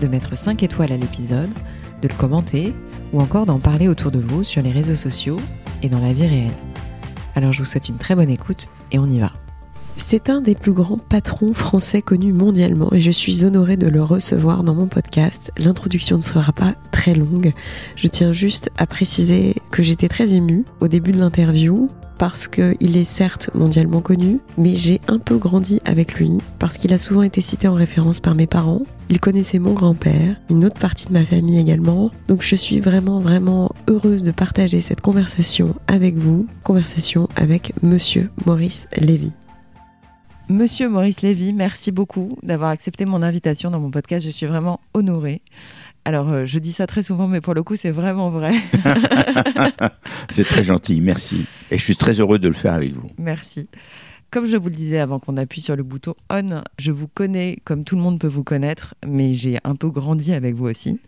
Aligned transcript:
de 0.00 0.08
mettre 0.08 0.36
5 0.36 0.62
étoiles 0.62 0.92
à 0.92 0.96
l'épisode, 0.96 1.50
de 2.02 2.08
le 2.08 2.14
commenter 2.14 2.74
ou 3.12 3.20
encore 3.20 3.46
d'en 3.46 3.58
parler 3.58 3.88
autour 3.88 4.10
de 4.10 4.18
vous 4.18 4.44
sur 4.44 4.62
les 4.62 4.72
réseaux 4.72 4.96
sociaux 4.96 5.36
et 5.82 5.88
dans 5.88 6.00
la 6.00 6.12
vie 6.12 6.26
réelle. 6.26 6.56
Alors 7.34 7.52
je 7.52 7.60
vous 7.60 7.64
souhaite 7.64 7.88
une 7.88 7.98
très 7.98 8.14
bonne 8.14 8.30
écoute 8.30 8.68
et 8.92 8.98
on 8.98 9.06
y 9.06 9.18
va. 9.18 9.32
C'est 9.96 10.30
un 10.30 10.40
des 10.40 10.54
plus 10.54 10.72
grands 10.72 10.96
patrons 10.96 11.52
français 11.52 12.02
connus 12.02 12.32
mondialement 12.32 12.92
et 12.92 13.00
je 13.00 13.10
suis 13.10 13.44
honorée 13.44 13.76
de 13.76 13.86
le 13.86 14.02
recevoir 14.02 14.64
dans 14.64 14.74
mon 14.74 14.88
podcast. 14.88 15.52
L'introduction 15.58 16.16
ne 16.16 16.22
sera 16.22 16.52
pas 16.52 16.74
très 16.90 17.14
longue. 17.14 17.52
Je 17.96 18.08
tiens 18.08 18.32
juste 18.32 18.70
à 18.76 18.86
préciser 18.86 19.56
que 19.70 19.82
j'étais 19.82 20.08
très 20.08 20.32
émue 20.32 20.64
au 20.80 20.88
début 20.88 21.12
de 21.12 21.18
l'interview 21.18 21.88
parce 22.20 22.48
qu'il 22.48 22.98
est 22.98 23.04
certes 23.04 23.48
mondialement 23.54 24.02
connu, 24.02 24.40
mais 24.58 24.76
j'ai 24.76 25.00
un 25.08 25.18
peu 25.18 25.38
grandi 25.38 25.80
avec 25.86 26.16
lui, 26.16 26.32
parce 26.58 26.76
qu'il 26.76 26.92
a 26.92 26.98
souvent 26.98 27.22
été 27.22 27.40
cité 27.40 27.66
en 27.66 27.72
référence 27.72 28.20
par 28.20 28.34
mes 28.34 28.46
parents. 28.46 28.82
Il 29.08 29.20
connaissait 29.20 29.58
mon 29.58 29.72
grand-père, 29.72 30.36
une 30.50 30.66
autre 30.66 30.78
partie 30.78 31.06
de 31.06 31.14
ma 31.14 31.24
famille 31.24 31.58
également. 31.58 32.10
Donc 32.28 32.42
je 32.42 32.56
suis 32.56 32.78
vraiment, 32.78 33.20
vraiment 33.20 33.70
heureuse 33.88 34.22
de 34.22 34.32
partager 34.32 34.82
cette 34.82 35.00
conversation 35.00 35.74
avec 35.86 36.14
vous, 36.14 36.46
conversation 36.62 37.26
avec 37.36 37.72
Monsieur 37.82 38.28
Maurice 38.44 38.86
Lévy. 38.98 39.32
Monsieur 40.50 40.90
Maurice 40.90 41.22
Lévy, 41.22 41.54
merci 41.54 41.90
beaucoup 41.90 42.36
d'avoir 42.42 42.68
accepté 42.68 43.06
mon 43.06 43.22
invitation 43.22 43.70
dans 43.70 43.80
mon 43.80 43.90
podcast. 43.90 44.26
Je 44.26 44.30
suis 44.30 44.46
vraiment 44.46 44.80
honorée. 44.92 45.40
Alors, 46.10 46.28
euh, 46.30 46.44
je 46.44 46.58
dis 46.58 46.72
ça 46.72 46.88
très 46.88 47.04
souvent, 47.04 47.28
mais 47.28 47.40
pour 47.40 47.54
le 47.54 47.62
coup, 47.62 47.76
c'est 47.76 47.92
vraiment 47.92 48.30
vrai. 48.30 48.52
c'est 50.28 50.42
très 50.42 50.64
gentil, 50.64 51.00
merci. 51.00 51.46
Et 51.70 51.78
je 51.78 51.84
suis 51.84 51.94
très 51.94 52.18
heureux 52.18 52.40
de 52.40 52.48
le 52.48 52.54
faire 52.54 52.74
avec 52.74 52.94
vous. 52.94 53.08
Merci. 53.16 53.68
Comme 54.32 54.44
je 54.44 54.56
vous 54.56 54.70
le 54.70 54.74
disais 54.74 54.98
avant 54.98 55.20
qu'on 55.20 55.36
appuie 55.36 55.60
sur 55.60 55.76
le 55.76 55.84
bouton 55.84 56.16
on, 56.28 56.64
je 56.80 56.90
vous 56.90 57.06
connais 57.06 57.60
comme 57.62 57.84
tout 57.84 57.94
le 57.94 58.02
monde 58.02 58.18
peut 58.18 58.26
vous 58.26 58.42
connaître, 58.42 58.96
mais 59.06 59.34
j'ai 59.34 59.60
un 59.62 59.76
peu 59.76 59.88
grandi 59.88 60.32
avec 60.32 60.56
vous 60.56 60.64
aussi, 60.64 60.98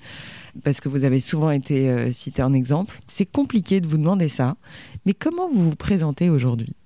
parce 0.63 0.81
que 0.81 0.89
vous 0.89 1.03
avez 1.03 1.19
souvent 1.19 1.51
été 1.51 1.91
euh, 1.91 2.13
cité 2.13 2.45
en 2.45 2.55
exemple. 2.55 3.01
C'est 3.09 3.27
compliqué 3.27 3.81
de 3.81 3.89
vous 3.89 3.99
demander 3.99 4.29
ça, 4.29 4.57
mais 5.05 5.15
comment 5.15 5.51
vous 5.51 5.71
vous 5.71 5.75
présentez 5.75 6.31
aujourd'hui? 6.31 6.77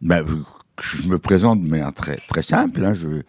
Ben, 0.00 0.26
Je 0.80 1.04
me 1.04 1.20
présente 1.20 1.62
de 1.62 1.68
manière 1.68 1.94
très, 1.94 2.16
très 2.16 2.42
simple. 2.42 2.84
Hein. 2.84 2.94
Je, 2.94 3.22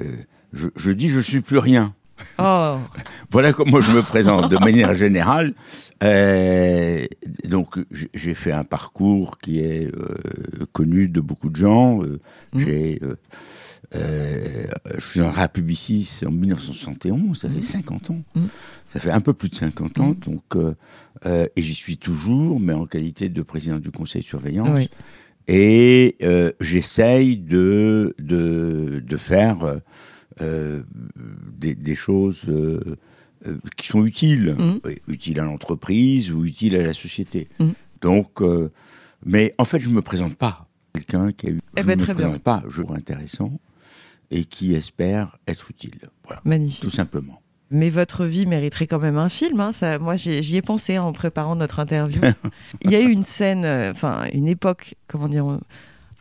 euh, 0.00 0.16
je, 0.52 0.66
je 0.74 0.90
dis 0.90 1.10
je 1.10 1.20
suis 1.20 1.42
plus 1.42 1.58
rien. 1.58 1.94
Oh. 2.38 2.78
Voilà 3.30 3.52
comment 3.52 3.80
je 3.80 3.92
me 3.92 4.02
présente 4.02 4.50
de 4.50 4.56
manière 4.58 4.94
générale. 4.94 5.54
Euh, 6.02 7.04
donc 7.44 7.78
j'ai 8.14 8.34
fait 8.34 8.52
un 8.52 8.64
parcours 8.64 9.38
qui 9.38 9.60
est 9.60 9.86
euh, 9.86 10.66
connu 10.72 11.08
de 11.08 11.20
beaucoup 11.20 11.50
de 11.50 11.56
gens. 11.56 12.02
Euh, 12.02 12.20
mmh. 12.52 12.58
J'ai, 12.58 13.00
je 13.92 15.06
suis 15.06 15.20
un 15.20 15.30
rap 15.30 15.52
publiciste 15.52 16.24
en 16.26 16.30
1971, 16.30 17.38
ça 17.38 17.48
fait 17.48 17.60
50 17.60 18.10
mmh. 18.10 18.12
ans. 18.12 18.22
Mmh. 18.34 18.44
Ça 18.88 19.00
fait 19.00 19.10
un 19.10 19.20
peu 19.20 19.32
plus 19.32 19.48
de 19.48 19.54
50 19.54 20.00
ans. 20.00 20.16
Donc, 20.20 20.56
et 21.24 21.62
j'y 21.62 21.74
suis 21.74 21.98
toujours, 21.98 22.58
mais 22.58 22.72
en 22.72 22.86
qualité 22.86 23.28
de 23.28 23.42
président 23.42 23.78
du 23.78 23.90
conseil 23.90 24.22
de 24.22 24.26
surveillance. 24.26 24.88
Et 25.46 26.16
j'essaye 26.60 27.36
de, 27.36 28.14
de, 28.18 29.02
de 29.06 29.16
faire 29.16 29.80
euh, 30.42 30.82
des, 31.58 31.94
choses 31.94 32.44
euh, 32.48 32.96
euh, 33.46 33.58
qui 33.76 33.88
sont 33.88 34.06
utiles, 34.06 34.56
mmh. 34.58 34.80
utiles 35.08 35.40
à 35.40 35.44
l'entreprise 35.44 36.32
ou 36.32 36.46
utiles 36.46 36.74
à 36.76 36.82
la 36.82 36.94
société. 36.94 37.48
Mmh. 37.58 37.68
Donc, 38.00 38.40
mais 39.26 39.54
en 39.58 39.66
fait, 39.66 39.80
je 39.80 39.90
ne 39.90 39.94
me 39.94 40.00
présente 40.00 40.36
pas 40.36 40.66
quelqu'un 40.94 41.32
qui 41.32 41.48
a 41.48 41.50
eu. 41.50 41.60
Eh 41.76 41.82
ben, 41.82 41.98
je 41.98 42.04
ne 42.04 42.08
me 42.08 42.14
présente 42.14 42.42
pas, 42.42 42.62
je 42.68 42.82
trouve 42.82 42.96
intéressant 42.96 43.60
et 44.30 44.44
qui 44.44 44.72
espère 44.72 45.36
être 45.46 45.70
utile. 45.70 46.00
Voilà. 46.24 46.40
Magnifique. 46.46 46.82
Tout 46.82 46.90
simplement. 46.90 47.42
Mais 47.70 47.90
votre 47.90 48.24
vie 48.24 48.46
mériterait 48.46 48.86
quand 48.86 48.98
même 48.98 49.18
un 49.18 49.28
film. 49.28 49.60
Hein, 49.60 49.72
ça, 49.72 49.98
moi, 49.98 50.16
j'y 50.16 50.56
ai 50.56 50.62
pensé 50.62 50.98
en 50.98 51.12
préparant 51.12 51.56
notre 51.56 51.80
interview. 51.80 52.22
Il 52.82 52.90
y 52.90 52.96
a 52.96 53.00
eu 53.00 53.10
une 53.10 53.24
scène, 53.24 53.66
enfin, 53.66 54.24
une 54.32 54.48
époque, 54.48 54.94
comment 55.06 55.28
dire, 55.28 55.58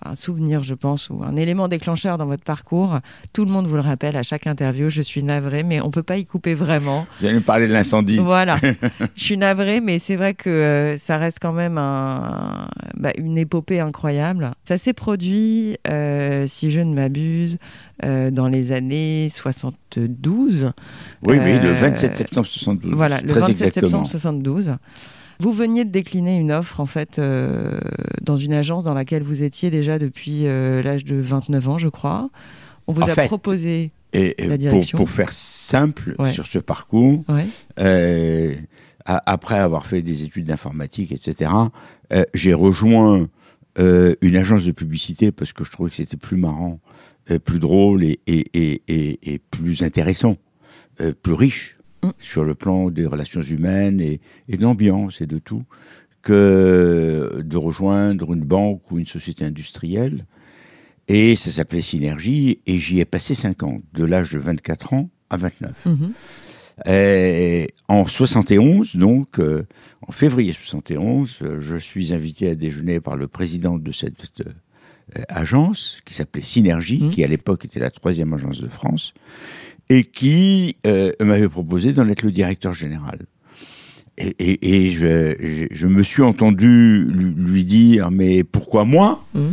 un 0.04 0.16
souvenir, 0.16 0.64
je 0.64 0.74
pense, 0.74 1.10
ou 1.10 1.24
un 1.24 1.36
élément 1.36 1.68
déclencheur 1.68 2.18
dans 2.18 2.26
votre 2.26 2.44
parcours. 2.44 3.00
Tout 3.34 3.46
le 3.46 3.52
monde 3.52 3.68
vous 3.68 3.76
le 3.76 3.82
rappelle 3.82 4.16
à 4.16 4.24
chaque 4.24 4.48
interview. 4.48 4.90
Je 4.90 5.02
suis 5.02 5.24
navrée, 5.24 5.64
mais 5.64 5.82
on 5.82 5.88
ne 5.88 5.92
peut 5.92 6.04
pas 6.04 6.18
y 6.18 6.26
couper 6.26 6.54
vraiment. 6.54 7.06
Vous 7.20 7.26
allez 7.26 7.36
me 7.36 7.42
parler 7.42 7.68
de 7.68 7.74
l'incendie. 7.74 8.18
Voilà. 8.18 8.58
je 9.16 9.24
suis 9.24 9.38
navrée, 9.38 9.82
mais 9.82 10.00
c'est 10.00 10.16
vrai 10.16 10.34
que 10.34 10.50
euh, 10.50 10.98
ça 10.98 11.18
reste 11.18 11.40
quand 11.42 11.54
même 11.54 11.78
un, 11.78 12.68
bah, 12.96 13.12
une 13.18 13.38
épopée 13.38 13.80
incroyable. 13.80 14.52
Ça 14.64 14.78
s'est 14.78 14.94
produit, 14.94 15.78
euh, 15.88 16.46
si 16.48 16.72
je 16.72 16.80
ne 16.80 16.94
m'abuse, 16.94 17.58
euh, 18.06 18.32
dans 18.32 18.48
les 18.48 18.72
années 18.72 19.30
72. 19.32 20.72
Oui, 21.24 21.38
oui, 21.38 21.60
le 21.60 21.72
27 21.72 22.18
septembre 22.18 22.48
72. 22.48 22.94
Voilà, 22.94 23.20
le 23.22 23.34
27 23.34 23.74
septembre 23.74 24.08
72. 24.08 24.74
Vous 25.42 25.54
veniez 25.54 25.86
de 25.86 25.90
décliner 25.90 26.38
une 26.38 26.52
offre 26.52 26.82
en 26.82 26.86
fait 26.86 27.18
euh, 27.18 27.80
dans 28.22 28.36
une 28.36 28.52
agence 28.54 28.84
dans 28.84 28.94
laquelle 28.94 29.24
vous 29.24 29.42
étiez 29.42 29.70
déjà 29.70 29.98
depuis 29.98 30.46
euh, 30.46 30.82
l'âge 30.82 31.06
de 31.06 31.16
29 31.16 31.70
ans, 31.70 31.78
je 31.78 31.88
crois. 31.88 32.30
On 32.88 32.94
vous 32.94 33.04
a 33.04 33.16
proposé 33.26 33.92
et, 34.12 34.36
la 34.38 34.58
direction. 34.58 34.98
Pour, 34.98 35.10
faire 35.10 35.32
simple 35.32 36.16
sur 36.32 36.46
ce 36.46 36.60
parcours, 36.60 37.24
euh, 37.80 38.56
après 39.06 39.60
avoir 39.60 39.86
fait 39.86 40.02
des 40.02 40.24
études 40.24 40.46
d'informatique, 40.46 41.12
etc., 41.12 41.52
j'ai 42.34 42.54
rejoint 42.54 43.28
une 43.78 44.36
agence 44.36 44.66
de 44.66 44.72
publicité 44.72 45.32
parce 45.32 45.54
que 45.54 45.64
je 45.64 45.72
trouvais 45.72 45.90
que 45.90 45.96
c'était 45.96 46.18
plus 46.18 46.38
marrant, 46.38 46.80
plus 47.46 47.60
drôle 47.60 48.04
et, 48.04 48.20
et 48.26 49.42
plus 49.52 49.84
intéressant, 49.84 50.36
plus 51.22 51.34
riche 51.34 51.79
Mm. 52.04 52.10
sur 52.18 52.46
le 52.46 52.56
plan 52.56 52.90
des 52.90 53.06
relations 53.06 53.42
humaines 53.42 54.00
et, 54.00 54.22
et 54.48 54.58
de 54.58 54.62
l'ambiance 54.62 55.22
et 55.22 55.28
de 55.28 55.38
tout, 55.38 55.64
que 56.22 57.42
de 57.44 57.58
rejoindre 57.58 58.34
une 58.34 58.44
banque 58.44 58.90
ou 58.92 59.00
une 59.00 59.06
société 59.06 59.46
industrielle. 59.46 60.26
Et 61.08 61.36
ça 61.36 61.52
s'appelait 61.52 61.82
Synergie, 61.82 62.60
et 62.68 62.78
j'y 62.78 63.00
ai 63.00 63.06
passé 63.06 63.34
5 63.34 63.64
ans, 63.64 63.82
de 63.94 64.06
l'âge 64.06 64.32
de 64.32 64.40
24 64.40 64.94
ans 64.94 65.06
à 65.30 65.38
29. 65.38 65.88
Mm-hmm. 65.88 66.12
Et 66.88 67.68
en 67.88 68.06
71, 68.06 68.96
donc, 68.96 69.40
euh, 69.40 69.64
en 70.08 70.12
février 70.12 70.54
71, 70.54 71.40
euh, 71.42 71.60
je 71.60 71.76
suis 71.76 72.14
invité 72.14 72.50
à 72.50 72.56
déjeuner 72.56 73.00
par 73.00 73.18
le 73.18 73.28
président 73.28 73.78
de 73.78 73.92
cette 73.92 74.42
euh, 74.42 75.24
agence, 75.28 76.02
qui 76.06 76.14
s'appelait 76.14 76.44
Synergie, 76.44 77.06
mm. 77.06 77.10
qui 77.10 77.24
à 77.24 77.28
l'époque 77.28 77.66
était 77.66 77.80
la 77.80 77.92
troisième 77.92 78.34
agence 78.34 78.62
de 78.62 78.70
France, 78.70 79.14
et 79.90 80.04
qui 80.04 80.78
euh, 80.86 81.12
m'avait 81.20 81.50
proposé 81.50 81.94
d'en 81.94 82.08
être 82.08 82.22
le 82.24 82.32
directeur 82.32 82.74
général. 82.74 83.20
Et, 84.18 84.36
et, 84.40 84.86
et 84.86 84.92
je, 84.92 85.68
je, 85.72 85.88
me 85.88 86.04
suis 86.04 86.22
entendu 86.22 87.06
lui, 87.10 87.64
dire 87.64 88.12
mais 88.12 88.44
pourquoi 88.44 88.86
moi? 88.86 89.26
Mmh. 89.34 89.50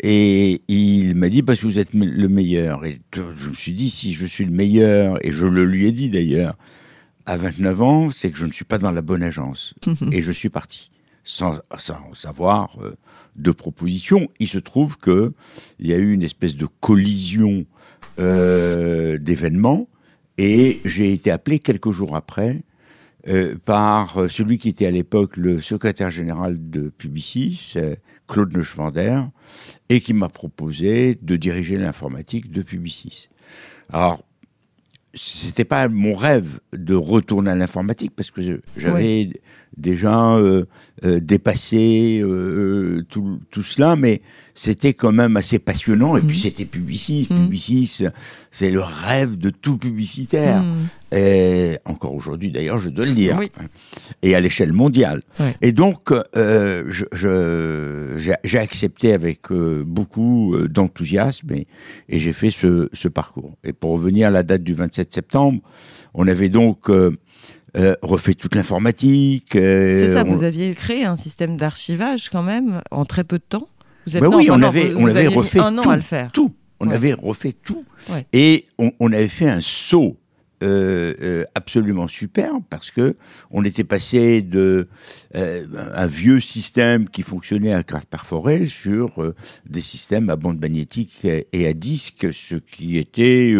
Et 0.00 0.62
il 0.68 1.14
m'a 1.14 1.28
dit 1.28 1.42
parce 1.42 1.60
que 1.60 1.66
vous 1.66 1.78
êtes 1.78 1.94
le 1.94 2.28
meilleur. 2.28 2.84
Et 2.84 3.00
je 3.14 3.48
me 3.48 3.54
suis 3.54 3.72
dit 3.72 3.90
si 3.90 4.12
je 4.12 4.26
suis 4.26 4.44
le 4.44 4.52
meilleur 4.52 5.24
et 5.26 5.32
je 5.32 5.46
le 5.46 5.64
lui 5.64 5.86
ai 5.86 5.92
dit 5.92 6.10
d'ailleurs 6.10 6.56
à 7.26 7.36
29 7.36 7.82
ans, 7.82 8.10
c'est 8.10 8.30
que 8.30 8.38
je 8.38 8.44
ne 8.44 8.52
suis 8.52 8.66
pas 8.66 8.78
dans 8.78 8.90
la 8.90 9.02
bonne 9.02 9.22
agence. 9.22 9.74
Mmh. 9.86 10.12
Et 10.12 10.22
je 10.22 10.30
suis 10.30 10.50
parti 10.50 10.90
sans, 11.24 11.58
sans 11.78 12.14
savoir 12.14 12.76
euh, 12.82 12.96
de 13.34 13.50
proposition. 13.50 14.28
Il 14.38 14.48
se 14.48 14.58
trouve 14.58 14.98
que 14.98 15.32
il 15.80 15.88
y 15.88 15.92
a 15.92 15.96
eu 15.96 16.12
une 16.12 16.22
espèce 16.22 16.54
de 16.54 16.66
collision 16.80 17.64
euh, 18.18 19.18
d'événements 19.18 19.88
et 20.38 20.80
j'ai 20.84 21.12
été 21.12 21.30
appelé 21.30 21.58
quelques 21.58 21.90
jours 21.90 22.16
après 22.16 22.62
euh, 23.26 23.56
par 23.64 24.30
celui 24.30 24.58
qui 24.58 24.68
était 24.68 24.86
à 24.86 24.90
l'époque 24.90 25.36
le 25.36 25.60
secrétaire 25.60 26.10
général 26.10 26.70
de 26.70 26.90
Publicis, 26.90 27.74
Claude 28.28 28.54
Neuschwander, 28.54 29.22
et 29.88 30.00
qui 30.00 30.12
m'a 30.12 30.28
proposé 30.28 31.18
de 31.20 31.36
diriger 31.36 31.78
l'informatique 31.78 32.50
de 32.50 32.62
Publicis. 32.62 33.28
Alors, 33.90 34.22
c'était 35.14 35.64
pas 35.64 35.88
mon 35.88 36.14
rêve 36.14 36.60
de 36.72 36.94
retourner 36.94 37.50
à 37.50 37.54
l'informatique 37.54 38.12
parce 38.14 38.30
que 38.30 38.60
j'avais 38.76 39.30
déjà 39.76 40.34
euh, 40.34 40.64
euh, 41.04 41.20
dépassé 41.20 42.20
euh, 42.22 43.04
tout, 43.08 43.40
tout, 43.50 43.62
cela, 43.62 43.96
mais 43.96 44.22
c'était 44.54 44.94
quand 44.94 45.12
même 45.12 45.36
assez 45.36 45.58
passionnant. 45.58 46.16
Et 46.16 46.20
puis 46.20 46.36
mhm. 46.36 46.42
c'était 46.42 46.64
Publicis. 46.64 47.26
Mm. 47.28 47.44
Publicis, 47.44 48.02
c'est 48.50 48.70
le 48.70 48.80
rêve 48.80 49.36
de 49.36 49.50
tout 49.50 49.78
publicitaire. 49.78 50.62
Mm. 50.62 50.88
et 51.12 51.78
encore 51.84 52.14
aujourd'hui 52.14 52.50
d'ailleurs, 52.50 52.78
je 52.78 52.90
dois 52.90 53.06
le 53.06 53.12
dire, 53.12 53.38
et 54.22 54.34
à 54.34 54.40
l'échelle 54.40 54.72
mondiale. 54.72 55.22
Et 55.60 55.72
donc, 55.72 56.12
euh, 56.36 56.90
j'ai 58.44 58.58
accepté 58.58 59.12
avec 59.12 59.50
euh, 59.50 59.82
beaucoup 59.84 60.54
euh, 60.54 60.68
d'enthousiasme 60.68 61.52
et, 61.52 61.66
j'ai 62.08 62.32
fait 62.32 62.50
ce, 62.50 62.88
ce, 62.92 63.08
parcours. 63.08 63.56
Et 63.64 63.72
pour 63.72 63.92
revenir 63.92 64.28
à 64.28 64.30
la 64.30 64.42
date 64.42 64.62
du 64.62 64.74
27 64.74 65.12
septembre, 65.12 65.60
on 66.14 66.26
avait 66.28 66.48
donc 66.48 66.90
refait 68.02 68.34
toute 68.34 68.54
l'informatique. 68.54 69.50
C'est 69.52 70.12
ça, 70.12 70.22
vous 70.22 70.44
aviez 70.44 70.74
créé 70.74 71.04
un 71.04 71.16
système 71.16 71.56
d'archivage 71.56 72.30
quand 72.30 72.42
même 72.42 72.80
en 72.90 73.04
très 73.04 73.24
peu 73.24 73.38
de 73.38 73.44
temps. 73.48 73.68
Vous 74.06 74.20
bah 74.20 74.28
oui, 74.28 74.48
on 74.50 74.62
avait, 74.62 74.94
on 74.94 75.06
avait 75.06 75.28
refait 75.28 75.60
un 75.60 75.78
an 75.78 75.88
à 75.88 75.96
le 75.96 76.02
faire. 76.02 76.30
tout. 76.32 76.54
On 76.80 76.90
avait 76.90 77.14
refait 77.14 77.52
tout. 77.52 77.84
Et 78.32 78.66
on, 78.78 78.92
on, 79.00 79.12
avait 79.12 79.28
fait 79.28 79.48
un 79.48 79.60
saut 79.60 80.18
euh, 80.64 81.12
euh, 81.20 81.44
absolument 81.54 82.08
superbe 82.08 82.62
parce 82.70 82.90
que 82.90 83.16
on 83.50 83.64
était 83.64 83.84
passé 83.84 84.40
de 84.40 84.88
euh, 85.34 85.66
un 85.94 86.06
vieux 86.06 86.40
système 86.40 87.08
qui 87.08 87.22
fonctionnait 87.22 87.74
à 87.74 87.82
carte 87.82 88.08
perforée 88.08 88.66
sur 88.66 89.34
des 89.68 89.82
systèmes 89.82 90.30
à 90.30 90.36
bande 90.36 90.58
magnétique 90.58 91.26
et 91.26 91.66
à 91.66 91.74
disque, 91.74 92.32
ce 92.32 92.54
qui 92.54 92.98
était 92.98 93.52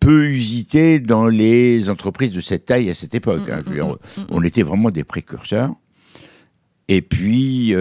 peu 0.00 0.26
usité 0.28 0.98
dans 0.98 1.26
les 1.26 1.90
entreprises 1.90 2.32
de 2.32 2.40
cette 2.40 2.64
taille 2.64 2.88
à 2.88 2.94
cette 2.94 3.14
époque. 3.14 3.48
Hein. 3.50 3.60
Mm, 3.66 3.74
mm, 3.74 4.22
mm, 4.22 4.26
on 4.30 4.42
était 4.44 4.62
vraiment 4.62 4.90
des 4.90 5.04
précurseurs. 5.04 5.74
Et 6.88 7.02
puis, 7.02 7.74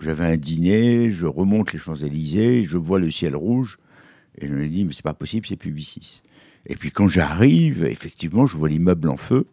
j'avais 0.00 0.24
un 0.24 0.36
dîner, 0.36 1.10
je 1.10 1.26
remonte 1.26 1.72
les 1.72 1.78
Champs-Élysées, 1.78 2.62
je 2.62 2.76
vois 2.78 2.98
le 2.98 3.10
ciel 3.10 3.34
rouge, 3.34 3.78
et 4.38 4.46
je 4.46 4.52
me 4.52 4.68
dis, 4.68 4.84
mais 4.84 4.92
c'est 4.92 5.02
pas 5.02 5.14
possible, 5.14 5.46
c'est 5.46 5.56
Publicis. 5.56 6.22
Et 6.66 6.76
puis 6.76 6.90
quand 6.90 7.08
j'arrive, 7.08 7.84
effectivement, 7.84 8.46
je 8.46 8.56
vois 8.56 8.68
l'immeuble 8.68 9.08
en 9.08 9.16
feu. 9.16 9.46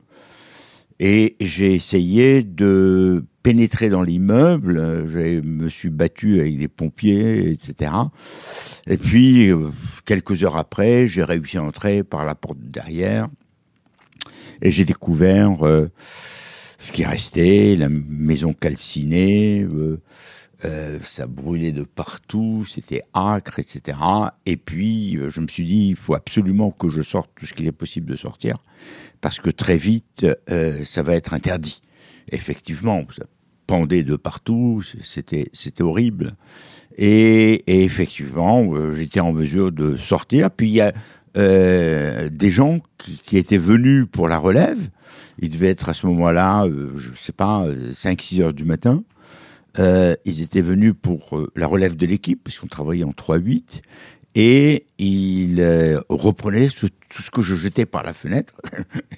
Et 1.01 1.37
j'ai 1.39 1.73
essayé 1.73 2.43
de 2.43 3.23
pénétrer 3.41 3.87
dans 3.87 4.03
l'immeuble. 4.03 5.05
Je 5.07 5.39
me 5.39 5.69
suis 5.69 5.89
battu 5.89 6.41
avec 6.41 6.57
des 6.57 6.67
pompiers, 6.67 7.51
etc. 7.51 7.91
Et 8.85 8.97
puis, 8.97 9.49
euh, 9.49 9.69
quelques 10.05 10.43
heures 10.43 10.57
après, 10.57 11.07
j'ai 11.07 11.23
réussi 11.23 11.57
à 11.57 11.63
entrer 11.63 12.03
par 12.03 12.25
la 12.25 12.35
porte 12.35 12.59
derrière. 12.59 13.29
Et 14.61 14.71
j'ai 14.71 14.83
découvert 14.83 15.65
euh, 15.65 15.87
ce 16.79 16.91
qui 16.91 17.05
restait, 17.05 17.75
la 17.75 17.89
maison 17.89 18.53
calcinée, 18.53 19.61
euh, 19.61 20.01
euh, 20.65 20.99
ça 21.03 21.25
brûlait 21.25 21.71
de 21.71 21.83
partout, 21.83 22.65
c'était 22.67 23.01
acre, 23.13 23.59
etc. 23.59 23.97
Et 24.45 24.57
puis, 24.57 25.17
euh, 25.17 25.29
je 25.29 25.39
me 25.39 25.47
suis 25.47 25.65
dit, 25.65 25.89
il 25.89 25.95
faut 25.95 26.15
absolument 26.15 26.71
que 26.71 26.89
je 26.89 27.01
sorte 27.01 27.29
tout 27.35 27.45
ce 27.45 27.53
qu'il 27.53 27.67
est 27.67 27.73
possible 27.73 28.11
de 28.11 28.17
sortir, 28.17 28.55
parce 29.21 29.39
que 29.39 29.49
très 29.49 29.77
vite, 29.77 30.25
euh, 30.49 30.83
ça 30.83 31.01
va 31.01 31.15
être 31.15 31.33
interdit. 31.33 31.81
Effectivement, 32.31 33.05
ça 33.15 33.25
pendait 33.67 34.03
de 34.03 34.15
partout, 34.15 34.81
c'était 35.03 35.81
horrible. 35.81 36.35
Et, 36.97 37.63
et 37.67 37.83
effectivement, 37.83 38.93
j'étais 38.93 39.19
en 39.19 39.31
mesure 39.31 39.71
de 39.71 39.95
sortir. 39.95 40.49
Puis 40.49 40.69
il 40.69 40.73
y 40.73 40.81
a 40.81 40.91
des 42.29 42.51
gens 42.51 42.79
qui, 42.97 43.21
qui, 43.23 43.37
étaient 43.37 43.57
venus 43.57 44.05
pour 44.11 44.27
la 44.27 44.39
relève. 44.39 44.89
Il 45.41 45.49
devait 45.49 45.69
être 45.69 45.89
à 45.89 45.93
ce 45.93 46.05
moment-là, 46.07 46.67
je 46.95 47.11
sais 47.15 47.31
pas, 47.31 47.65
5-6 47.93 48.41
heures 48.41 48.53
du 48.53 48.65
matin. 48.65 49.03
Euh, 49.77 50.15
ils 50.25 50.41
étaient 50.41 50.61
venus 50.61 50.93
pour 50.99 51.37
euh, 51.37 51.51
la 51.55 51.67
relève 51.67 51.95
de 51.95 52.05
l'équipe, 52.05 52.43
puisqu'on 52.43 52.67
travaillait 52.67 53.03
en 53.03 53.11
3-8, 53.11 53.81
et 54.35 54.85
ils 54.97 55.61
euh, 55.61 56.01
reprenaient 56.09 56.67
tout 56.69 57.21
ce 57.21 57.31
que 57.31 57.41
je 57.41 57.55
jetais 57.55 57.85
par 57.85 58.03
la 58.03 58.13
fenêtre. 58.13 58.55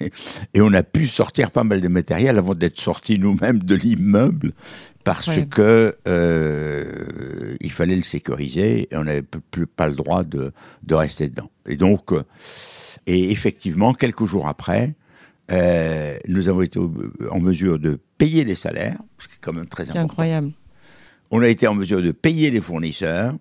et 0.54 0.60
on 0.60 0.72
a 0.72 0.82
pu 0.82 1.06
sortir 1.06 1.50
pas 1.50 1.64
mal 1.64 1.80
de 1.80 1.88
matériel 1.88 2.38
avant 2.38 2.54
d'être 2.54 2.80
sortis 2.80 3.18
nous-mêmes 3.18 3.60
de 3.60 3.74
l'immeuble, 3.74 4.52
parce 5.04 5.30
que 5.50 5.96
il 7.60 7.72
fallait 7.72 7.96
le 7.96 8.02
sécuriser 8.02 8.88
et 8.90 8.96
on 8.96 9.04
n'avait 9.04 9.22
plus 9.22 9.66
pas 9.66 9.88
le 9.88 9.96
droit 9.96 10.22
de, 10.22 10.52
de 10.84 10.94
rester 10.94 11.28
dedans. 11.28 11.50
Et 11.66 11.76
donc, 11.76 12.12
et 13.06 13.32
effectivement, 13.32 13.94
quelques 13.94 14.26
jours 14.26 14.46
après, 14.46 14.94
euh, 15.50 16.16
nous 16.28 16.48
avons 16.48 16.62
été 16.62 16.78
en 17.30 17.40
mesure 17.40 17.78
de 17.78 17.98
payer 18.18 18.44
les 18.44 18.54
salaires, 18.54 18.98
ce 19.18 19.28
qui 19.28 19.34
est 19.34 19.40
quand 19.40 19.52
même 19.52 19.66
très 19.66 19.84
important. 19.84 20.04
incroyable. 20.04 20.52
On 21.30 21.42
a 21.42 21.48
été 21.48 21.66
en 21.66 21.74
mesure 21.74 22.02
de 22.02 22.12
payer 22.12 22.50
les 22.50 22.60
fournisseurs, 22.60 23.34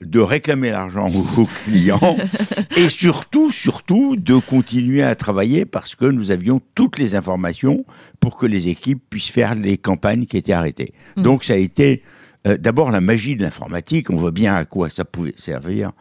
de 0.00 0.20
réclamer 0.20 0.70
l'argent 0.70 1.08
aux 1.08 1.46
clients 1.64 2.16
et 2.76 2.88
surtout, 2.88 3.50
surtout, 3.50 4.16
de 4.16 4.38
continuer 4.38 5.02
à 5.02 5.14
travailler 5.14 5.64
parce 5.64 5.94
que 5.94 6.04
nous 6.04 6.30
avions 6.30 6.60
toutes 6.74 6.98
les 6.98 7.14
informations 7.14 7.84
pour 8.20 8.36
que 8.36 8.46
les 8.46 8.68
équipes 8.68 9.02
puissent 9.10 9.30
faire 9.30 9.54
les 9.54 9.78
campagnes 9.78 10.26
qui 10.26 10.36
étaient 10.36 10.52
arrêtées. 10.52 10.92
Mmh. 11.16 11.22
Donc 11.22 11.44
ça 11.44 11.54
a 11.54 11.56
été 11.56 12.02
euh, 12.48 12.56
d'abord, 12.56 12.90
la 12.90 13.00
magie 13.00 13.36
de 13.36 13.42
l'informatique, 13.42 14.10
on 14.10 14.16
voit 14.16 14.30
bien 14.30 14.54
à 14.54 14.64
quoi 14.64 14.90
ça 14.90 15.04
pouvait 15.04 15.34
servir. 15.36 15.92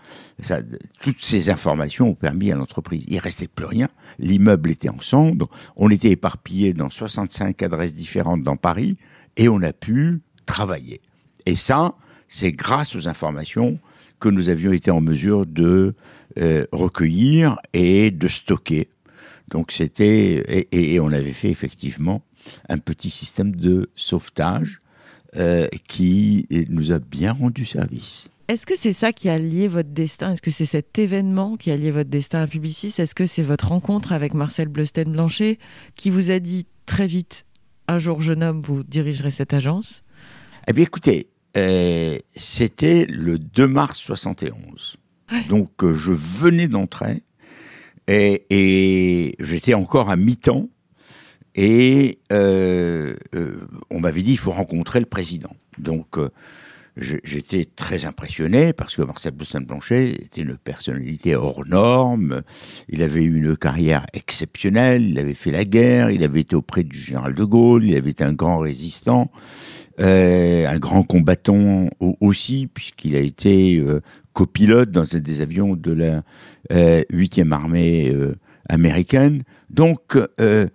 Toutes 1.01 1.23
ces 1.23 1.49
informations 1.49 2.09
ont 2.09 2.15
permis 2.15 2.51
à 2.51 2.55
l'entreprise. 2.55 3.05
Il 3.07 3.19
restait 3.19 3.47
plus 3.47 3.65
rien. 3.65 3.89
L'immeuble 4.19 4.71
était 4.71 4.89
en 4.89 4.99
cendres. 5.01 5.49
On 5.75 5.89
était 5.89 6.11
éparpillé 6.11 6.73
dans 6.73 6.89
65 6.89 7.61
adresses 7.63 7.93
différentes 7.93 8.43
dans 8.43 8.57
Paris 8.57 8.97
et 9.35 9.49
on 9.49 9.61
a 9.61 9.73
pu 9.73 10.21
travailler. 10.45 11.01
Et 11.45 11.55
ça, 11.55 11.95
c'est 12.27 12.51
grâce 12.51 12.95
aux 12.95 13.07
informations 13.07 13.79
que 14.19 14.29
nous 14.29 14.49
avions 14.49 14.73
été 14.73 14.91
en 14.91 15.01
mesure 15.01 15.45
de 15.45 15.95
euh, 16.39 16.65
recueillir 16.71 17.57
et 17.73 18.11
de 18.11 18.27
stocker. 18.27 18.89
Donc 19.51 19.71
c'était 19.71 20.67
et, 20.71 20.99
on 20.99 21.11
avait 21.11 21.31
fait 21.31 21.49
effectivement 21.49 22.23
un 22.69 22.79
petit 22.79 23.09
système 23.09 23.55
de 23.55 23.89
sauvetage 23.95 24.81
euh, 25.37 25.67
qui 25.87 26.47
nous 26.69 26.91
a 26.91 26.99
bien 26.99 27.33
rendu 27.33 27.65
service. 27.65 28.27
Est-ce 28.47 28.65
que 28.65 28.77
c'est 28.77 28.93
ça 28.93 29.11
qui 29.11 29.27
a 29.27 29.37
lié 29.37 29.67
votre 29.67 29.89
destin? 29.89 30.33
Est-ce 30.33 30.41
que 30.41 30.51
c'est 30.51 30.65
cet 30.65 30.97
événement 30.97 31.57
qui 31.57 31.69
a 31.69 31.75
lié 31.75 31.91
votre 31.91 32.09
destin 32.09 32.41
à 32.41 32.47
Publicis? 32.47 32.93
Est-ce 32.97 33.13
que 33.13 33.25
c'est 33.25 33.43
votre 33.43 33.67
rencontre 33.67 34.13
avec 34.13 34.33
Marcel 34.33 34.69
Bleusten-Blanchet 34.69 35.59
qui 35.95 36.09
vous 36.09 36.31
a 36.31 36.39
dit 36.39 36.65
très 36.85 37.07
vite, 37.07 37.45
un 37.89 37.99
jour 37.99 38.21
jeune 38.21 38.43
homme, 38.43 38.61
vous 38.61 38.83
dirigerez 38.83 39.31
cette 39.31 39.53
agence 39.53 40.01
Eh 40.67 40.73
bien 40.73 40.85
écoutez, 40.85 41.27
euh, 41.57 42.17
c'était 42.35 43.05
le 43.09 43.37
2 43.37 43.67
mars 43.67 43.99
71. 43.99 44.95
Donc 45.49 45.83
euh, 45.83 45.93
je 45.93 46.13
venais 46.13 46.69
d'entrer 46.69 47.23
et, 48.07 48.45
et 48.49 49.35
j'étais 49.41 49.73
encore 49.73 50.09
à 50.09 50.15
mi-temps 50.15 50.69
et 51.57 52.19
euh, 52.31 53.15
euh, 53.35 53.67
on 53.89 53.99
m'avait 53.99 54.21
dit 54.21 54.33
il 54.33 54.37
faut 54.37 54.51
rencontrer 54.51 54.99
le 54.99 55.07
président. 55.07 55.55
Donc 55.79 56.17
euh, 56.17 56.29
j'étais 56.97 57.65
très 57.65 58.05
impressionné 58.05 58.73
parce 58.73 58.95
que 58.95 59.01
Marcel 59.01 59.33
Boussin-Blanchet 59.33 60.11
était 60.11 60.41
une 60.41 60.55
personnalité 60.55 61.35
hors 61.35 61.65
norme. 61.65 62.41
Il 62.89 63.01
avait 63.01 63.23
eu 63.23 63.37
une 63.37 63.57
carrière 63.57 64.05
exceptionnelle. 64.13 65.03
Il 65.03 65.19
avait 65.19 65.33
fait 65.33 65.51
la 65.51 65.65
guerre. 65.65 66.11
Il 66.11 66.23
avait 66.23 66.41
été 66.41 66.55
auprès 66.55 66.83
du 66.83 66.97
général 66.97 67.35
de 67.35 67.43
Gaulle. 67.43 67.85
Il 67.85 67.95
avait 67.95 68.11
été 68.11 68.23
un 68.23 68.33
grand 68.33 68.59
résistant, 68.59 69.31
euh, 69.99 70.67
un 70.67 70.77
grand 70.77 71.03
combattant 71.03 71.89
aussi 72.21 72.67
puisqu'il 72.71 73.15
a 73.15 73.19
été 73.19 73.77
euh, 73.77 74.01
copilote 74.33 74.91
dans 74.91 75.15
un 75.15 75.19
des 75.19 75.41
avions 75.41 75.75
de 75.75 75.91
la 75.91 76.23
8e 76.69 77.51
armée 77.51 78.13
américaine. 78.69 79.43
Donc, 79.69 80.17
euh, 80.39 80.67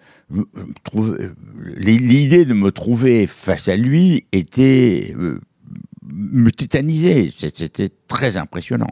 l'idée 1.77 2.45
de 2.45 2.55
me 2.55 2.71
trouver 2.71 3.27
face 3.27 3.69
à 3.69 3.77
lui 3.77 4.27
était 4.33 5.15
euh, 5.19 5.41
me 6.03 6.51
tétaniser. 6.51 7.31
C'était 7.31 7.91
très 8.09 8.37
impressionnant. 8.37 8.91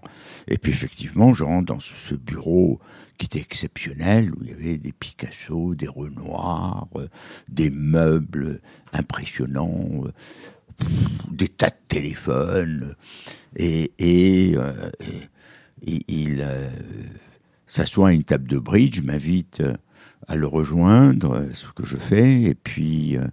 Et 0.48 0.58
puis 0.58 0.72
effectivement, 0.72 1.32
je 1.32 1.44
rentre 1.44 1.72
dans 1.72 1.80
ce 1.80 2.14
bureau 2.14 2.80
qui 3.18 3.26
était 3.26 3.40
exceptionnel, 3.40 4.32
où 4.32 4.38
il 4.42 4.48
y 4.48 4.52
avait 4.52 4.78
des 4.78 4.92
Picasso, 4.92 5.74
des 5.74 5.88
Renoir, 5.88 6.88
euh, 6.96 7.06
des 7.48 7.68
meubles 7.68 8.62
impressionnants, 8.94 10.04
des 11.30 11.48
tas 11.48 11.68
de 11.68 11.74
téléphones. 11.88 12.94
Et, 13.56 13.92
il 16.08 16.42
s'assoit 17.70 18.08
à 18.08 18.12
une 18.12 18.24
table 18.24 18.48
de 18.48 18.58
bridge, 18.58 19.00
m'invite 19.00 19.60
euh, 19.60 19.74
à 20.26 20.36
le 20.36 20.46
rejoindre, 20.46 21.36
euh, 21.36 21.48
ce 21.54 21.66
que 21.74 21.86
je 21.86 21.96
fais, 21.96 22.42
et 22.42 22.54
puis 22.54 23.16
euh, 23.16 23.26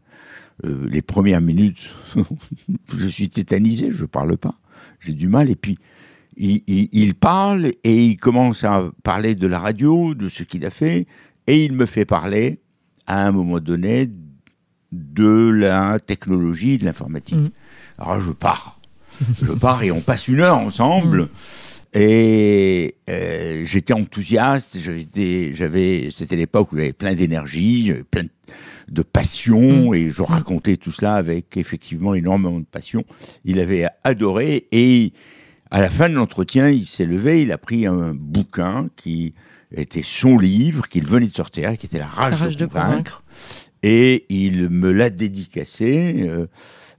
les 0.64 1.02
premières 1.02 1.42
minutes, 1.42 1.90
je 2.96 3.08
suis 3.08 3.30
tétanisé, 3.30 3.90
je 3.92 4.06
parle 4.06 4.38
pas, 4.38 4.56
j'ai 5.00 5.14
du 5.14 5.28
mal, 5.28 5.50
et 5.50 5.56
puis 5.56 5.78
il, 6.38 6.62
il, 6.68 7.16
parle 7.16 7.72
et 7.84 8.06
il 8.06 8.18
commence 8.18 8.64
à 8.64 8.92
parler 9.02 9.34
de 9.34 9.48
la 9.48 9.58
radio, 9.58 10.14
de 10.14 10.30
ce 10.30 10.44
qu'il 10.44 10.66
a 10.66 10.70
fait, 10.70 11.08
et 11.48 11.66
il 11.66 11.74
me 11.74 11.88
fait 11.88 12.06
parler 12.06 12.60
à 13.08 13.26
un 13.26 13.32
moment 13.32 13.60
donné 13.60 14.08
de 14.92 15.50
la 15.50 16.00
technologie, 16.00 16.78
de 16.78 16.86
l'informatique. 16.86 17.36
Mmh. 17.36 17.50
Alors 17.98 18.20
je 18.20 18.32
pars. 18.32 18.80
je 19.42 19.52
pars 19.54 19.82
et 19.82 19.92
on 19.92 20.02
passe 20.02 20.28
une 20.28 20.42
heure 20.42 20.58
ensemble. 20.58 21.24
Mm. 21.24 21.30
Et 22.00 22.96
euh, 23.10 23.64
j'étais 23.66 23.94
enthousiaste, 23.94 24.78
j'avais, 24.78 26.10
c'était 26.12 26.36
l'époque 26.36 26.72
où 26.72 26.78
j'avais 26.78 26.94
plein 26.94 27.16
d'énergie, 27.16 27.92
plein 28.12 28.26
de 28.88 29.02
passion, 29.02 29.90
mm. 29.90 29.96
et 29.96 30.10
je 30.12 30.22
racontais 30.22 30.78
tout 30.78 30.92
cela 30.92 31.16
avec 31.16 31.58
effectivement 31.58 32.14
énormément 32.14 32.60
de 32.60 32.66
passion. 32.66 33.04
Il 33.46 33.60
avait 33.60 33.88
adoré, 34.04 34.68
et 34.72 35.12
à 35.72 35.82
la 35.82 35.90
fin 35.90 36.08
de 36.08 36.14
l'entretien, 36.14 36.70
il 36.70 36.86
s'est 36.86 37.08
levé, 37.08 37.42
il 37.42 37.52
a 37.52 37.58
pris 37.58 37.88
un 37.88 38.14
bouquin 38.14 38.90
qui 38.96 39.34
était 39.72 40.04
son 40.04 40.38
livre, 40.38 40.88
qu'il 40.88 41.08
venait 41.08 41.26
de 41.26 41.36
sortir, 41.36 41.76
qui 41.80 41.88
était 41.88 41.98
La 41.98 42.06
rage, 42.06 42.58
de, 42.58 42.68
convaincre, 42.68 43.24
et 43.82 44.28
il 44.30 44.70
me 44.70 44.92
l'a 44.92 45.10
dédicacé 45.10 46.28
euh, 46.30 46.46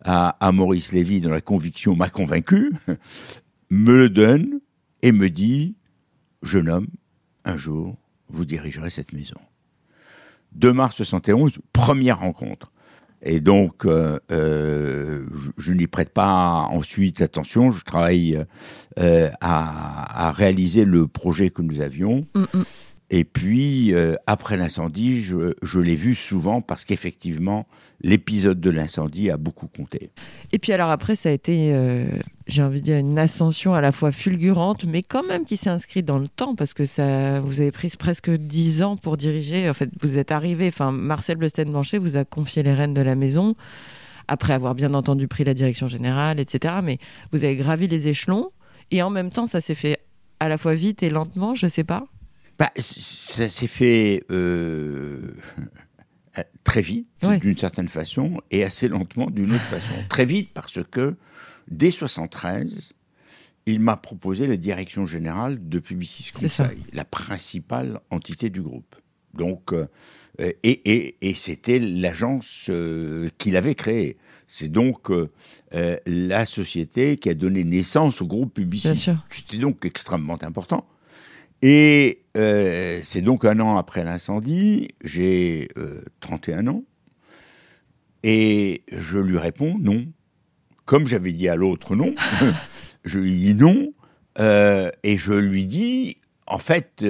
à, 0.05 0.31
à 0.45 0.51
Maurice 0.51 0.91
Lévy 0.91 1.21
dans 1.21 1.31
la 1.31 1.41
conviction 1.41 1.95
m'a 1.95 2.09
convaincu, 2.09 2.73
me 3.71 3.93
le 3.93 4.09
donne, 4.09 4.59
et 5.03 5.13
me 5.13 5.29
dit, 5.31 5.77
jeune 6.43 6.69
homme, 6.69 6.89
un 7.45 7.57
jour, 7.57 7.97
vous 8.29 8.45
dirigerez 8.45 8.91
cette 8.91 9.13
maison. 9.13 9.41
2 10.53 10.73
mars 10.73 10.97
71, 10.97 11.59
première 11.73 12.21
rencontre. 12.21 12.73
Et 13.23 13.41
donc, 13.41 13.85
euh, 13.85 14.19
euh, 14.31 15.27
je, 15.57 15.73
n'y 15.73 15.87
prête 15.87 16.11
pas 16.11 16.69
ensuite 16.71 17.21
attention. 17.21 17.71
Je 17.71 17.85
travaille 17.85 18.45
euh, 18.99 19.31
à, 19.41 20.33
réaliser 20.33 20.85
le 20.85 21.09
projet 21.09 21.51
que 21.51 21.63
nous 21.63 21.81
avions. 21.81 22.27
Mm, 22.35 22.43
mm. 22.43 22.65
Et 23.11 23.25
puis, 23.25 23.95
après 24.27 24.59
l'incendie, 24.59 25.23
je, 25.23 25.55
je 25.63 25.81
l'ai 25.81 25.95
vu 25.95 26.15
souvent 26.15 26.61
parce 26.61 26.85
qu'effectivement, 26.85 27.65
l'épisode 28.03 28.61
de 28.61 28.69
l'incendie 28.69 29.31
a 29.31 29.39
beaucoup 29.39 29.67
compté. 29.67 30.11
Et 30.53 30.59
puis 30.59 30.73
alors 30.73 30.91
après, 30.91 31.17
ça 31.17 31.31
a 31.31 31.33
été, 31.33 31.73
j'ai 32.49 32.63
envie 32.63 32.81
de 32.81 32.87
dire, 32.87 32.97
une 32.97 33.19
ascension 33.19 33.75
à 33.75 33.81
la 33.81 33.93
fois 33.93 34.11
fulgurante, 34.11 34.85
mais 34.85 35.03
quand 35.03 35.23
même 35.23 35.45
qui 35.45 35.57
s'est 35.57 35.69
inscrite 35.69 36.07
dans 36.07 36.19
le 36.19 36.29
temps, 36.29 36.55
parce 36.55 36.73
que 36.73 36.87
ça, 36.87 37.41
vous 37.41 37.61
avez 37.61 37.71
pris 37.71 37.93
presque 37.99 38.31
dix 38.31 38.83
ans 38.83 38.97
pour 38.97 39.19
diriger. 39.19 39.69
En 39.69 39.75
fait, 39.75 39.91
vous 40.01 40.17
êtes 40.17 40.33
arrivé, 40.33 40.69
enfin, 40.69 40.91
Marcel 40.91 41.37
Blesten-Blanchet 41.37 41.99
vous 41.99 42.17
a 42.17 42.25
confié 42.25 42.63
les 42.63 42.73
rênes 42.73 42.95
de 42.95 43.03
la 43.03 43.15
maison, 43.15 43.55
après 44.29 44.55
avoir 44.55 44.75
bien 44.75 44.95
entendu 44.95 45.29
pris 45.29 45.45
la 45.45 45.55
direction 45.55 45.89
générale, 45.89 46.41
etc. 46.41 46.77
Mais 46.83 46.99
vous 47.33 47.45
avez 47.45 47.57
gravi 47.57 47.87
les 47.87 48.09
échelons, 48.09 48.51
et 48.91 49.03
en 49.03 49.11
même 49.11 49.31
temps, 49.31 49.47
ça 49.47 49.61
s'est 49.61 49.75
fait 49.75 49.99
à 50.41 50.49
la 50.49 50.57
fois 50.57 50.75
vite 50.75 51.03
et 51.03 51.11
lentement, 51.11 51.55
je 51.55 51.67
sais 51.67 51.85
pas 51.85 52.07
bah, 52.59 52.71
Ça 52.77 53.49
s'est 53.51 53.67
fait 53.67 54.25
euh, 54.31 55.35
très 56.65 56.81
vite, 56.81 57.09
d'une 57.41 57.57
certaine 57.57 57.89
façon, 57.89 58.41
et 58.51 58.65
assez 58.65 58.89
lentement 58.89 59.29
d'une 59.29 59.55
autre 59.55 59.67
façon. 59.67 59.93
Très 60.09 60.25
vite 60.25 60.51
parce 60.55 60.79
que, 60.91 61.17
dès 61.71 61.91
73, 61.91 62.95
il 63.67 63.81
m'a 63.81 63.97
proposé 63.97 64.47
la 64.47 64.57
direction 64.57 65.07
générale 65.07 65.69
de 65.69 65.79
Publicis 65.79 66.31
Conseil, 66.33 66.79
la 66.93 67.05
principale 67.05 68.01
entité 68.11 68.51
du 68.51 68.63
groupe. 68.63 68.97
Donc, 69.35 69.73
euh, 69.73 69.87
et, 70.41 71.17
et, 71.21 71.35
c'était 71.35 71.79
l'agence 71.79 72.67
euh, 72.71 73.29
qu'il 73.39 73.57
avait 73.57 73.75
créée. 73.75 74.17
C'est 74.47 74.69
donc 74.69 75.11
la 76.07 76.47
société 76.47 77.19
qui 77.19 77.29
a 77.29 77.35
donné 77.35 77.65
naissance 77.65 78.23
au 78.23 78.27
groupe 78.27 78.55
Publicis. 78.55 79.11
C'était 79.31 79.59
donc 79.59 79.85
extrêmement 79.85 80.39
important. 80.43 80.89
Et 81.63 82.23
euh, 82.37 83.01
c'est 83.03 83.23
donc 83.23 83.45
un 83.45 83.59
an 83.61 83.77
après 83.77 84.05
l'incendie, 84.05 84.89
j'ai 85.03 85.69
31 86.21 86.67
euh, 86.67 86.71
ans, 86.71 86.85
et 88.23 88.83
je 88.93 89.19
lui 89.19 89.39
réponds 89.39 89.77
non. 89.81 90.07
Comme 90.89 91.07
j'avais 91.07 91.33
dit 91.33 91.51
à 91.51 91.55
l'autre 91.55 91.95
non, 91.95 92.15
je 93.05 93.19
lui 93.19 93.33
dis 93.33 93.55
non, 93.55 93.93
euh, 94.39 94.91
et 95.03 95.19
je 95.19 95.35
lui 95.35 95.67
dis, 95.67 96.17
en 96.47 96.57
fait, 96.57 97.05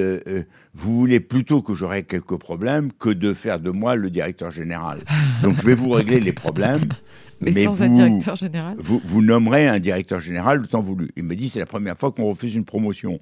vous 0.75 0.99
voulez 0.99 1.21
plutôt 1.21 1.63
que 1.63 1.75
j'aurai 1.75 2.03
quelques 2.03 2.39
problèmes 2.39 2.91
que 2.93 3.09
de 3.09 3.33
faire 3.33 3.61
de 3.61 3.71
moi 3.71 3.95
le 3.95 4.11
directeur 4.11 4.51
général. 4.51 5.05
Donc 5.45 5.59
je 5.59 5.63
vais 5.63 5.77
vous 5.77 5.91
régler 5.91 6.19
les 6.19 6.33
problèmes. 6.33 6.89
Mais, 7.41 7.53
sans 7.53 7.71
vous, 7.71 7.85
un 7.85 7.89
directeur 7.89 8.35
général? 8.35 8.75
vous, 8.81 9.01
vous 9.05 9.23
nommerez 9.23 9.69
un 9.69 9.79
directeur 9.79 10.19
général 10.19 10.59
le 10.59 10.67
temps 10.67 10.81
voulu. 10.81 11.11
Il 11.15 11.23
me 11.23 11.37
dit, 11.37 11.49
c'est 11.49 11.61
la 11.61 11.67
première 11.67 11.97
fois 11.97 12.11
qu'on 12.11 12.25
refuse 12.25 12.57
une 12.57 12.65
promotion. 12.65 13.21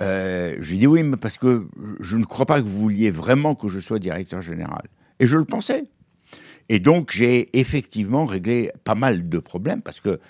Euh, 0.00 0.56
je 0.60 0.70
lui 0.70 0.78
dis 0.78 0.86
oui, 0.86 1.02
mais 1.02 1.18
parce 1.18 1.36
que 1.36 1.66
je 2.00 2.16
ne 2.16 2.24
crois 2.24 2.46
pas 2.46 2.62
que 2.62 2.66
vous 2.66 2.80
vouliez 2.80 3.10
vraiment 3.10 3.54
que 3.54 3.68
je 3.68 3.80
sois 3.80 3.98
directeur 3.98 4.40
général. 4.40 4.84
Et 5.20 5.26
je 5.26 5.36
le 5.36 5.44
pensais. 5.44 5.84
Et 6.68 6.78
donc 6.78 7.10
j'ai 7.12 7.46
effectivement 7.58 8.24
réglé 8.24 8.70
pas 8.84 8.94
mal 8.94 9.28
de 9.28 9.38
problèmes 9.38 9.82
parce 9.82 10.00
que 10.00 10.20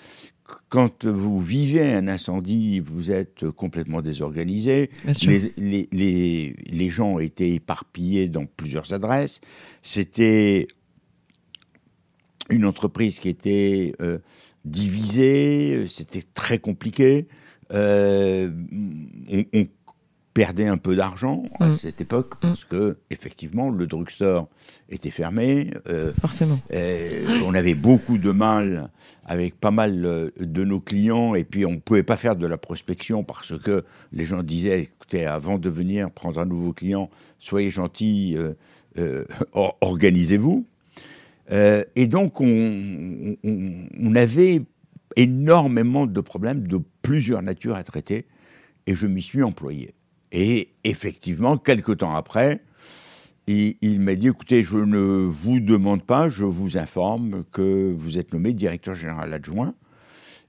quand 0.69 1.05
vous 1.05 1.39
vivez 1.41 1.91
un 1.93 2.07
incendie, 2.07 2.79
vous 2.79 3.11
êtes 3.11 3.49
complètement 3.49 4.01
désorganisé. 4.01 4.91
Les, 5.23 5.87
les, 5.91 6.55
les, 6.67 6.89
gens 6.89 7.17
étaient 7.17 7.51
éparpillés 7.51 8.27
dans 8.27 8.45
plusieurs 8.45 8.93
adresses. 8.93 9.41
C'était 9.81 10.67
une 12.49 12.65
entreprise 12.65 13.19
qui 13.19 13.29
était 13.29 13.93
euh, 14.01 14.19
divisée. 14.65 15.85
C'était 15.87 16.23
très 16.33 16.59
compliqué. 16.59 17.27
Euh, 17.73 18.51
on, 19.53 19.67
perdait 20.35 20.67
un 20.67 20.77
peu 20.77 20.97
d'argent 20.97 21.45
à 21.61 21.69
mm. 21.69 21.71
cette 21.71 22.01
époque 22.01 22.35
mm. 22.35 22.39
parce 22.41 22.65
que 22.65 22.97
effectivement 23.09 23.71
le 23.71 23.87
drugstore 23.87 24.49
était 24.89 25.09
fermé. 25.09 25.71
Euh, 25.87 26.11
Forcément. 26.19 26.59
Euh, 26.73 27.39
on 27.45 27.55
avait 27.55 27.73
beaucoup 27.73 28.17
de 28.17 28.31
mal 28.31 28.91
avec 29.25 29.55
pas 29.59 29.71
mal 29.71 30.31
de 30.37 30.63
nos 30.65 30.81
clients 30.81 31.35
et 31.35 31.45
puis 31.45 31.65
on 31.65 31.71
ne 31.71 31.79
pouvait 31.79 32.03
pas 32.03 32.17
faire 32.17 32.35
de 32.35 32.45
la 32.45 32.57
prospection 32.57 33.23
parce 33.23 33.57
que 33.57 33.85
les 34.11 34.25
gens 34.25 34.43
disaient 34.43 34.81
écoutez 34.81 35.25
avant 35.25 35.57
de 35.57 35.69
venir 35.69 36.11
prendre 36.11 36.39
un 36.39 36.45
nouveau 36.45 36.73
client 36.73 37.09
soyez 37.39 37.71
gentil 37.71 38.37
organisez-vous. 39.53 40.65
et 41.49 42.07
donc 42.07 42.41
on, 42.41 43.37
on 43.41 44.15
avait 44.15 44.63
énormément 45.15 46.05
de 46.07 46.19
problèmes 46.19 46.67
de 46.67 46.81
plusieurs 47.01 47.41
natures 47.41 47.75
à 47.75 47.83
traiter 47.83 48.25
et 48.85 48.95
je 48.95 49.07
m'y 49.07 49.21
suis 49.21 49.41
employé. 49.41 49.95
Et 50.37 50.73
effectivement, 50.83 51.57
quelque 51.57 51.93
temps 51.93 52.13
après, 52.13 52.61
il, 53.47 54.01
m'a 54.01 54.15
dit 54.15 54.27
écoutez, 54.27 54.63
je 54.63 54.77
ne 54.77 54.97
vous 54.97 55.61
demande 55.61 56.03
pas, 56.03 56.27
je 56.27 56.43
vous 56.43 56.77
informe 56.77 57.45
que 57.53 57.93
vous 57.95 58.17
êtes 58.17 58.33
nommé 58.33 58.51
directeur 58.51 58.95
général 58.95 59.33
adjoint. 59.33 59.73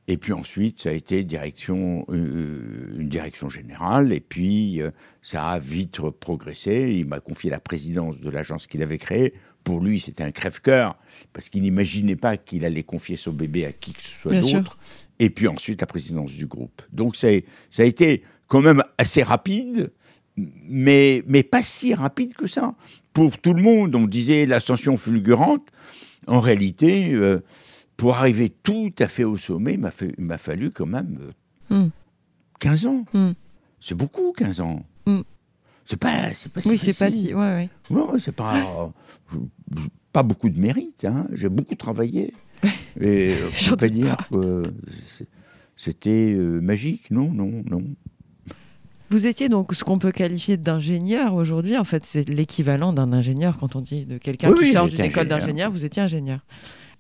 Et 0.08 0.16
puis 0.16 0.32
ensuite, 0.32 0.80
ça 0.80 0.88
a 0.88 0.92
été 0.92 1.22
direction, 1.22 2.04
euh, 2.08 2.96
une 2.98 3.08
direction 3.08 3.48
générale. 3.48 4.12
Et 4.12 4.20
puis, 4.20 4.82
euh, 4.82 4.90
ça 5.22 5.46
a 5.50 5.60
vite 5.60 6.00
progressé. 6.18 6.96
Il 6.98 7.06
m'a 7.06 7.20
confié 7.20 7.48
la 7.48 7.60
présidence 7.60 8.18
de 8.18 8.28
l'agence 8.28 8.66
qu'il 8.66 8.82
avait 8.82 8.98
créée 8.98 9.34
pour 9.66 9.80
lui, 9.80 9.98
c'était 9.98 10.22
un 10.22 10.30
crève-cœur, 10.30 10.96
parce 11.32 11.48
qu'il 11.48 11.62
n'imaginait 11.62 12.14
pas 12.14 12.36
qu'il 12.36 12.64
allait 12.64 12.84
confier 12.84 13.16
son 13.16 13.32
bébé 13.32 13.66
à 13.66 13.72
qui 13.72 13.94
que 13.94 14.00
ce 14.00 14.10
soit 14.10 14.40
d'autre. 14.40 14.78
Et 15.18 15.28
puis 15.28 15.48
ensuite, 15.48 15.80
la 15.80 15.88
présidence 15.88 16.32
du 16.34 16.46
groupe. 16.46 16.82
Donc, 16.92 17.16
ça 17.16 17.26
a 17.26 17.82
été 17.82 18.22
quand 18.48 18.60
même 18.60 18.82
assez 18.98 19.22
rapide, 19.22 19.90
mais, 20.36 21.22
mais 21.26 21.42
pas 21.42 21.62
si 21.62 21.94
rapide 21.94 22.34
que 22.34 22.46
ça. 22.46 22.74
Pour 23.12 23.38
tout 23.38 23.54
le 23.54 23.62
monde, 23.62 23.94
on 23.94 24.06
disait 24.06 24.46
l'ascension 24.46 24.96
fulgurante. 24.96 25.66
En 26.26 26.40
réalité, 26.40 27.12
euh, 27.12 27.42
pour 27.96 28.16
arriver 28.16 28.50
tout 28.50 28.92
à 28.98 29.08
fait 29.08 29.24
au 29.24 29.36
sommet, 29.36 29.74
il 29.74 30.24
m'a 30.24 30.38
fallu 30.38 30.70
quand 30.70 30.86
même 30.86 31.18
15 32.60 32.84
euh, 32.84 32.88
hmm. 32.88 32.92
ans. 32.92 33.04
Hmm. 33.12 33.32
C'est 33.80 33.94
beaucoup, 33.94 34.32
15 34.32 34.60
ans. 34.60 34.80
Hmm. 35.06 35.22
C'est 35.84 35.98
pas, 35.98 36.32
c'est 36.32 36.52
pas 36.52 36.60
si 36.60 36.68
Oui, 36.68 36.78
c'est 36.78 36.98
pas 36.98 37.10
si, 37.10 37.32
ouais, 37.32 37.70
ouais. 37.90 38.18
c'est 38.18 38.34
pas, 38.34 38.92
pas 40.12 40.24
beaucoup 40.24 40.48
de 40.48 40.58
mérite, 40.58 41.04
hein. 41.04 41.26
J'ai 41.32 41.48
beaucoup 41.48 41.76
travaillé. 41.76 42.34
Et 43.00 43.34
je 43.52 43.70
peux 43.70 43.76
pas 43.76 43.88
dire 43.88 44.16
que 44.30 44.64
c'était 45.76 46.34
euh, 46.34 46.60
magique, 46.60 47.10
non, 47.10 47.30
non, 47.30 47.62
non. 47.70 47.84
Vous 49.10 49.26
étiez 49.26 49.48
donc 49.48 49.72
ce 49.74 49.84
qu'on 49.84 49.98
peut 49.98 50.12
qualifier 50.12 50.56
d'ingénieur 50.56 51.34
aujourd'hui. 51.34 51.76
En 51.76 51.84
fait, 51.84 52.04
c'est 52.04 52.28
l'équivalent 52.28 52.92
d'un 52.92 53.12
ingénieur 53.12 53.56
quand 53.58 53.76
on 53.76 53.80
dit 53.80 54.04
de 54.04 54.18
quelqu'un 54.18 54.52
qui 54.52 54.72
sort 54.72 54.88
d'une 54.88 55.00
école 55.00 55.28
d'ingénieur. 55.28 55.70
Vous 55.70 55.84
étiez 55.84 56.02
ingénieur. 56.02 56.40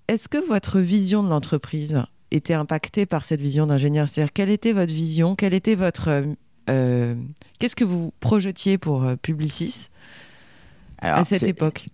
Est-ce 0.08 0.28
que 0.28 0.38
votre 0.46 0.78
vision 0.78 1.24
de 1.24 1.28
l'entreprise 1.28 2.00
était 2.30 2.54
impactée 2.54 3.06
par 3.06 3.24
cette 3.24 3.40
vision 3.40 3.66
d'ingénieur? 3.66 4.08
C'est-à-dire, 4.08 4.32
quelle 4.32 4.50
était 4.50 4.72
votre 4.72 4.92
vision? 4.92 5.34
Quelle 5.34 5.54
était 5.54 5.74
votre 5.74 6.08
euh, 6.08 6.22
euh, 6.68 7.14
qu'est-ce 7.58 7.76
que 7.76 7.84
vous 7.84 8.12
projetiez 8.20 8.78
pour 8.78 9.04
euh, 9.04 9.16
Publicis 9.16 9.88
à 10.98 11.24
cette 11.24 11.42
époque? 11.42 11.86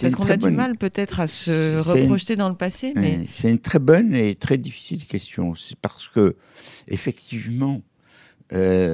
Parce 0.00 0.14
qu'on 0.14 0.30
a 0.30 0.36
du 0.36 0.50
mal 0.50 0.76
peut-être 0.76 1.18
à 1.18 1.26
se 1.26 1.78
reprojeter 1.78 2.36
dans 2.36 2.48
le 2.48 2.54
passé. 2.54 2.92
Mais... 2.94 3.26
C'est 3.28 3.50
une 3.50 3.58
très 3.58 3.80
bonne 3.80 4.14
et 4.14 4.36
très 4.36 4.56
difficile 4.56 5.04
question. 5.04 5.56
C'est 5.56 5.76
parce 5.76 6.06
que, 6.06 6.36
effectivement, 6.86 7.82
une, 8.52 8.90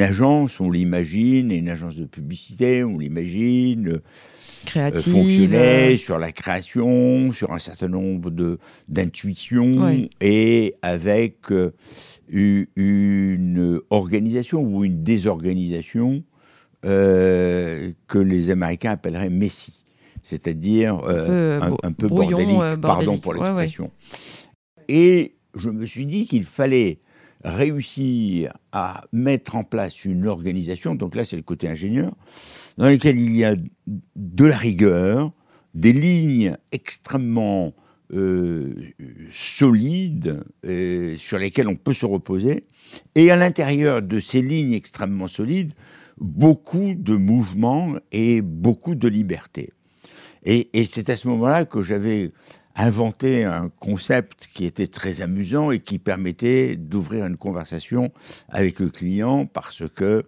agence, 0.00 0.60
on 0.60 0.70
l'imagine, 0.70 1.50
une 1.52 1.68
agence 1.68 1.96
de 1.96 2.06
publicité, 2.06 2.84
on 2.84 2.98
l'imagine, 2.98 4.00
créative, 4.64 5.12
fonctionnait 5.12 5.96
sur 5.96 6.18
la 6.18 6.32
création, 6.32 7.32
sur 7.32 7.52
un 7.52 7.58
certain 7.58 7.88
nombre 7.88 8.30
de 8.30 8.58
d'intuitions 8.88 10.08
et 10.20 10.74
avec 10.82 11.38
une 12.28 13.80
organisation 13.90 14.62
ou 14.62 14.84
une 14.84 15.02
désorganisation 15.02 16.24
que 16.82 17.94
les 18.18 18.50
Américains 18.50 18.92
appelleraient 18.92 19.30
Messi. 19.30 19.82
C'est-à-dire 20.22 21.00
euh, 21.08 21.60
un, 21.82 21.92
peu 21.92 22.08
bordélique, 22.08 22.58
euh, 22.60 22.76
pardon 22.76 23.18
pour 23.18 23.34
l'expression. 23.34 23.90
Et 24.88 25.34
je 25.54 25.70
me 25.70 25.86
suis 25.86 26.06
dit 26.06 26.26
qu'il 26.26 26.44
fallait 26.44 26.98
réussir 27.44 28.52
à 28.70 29.04
mettre 29.12 29.56
en 29.56 29.64
place 29.64 30.04
une 30.04 30.26
organisation, 30.26 30.94
donc 30.94 31.14
là 31.14 31.24
c'est 31.24 31.36
le 31.36 31.42
côté 31.42 31.68
ingénieur, 31.68 32.12
dans 32.78 32.86
laquelle 32.86 33.20
il 33.20 33.36
y 33.36 33.44
a 33.44 33.56
de 34.16 34.44
la 34.44 34.56
rigueur, 34.56 35.32
des 35.74 35.92
lignes 35.92 36.56
extrêmement 36.70 37.74
euh, 38.12 38.74
solides 39.32 40.44
sur 41.16 41.38
lesquelles 41.38 41.68
on 41.68 41.76
peut 41.76 41.94
se 41.94 42.06
reposer, 42.06 42.64
et 43.14 43.30
à 43.30 43.36
l'intérieur 43.36 44.02
de 44.02 44.20
ces 44.20 44.42
lignes 44.42 44.74
extrêmement 44.74 45.28
solides, 45.28 45.72
beaucoup 46.18 46.94
de 46.94 47.16
mouvements 47.16 47.96
et 48.12 48.40
beaucoup 48.42 48.94
de 48.94 49.08
liberté. 49.08 49.70
Et, 50.44 50.68
c'est 50.86 51.08
à 51.10 51.16
ce 51.16 51.28
moment-là 51.28 51.64
que 51.64 51.82
j'avais 51.82 52.30
inventé 52.74 53.44
un 53.44 53.68
concept 53.68 54.48
qui 54.54 54.64
était 54.64 54.86
très 54.86 55.20
amusant 55.22 55.70
et 55.70 55.80
qui 55.80 55.98
permettait 55.98 56.76
d'ouvrir 56.76 57.26
une 57.26 57.36
conversation 57.36 58.12
avec 58.48 58.80
le 58.80 58.90
client 58.90 59.46
parce 59.46 59.82
que 59.94 60.24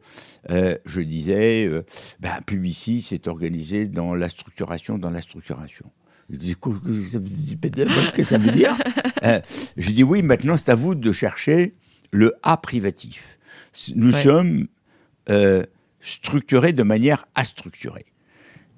euh, 0.51 0.77
je 0.85 1.01
disais, 1.01 1.67
euh, 1.67 1.83
ben, 2.21 2.41
Publicis 2.47 3.03
s'est 3.03 3.29
organisé 3.29 3.87
dans 3.87 4.15
la 4.15 4.29
structuration, 4.29 4.99
dans 4.99 5.11
la 5.11 5.23
structuration. 5.23 5.91
Je 6.31 6.37
dis, 6.37 6.57
qu'est-ce 6.57 8.13
que 8.13 8.23
ça 8.23 8.39
veut 8.39 8.53
dire 8.53 8.77
euh, 9.25 9.41
Je 9.77 9.91
dis, 9.91 10.03
oui, 10.03 10.23
maintenant 10.23 10.57
c'est 10.57 10.71
à 10.71 10.75
vous 10.75 10.95
de 10.95 11.13
chercher 11.13 11.75
le 12.13 12.35
A 12.43 12.57
privatif. 12.57 13.39
Nous 13.95 14.13
sommes 14.13 14.69
euh, 15.31 15.65
structurés 16.01 16.73
de 16.73 16.83
manière 16.83 17.27
astructurée. 17.35 18.07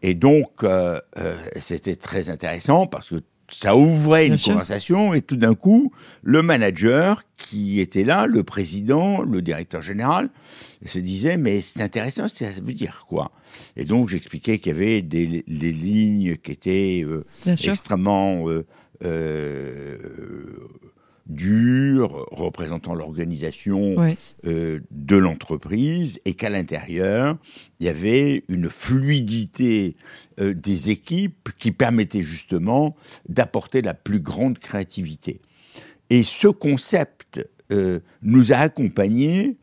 Et 0.02 0.14
donc, 0.14 0.62
euh, 0.62 1.00
euh, 1.18 1.36
c'était 1.56 1.96
très 1.96 2.28
intéressant 2.28 2.86
parce 2.86 3.10
que 3.10 3.22
ça 3.48 3.76
ouvrait 3.76 4.26
une 4.26 4.38
conversation 4.38 5.14
et 5.14 5.22
tout 5.22 5.36
d'un 5.36 5.54
coup, 5.54 5.92
le 6.22 6.42
manager 6.42 7.22
qui 7.36 7.80
était 7.80 8.04
là, 8.04 8.26
le 8.26 8.42
président, 8.42 9.22
le 9.22 9.42
directeur 9.42 9.82
général, 9.82 10.30
se 10.84 10.98
disait 10.98 11.36
mais 11.36 11.60
c'est 11.60 11.82
intéressant, 11.82 12.28
ça 12.28 12.50
veut 12.50 12.72
dire 12.72 13.04
quoi? 13.08 13.30
Et 13.76 13.84
donc 13.84 14.08
j'expliquais 14.08 14.58
qu'il 14.58 14.72
y 14.72 14.74
avait 14.74 15.02
des, 15.02 15.26
lignes 15.46 16.36
qui 16.36 16.52
étaient 16.52 17.04
euh, 17.04 17.24
extrêmement 17.46 18.46
dur, 21.26 22.26
représentant 22.30 22.94
l'organisation 22.94 23.96
euh, 24.46 24.80
de 24.90 25.16
l'entreprise, 25.16 26.20
et 26.24 26.34
qu'à 26.34 26.50
l'intérieur, 26.50 27.36
il 27.80 27.86
y 27.86 27.88
avait 27.88 28.44
une 28.48 28.70
fluidité 28.70 29.96
euh, 30.40 30.54
des 30.54 30.90
équipes 30.90 31.50
qui 31.58 31.72
permettait 31.72 32.22
justement 32.22 32.96
d'apporter 33.28 33.82
la 33.82 33.94
plus 33.94 34.20
grande 34.20 34.58
créativité. 34.58 35.40
Et 36.10 36.22
ce 36.22 36.48
concept 36.48 37.48
euh, 37.72 38.00
nous 38.22 38.52
a 38.52 38.56
accompagnés 38.56 39.56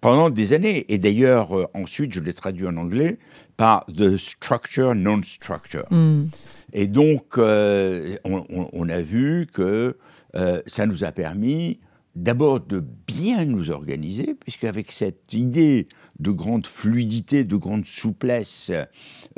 pendant 0.00 0.30
des 0.30 0.54
années. 0.54 0.86
Et 0.88 0.96
d'ailleurs, 0.96 1.68
ensuite, 1.74 2.14
je 2.14 2.20
l'ai 2.20 2.32
traduit 2.32 2.66
en 2.66 2.78
anglais 2.78 3.18
par 3.58 3.84
The 3.94 4.16
Structure 4.16 4.94
Non-Structure. 4.94 5.84
Hmm. 5.90 6.28
Et 6.72 6.86
donc, 6.86 7.38
euh, 7.38 8.16
on, 8.24 8.88
a 8.88 9.00
vu 9.00 9.46
que 9.52 9.96
euh, 10.34 10.62
ça 10.66 10.86
nous 10.86 11.04
a 11.04 11.12
permis 11.12 11.80
d'abord 12.18 12.60
de 12.60 12.84
bien 13.06 13.44
nous 13.44 13.70
organiser, 13.70 14.34
puisqu'avec 14.34 14.90
cette 14.90 15.32
idée 15.32 15.86
de 16.18 16.32
grande 16.32 16.66
fluidité, 16.66 17.44
de 17.44 17.56
grande 17.56 17.86
souplesse, 17.86 18.72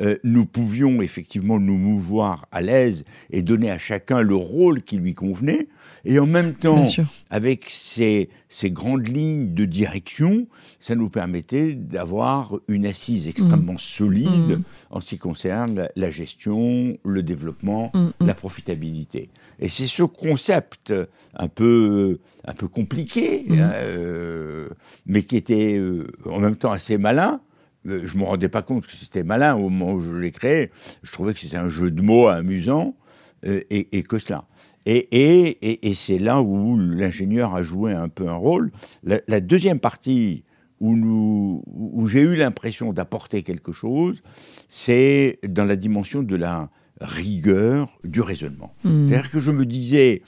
euh, 0.01 0.17
nous 0.25 0.47
pouvions 0.47 1.03
effectivement 1.03 1.59
nous 1.59 1.77
mouvoir 1.77 2.47
à 2.53 2.63
l'aise 2.63 3.05
et 3.31 3.43
donner 3.43 3.71
à 3.71 3.77
chacun 3.77 4.23
le 4.23 4.35
rôle 4.35 4.83
qui 4.83 4.97
lui 4.97 5.15
convenait. 5.15 5.69
Et 6.07 6.19
en 6.19 6.27
même 6.27 6.55
temps, 6.55 6.87
avec 7.29 7.67
ces, 7.69 8.31
ces, 8.49 8.71
grandes 8.71 9.07
lignes 9.07 9.53
de 9.53 9.67
direction, 9.67 10.47
ça 10.79 10.95
nous 10.95 11.11
permettait 11.11 11.75
d'avoir 11.75 12.55
une 12.69 12.87
assise 12.87 13.29
extrêmement 13.29 13.75
mm. 13.75 13.79
solide 13.79 14.59
mm. 14.59 14.63
en 14.91 15.03
ce 15.03 15.11
qui 15.11 15.19
concerne 15.19 15.89
la, 15.95 16.11
gestion, 16.11 16.97
le 17.05 17.23
développement, 17.23 17.91
mm, 17.93 18.11
la 18.21 18.35
profitabilité. 18.35 19.29
Et 19.59 19.69
c'est 19.69 19.87
ce 19.87 20.05
concept 20.05 20.95
un 21.35 21.49
peu, 21.49 22.19
un 22.47 22.55
peu 22.55 22.69
compliqué, 22.71 23.47
hein, 23.51 23.73
euh, 23.75 24.69
mais 25.07 25.23
qui 25.23 25.37
était 25.37 25.77
euh, 25.77 26.07
en 26.25 26.39
même 26.39 26.57
temps 26.57 26.71
assez 26.71 26.99
malin, 26.99 27.41
euh, 27.87 28.03
je 28.05 28.15
ne 28.15 28.21
me 28.21 28.25
rendais 28.27 28.49
pas 28.49 28.63
compte 28.63 28.87
que 28.87 28.93
c'était 28.93 29.25
malin 29.25 29.55
au 29.57 29.69
moment 29.69 29.93
où 29.93 30.01
je 30.01 30.13
l'ai 30.13 30.33
créé. 30.33 30.71
Je 31.03 31.13
trouvais 31.13 31.35
que 31.35 31.41
c'était 31.41 31.57
un 31.57 31.69
jeu 31.69 31.91
de 31.91 32.03
mots 32.03 32.29
amusant 32.29 32.95
et, 33.43 34.03
que 34.03 34.19
cela. 34.19 34.45
Et, 34.85 35.95
c'est 35.95 36.19
là 36.19 36.43
où 36.43 36.77
l'ingénieur 36.77 37.55
a 37.55 37.63
joué 37.63 37.93
un 37.93 38.09
peu 38.09 38.29
un 38.29 38.35
rôle. 38.35 38.71
La, 39.03 39.41
deuxième 39.41 39.81
partie 39.81 40.45
où, 40.79 41.63
où 41.67 42.07
j'ai 42.07 42.21
eu 42.21 42.37
l'impression 42.37 42.93
d'apporter 42.93 43.43
quelque 43.43 43.73
chose, 43.73 44.23
c'est 44.69 45.39
dans 45.49 45.65
la 45.65 45.77
dimension 45.77 46.23
de 46.23 46.37
la 46.37 46.71
rigueur 47.01 47.99
du 48.05 48.21
raisonnement. 48.21 48.75
Hmm. 48.85 49.09
C'est-à-dire 49.09 49.31
que 49.31 49.41
je 49.41 49.51
me 49.51 49.65
disais, 49.65 50.23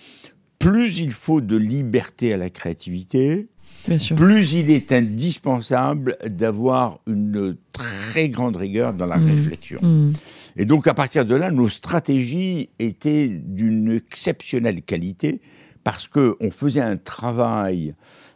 plus 0.62 0.98
il 0.98 1.11
faut 1.11 1.40
de 1.40 1.57
liberté 1.57 2.33
à 2.33 2.37
la 2.37 2.51
créativité, 2.51 3.48
plus 4.16 4.53
il 4.53 4.70
est 4.70 4.92
indispensable 4.92 6.16
d'avoir 6.25 7.01
une 7.07 7.57
très 7.72 8.29
grande 8.29 8.57
rigueur 8.57 8.94
dans 8.94 9.07
la 9.07 9.18
hmm. 9.18 9.27
réflexion. 9.27 9.81
Hmm. 9.83 10.12
Et 10.57 10.64
donc 10.64 10.87
à 10.87 10.94
partir 10.94 11.25
de 11.25 11.35
là, 11.35 11.51
nos 11.51 11.68
stratégies 11.68 12.70
étaient 12.79 13.29
d'une 13.29 13.92
exceptionnelle 13.92 14.83
qualité 14.83 15.40
parce 15.83 16.07
qu'on 16.07 16.51
faisait 16.51 16.81
un 16.81 16.96
travail 16.96 17.94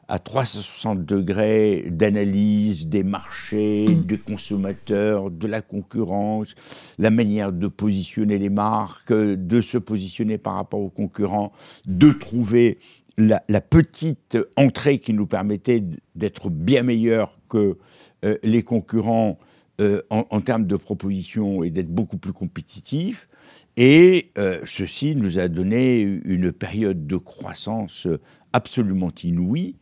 à 0.09 0.19
360 0.19 1.05
degrés 1.05 1.85
d'analyse 1.91 2.89
des 2.89 3.03
marchés, 3.03 3.89
mm. 3.89 4.05
des 4.05 4.19
consommateurs, 4.19 5.31
de 5.31 5.47
la 5.47 5.63
concurrence, 5.63 6.55
la 6.99 7.11
manière 7.11 7.53
de 7.53 7.67
positionner 7.67 8.39
les 8.39 8.51
marques, 8.51 9.13
de 9.13 9.61
se 9.61 9.79
positionner 9.79 10.39
par 10.39 10.55
rapport 10.55 10.81
aux 10.81 10.91
concurrents, 10.91 11.53
de 11.87 12.13
trouver 12.13 12.79
la, 13.19 13.61
petite 13.61 14.37
entrée 14.57 14.99
qui 14.99 15.13
nous 15.13 15.27
permettait 15.27 15.83
d'être 16.15 16.51
bien 16.51 16.83
meilleurs 16.83 17.39
que 17.49 17.79
euh, 18.25 18.37
les 18.43 18.63
concurrents 18.63 19.39
euh, 19.81 20.03
en, 20.11 20.41
termes 20.41 20.67
de 20.67 20.77
propositions 20.77 21.63
et 21.63 21.71
d'être 21.71 21.91
beaucoup 21.91 22.19
plus 22.19 22.33
compétitifs. 22.33 23.29
Et 23.77 24.31
euh, 24.39 24.61
ceci 24.65 25.17
nous 25.17 25.39
a 25.39 25.49
donné 25.49 26.01
une 26.01 26.53
période 26.53 27.07
de 27.07 27.17
croissance 27.17 28.07
absolument 28.53 29.13
inouïe. 29.23 29.77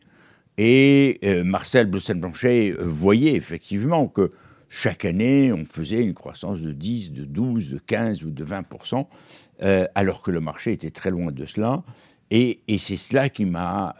Et 0.57 1.19
euh, 1.23 1.43
Marcel 1.43 1.87
Blossen-Blanchet 1.87 2.75
voyait 2.79 3.35
effectivement 3.35 4.07
que 4.07 4.31
chaque 4.69 5.05
année, 5.05 5.53
on 5.53 5.65
faisait 5.65 6.03
une 6.03 6.13
croissance 6.13 6.61
de 6.61 6.71
10, 6.71 7.11
de 7.11 7.25
12, 7.25 7.69
de 7.69 7.77
15 7.77 8.23
ou 8.23 8.31
de 8.31 8.43
20% 8.45 9.05
alors 9.95 10.21
que 10.21 10.31
le 10.31 10.41
marché 10.41 10.73
était 10.73 10.91
très 10.91 11.09
loin 11.11 11.31
de 11.31 11.45
cela. 11.45 11.83
Et, 12.29 12.59
et 12.67 12.77
c'est 12.77 12.97
cela 12.97 13.29
qui 13.29 13.45
m'a 13.45 13.95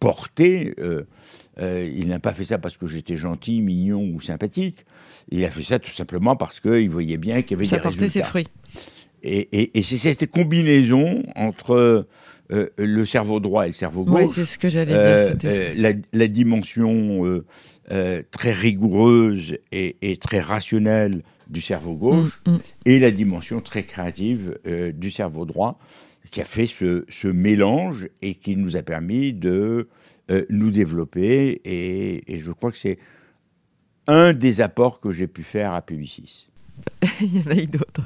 porté. 0.00 0.74
il 1.58 2.08
n'a 2.08 2.18
pas 2.18 2.34
fait 2.34 2.44
ça 2.44 2.58
parce 2.58 2.76
que 2.76 2.86
j'étais 2.86 3.16
gentil, 3.16 3.62
mignon 3.62 4.02
ou 4.14 4.20
sympathique. 4.20 4.84
Il 5.30 5.42
a 5.46 5.50
fait 5.50 5.62
ça 5.62 5.78
tout 5.78 5.90
simplement 5.90 6.36
parce 6.36 6.60
qu'il 6.60 6.90
voyait 6.90 7.16
bien 7.16 7.40
qu'il 7.40 7.52
y 7.52 7.54
avait 7.54 7.64
ça 7.64 7.78
des 7.78 7.88
résultats. 7.88 8.08
ses 8.08 8.22
fruits. 8.22 8.48
Et, 9.22 9.78
et, 9.78 9.82
c'est 9.82 9.98
cette 9.98 10.30
combinaison 10.30 11.22
entre 11.34 12.06
euh, 12.50 12.68
le 12.78 13.04
cerveau 13.04 13.40
droit 13.40 13.64
et 13.64 13.68
le 13.68 13.74
cerveau 13.74 14.04
gauche. 14.04 14.22
Oui, 14.22 14.28
c'est 14.34 14.46
ce 14.46 14.56
que 14.56 14.70
j'allais 14.70 14.92
dire. 14.92 15.00
Euh, 15.00 15.34
euh, 15.44 15.94
la, 16.12 16.28
dimension 16.28 17.42
très 18.30 18.52
rigoureuse 18.52 19.58
et, 19.70 20.16
très 20.20 20.40
rationnelle 20.40 21.22
du 21.48 21.60
cerveau 21.60 21.94
gauche 21.94 22.40
mm, 22.46 22.52
mm. 22.52 22.58
et 22.86 22.98
la 23.00 23.10
dimension 23.10 23.60
très 23.60 23.82
créative 23.82 24.58
du 24.94 25.10
cerveau 25.10 25.44
droit 25.44 25.78
qui 26.30 26.40
a 26.40 26.44
fait 26.44 26.66
ce, 26.66 27.04
ce, 27.08 27.28
mélange 27.28 28.08
et 28.22 28.34
qui 28.34 28.56
nous 28.56 28.76
a 28.76 28.82
permis 28.82 29.32
de 29.32 29.88
nous 30.50 30.70
développer. 30.70 31.60
Et, 31.64 32.32
et 32.32 32.38
je 32.38 32.52
crois 32.52 32.70
que 32.70 32.78
c'est 32.78 32.98
un 34.06 34.32
des 34.32 34.62
apports 34.62 35.00
que 35.00 35.12
j'ai 35.12 35.26
pu 35.26 35.42
faire 35.42 35.72
à 35.72 35.82
Publicis. 35.82 36.47
Il 37.20 37.36
y 37.36 37.46
en 37.46 37.50
a 37.50 37.54
eu 37.54 37.66
d'autres. 37.66 38.02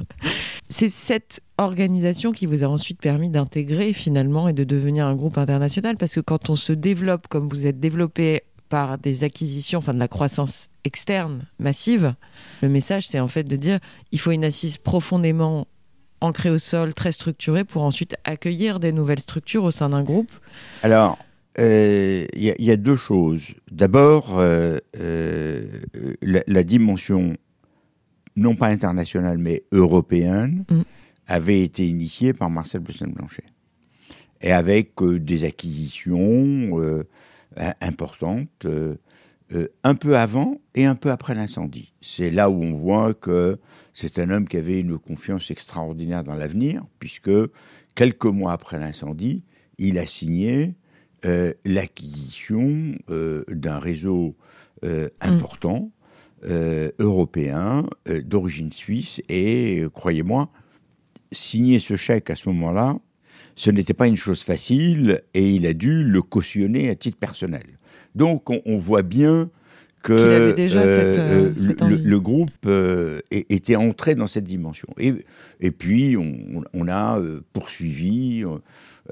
C'est 0.69 0.89
cette 0.89 1.41
organisation 1.59 2.33
qui 2.33 2.47
vous 2.47 2.65
a 2.65 2.67
ensuite 2.67 3.01
permis 3.01 3.29
d'intégrer 3.29 3.93
finalement 3.93 4.49
et 4.49 4.53
de 4.53 4.65
devenir 4.65 5.07
un 5.07 5.15
groupe 5.15 5.39
international 5.39 5.97
parce 5.97 6.15
que 6.15 6.21
quand 6.21 6.51
on 6.51 6.57
se 6.57 6.73
développe 6.73 7.29
comme 7.29 7.49
vous 7.49 7.67
êtes 7.67 7.81
développé 7.81 8.43
par 8.69 8.99
des 8.99 9.23
acquisitions, 9.25 9.81
enfin 9.81 9.95
de 9.95 9.99
la 9.99 10.09
croissance 10.09 10.69
externe 10.85 11.47
massive, 11.59 12.15
le 12.63 12.69
message 12.69 13.07
c'est 13.07 13.21
en 13.21 13.29
fait 13.29 13.45
de 13.45 13.57
dire 13.57 13.79
il 14.13 14.19
faut 14.19 14.31
une 14.31 14.45
assise 14.45 14.79
profondément 14.79 15.67
ancrée 16.23 16.51
au 16.51 16.59
sol, 16.59 16.95
très 16.95 17.13
structurée 17.13 17.65
pour 17.65 17.83
ensuite 17.83 18.17
accueillir 18.25 18.81
des 18.81 18.93
nouvelles 18.93 19.21
structures 19.21 19.65
au 19.65 19.71
sein 19.71 19.91
d'un 19.91 20.03
groupe. 20.03 20.31
Alors, 20.83 21.19
il 21.59 21.63
euh, 21.65 22.27
y, 22.37 22.71
a 22.71 22.77
deux 22.77 22.97
choses. 22.97 23.55
D'abord, 23.71 24.39
euh, 24.39 24.79
euh, 24.99 25.81
la, 26.23 26.63
dimension 26.63 27.37
non 28.37 28.55
pas 28.55 28.69
internationale 28.69 29.39
mais 29.39 29.65
européenne 29.73 30.65
mm. 30.71 30.83
avait 31.27 31.63
été 31.63 31.87
initiée 31.87 32.33
par 32.33 32.51
Marcel 32.51 32.81
Bleustein-Blanchet 32.81 33.45
et 34.41 34.53
avec 34.53 34.93
des 35.03 35.45
acquisitions 35.45 37.05
importantes 37.81 38.67
un 39.85 39.95
peu 39.95 40.17
avant 40.17 40.61
et 40.75 40.85
un 40.87 40.95
peu 40.95 41.11
après 41.11 41.35
l'incendie. 41.35 41.93
C'est 42.01 42.31
là 42.31 42.51
où 42.51 42.63
on 42.63 42.75
voit 42.75 43.15
que 43.15 43.59
c'est 43.93 44.19
un 44.19 44.31
homme 44.31 44.49
qui 44.49 44.57
avait 44.57 44.81
une 44.81 44.99
confiance 44.99 45.51
extraordinaire 45.51 46.25
dans 46.25 46.35
l'avenir, 46.35 46.85
puisque 46.99 47.31
quelques 47.95 48.27
mois 48.27 48.53
après 48.53 48.79
l'incendie, 48.79 49.45
il 49.79 49.99
a 49.99 50.07
signé 50.07 50.75
euh, 51.25 51.53
l'acquisition 51.65 52.95
euh, 53.11 53.45
d'un 53.49 53.79
réseau 53.79 54.37
euh, 54.85 55.09
mm. 55.25 55.39
Important 56.45 56.93
européen 56.99 57.85
d'origine 58.25 58.73
suisse 58.73 59.21
et 59.29 59.85
croyez-moi, 59.95 60.49
signer 61.31 61.79
ce 61.79 61.95
chèque 61.97 62.31
à 62.31 62.37
ce 62.37 62.49
moment-là, 62.49 62.97
ce 63.55 63.71
n'était 63.71 63.95
pas 63.95 64.07
une 64.07 64.17
chose 64.17 64.43
facile 64.43 65.23
et 65.35 65.51
il 65.51 65.67
a 65.67 65.73
dû 65.73 66.03
le 66.03 66.23
cautionner 66.23 66.89
à 66.91 66.95
titre 66.95 67.19
personnel. 67.19 67.79
Donc 68.15 68.51
on, 68.51 68.79
voit 68.79 69.03
bien 69.03 69.51
que 70.03 70.55
le, 70.57 72.19
groupe 72.19 72.69
était 73.31 73.77
entré 73.77 74.15
dans 74.15 74.27
cette 74.27 74.45
dimension. 74.45 74.89
Et, 74.99 75.15
et 75.61 75.71
puis 75.71 76.17
on, 76.17 76.65
on 76.75 76.89
a 76.89 77.21
poursuivi 77.53 78.45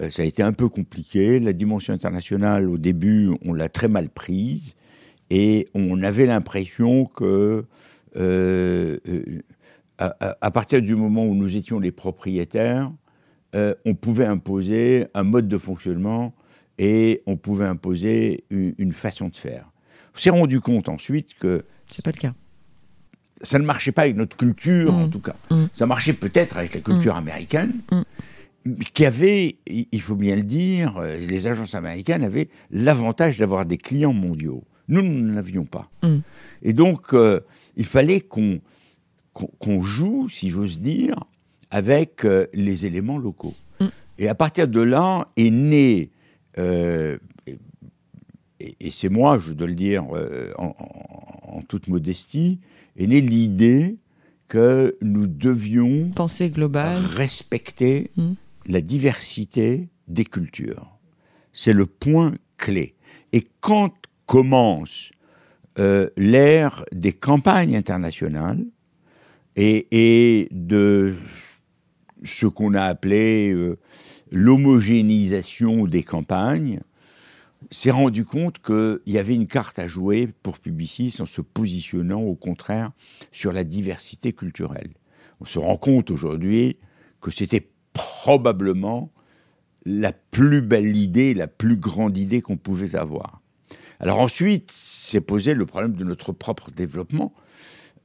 euh, 0.00 0.10
ça 0.10 0.22
a 0.22 0.24
été 0.24 0.42
un 0.42 0.52
peu 0.52 0.68
compliqué. 0.68 1.40
La 1.40 1.52
dimension 1.52 1.92
internationale, 1.92 2.68
au 2.68 2.78
début, 2.78 3.30
on 3.44 3.52
l'a 3.52 3.68
très 3.68 3.88
mal 3.88 4.08
prise. 4.08 4.74
Et 5.30 5.66
on 5.74 6.02
avait 6.02 6.26
l'impression 6.26 7.06
que, 7.06 7.64
euh, 8.16 8.98
euh, 9.08 9.40
à, 9.98 10.50
partir 10.50 10.82
du 10.82 10.96
moment 10.96 11.24
où 11.24 11.34
nous 11.34 11.56
étions 11.56 11.78
les 11.78 11.92
propriétaires, 11.92 12.90
on 13.54 13.94
pouvait 13.94 14.26
imposer 14.26 15.06
un 15.14 15.24
mode 15.24 15.48
de 15.48 15.58
fonctionnement 15.58 16.34
et 16.78 17.22
on 17.26 17.36
pouvait 17.36 17.66
imposer 17.66 18.44
une, 18.50 18.92
façon 18.92 19.28
de 19.28 19.36
faire. 19.36 19.70
On 20.14 20.18
s'est 20.18 20.30
rendu 20.30 20.60
compte 20.60 20.88
ensuite 20.88 21.34
que. 21.38 21.64
C'est 21.90 22.04
pas 22.04 22.12
le 22.12 22.18
cas. 22.18 22.32
Ça 23.42 23.58
ne 23.58 23.64
marchait 23.64 23.92
pas 23.92 24.02
avec 24.02 24.16
notre 24.16 24.36
culture, 24.36 24.94
en 24.94 25.06
mmh. 25.06 25.10
tout 25.10 25.20
cas. 25.20 25.36
Mmh. 25.50 25.64
Ça 25.72 25.86
marchait 25.86 26.12
peut-être 26.12 26.56
avec 26.56 26.74
la 26.74 26.80
culture 26.80 27.14
mmh. 27.14 27.18
américaine 27.18 27.72
qui 28.94 29.06
avait, 29.06 29.56
il 29.66 30.00
faut 30.00 30.16
bien 30.16 30.36
le 30.36 30.42
dire, 30.42 30.98
euh, 30.98 31.18
les 31.18 31.46
agences 31.46 31.74
américaines 31.74 32.22
avaient 32.22 32.48
l'avantage 32.70 33.38
d'avoir 33.38 33.64
des 33.64 33.78
clients 33.78 34.12
mondiaux. 34.12 34.64
Nous, 34.90 35.02
nous 35.02 35.26
n'en 35.26 35.36
avions 35.36 35.64
pas. 35.64 35.88
Mm. 36.02 36.18
Et 36.62 36.72
donc, 36.72 37.14
euh, 37.14 37.40
il 37.76 37.86
fallait 37.86 38.20
qu'on 38.20 38.60
joue, 39.82 40.28
si 40.28 40.50
j'ose 40.50 40.80
dire, 40.80 41.16
avec 41.70 42.24
euh, 42.24 42.46
les 42.52 42.84
éléments 42.84 43.18
locaux. 43.18 43.54
Mm. 43.80 43.86
Et 44.18 44.28
à 44.28 44.34
partir 44.34 44.68
de 44.68 44.82
là 44.82 45.28
est 45.36 45.50
né, 45.50 46.10
et, 46.58 47.16
c'est 48.90 49.08
moi, 49.08 49.38
je 49.38 49.52
dois 49.52 49.68
le 49.68 49.74
dire 49.74 50.04
en, 50.58 51.62
toute 51.68 51.88
modestie, 51.88 52.60
est 52.96 53.06
née 53.06 53.22
l'idée 53.22 53.96
que 54.48 54.96
nous 55.00 55.26
devions 55.26 56.10
respecter 57.16 58.10
mm 58.16 58.32
la 58.66 58.80
diversité 58.80 59.88
des 60.08 60.24
cultures. 60.24 60.98
C'est 61.52 61.72
le 61.72 61.86
point 61.86 62.34
clé. 62.56 62.94
Et 63.32 63.46
quand 63.60 63.94
commence 64.30 65.10
euh, 65.80 66.08
l'ère 66.16 66.84
des 66.92 67.12
campagnes 67.12 67.74
internationales 67.74 68.64
et, 69.56 70.46
de 70.52 71.16
ce 72.22 72.46
qu'on 72.46 72.74
a 72.74 72.82
appelé 72.84 73.52
euh, 73.52 73.76
l'homogénéisation 74.30 75.84
des 75.88 76.04
campagnes, 76.04 76.78
s'est 77.72 77.90
rendu 77.90 78.24
compte 78.24 78.60
qu'il 78.62 79.00
y 79.08 79.18
avait 79.18 79.34
une 79.34 79.48
carte 79.48 79.80
à 79.80 79.88
jouer 79.88 80.28
pour 80.44 80.60
Publicis 80.60 81.16
en 81.18 81.26
se 81.26 81.40
positionnant 81.40 82.20
au 82.20 82.36
contraire 82.36 82.92
sur 83.32 83.52
la 83.52 83.64
diversité 83.64 84.32
culturelle. 84.32 84.92
On 85.40 85.44
se 85.44 85.58
rend 85.58 85.76
compte 85.76 86.12
aujourd'hui 86.12 86.76
que 87.20 87.32
c'était 87.32 87.68
probablement 87.92 89.10
la 89.84 90.12
plus 90.12 90.62
belle 90.62 90.96
idée, 90.96 91.34
la 91.34 91.48
plus 91.48 91.76
grande 91.76 92.16
idée 92.16 92.40
qu'on 92.40 92.56
pouvait 92.56 92.94
avoir. 92.94 93.39
Alors 94.00 94.20
ensuite, 94.20 94.72
s'est 94.72 95.20
posé 95.20 95.52
le 95.52 95.66
problème 95.66 95.92
de 95.92 96.04
notre 96.04 96.32
propre 96.32 96.70
développement 96.70 97.34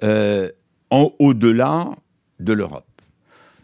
euh, 0.04 0.52
en 0.90 1.14
au-delà 1.20 1.90
de 2.40 2.52
l'Europe. 2.52 3.02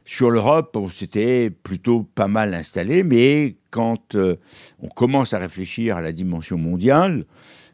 Sur 0.06 0.32
l'Europe, 0.32 0.76
on 0.78 0.90
s'était 0.90 1.50
plutôt 1.50 2.04
pas 2.04 2.30
mal 2.30 2.54
installé, 2.54 3.04
mais 3.04 3.58
quand 3.70 4.16
euh, 4.16 4.38
on 4.82 4.88
commence 4.88 5.34
à 5.34 5.40
réfléchir 5.40 5.98
à 5.98 6.02
la 6.02 6.14
dimension 6.14 6.58
mondiale, 6.58 7.26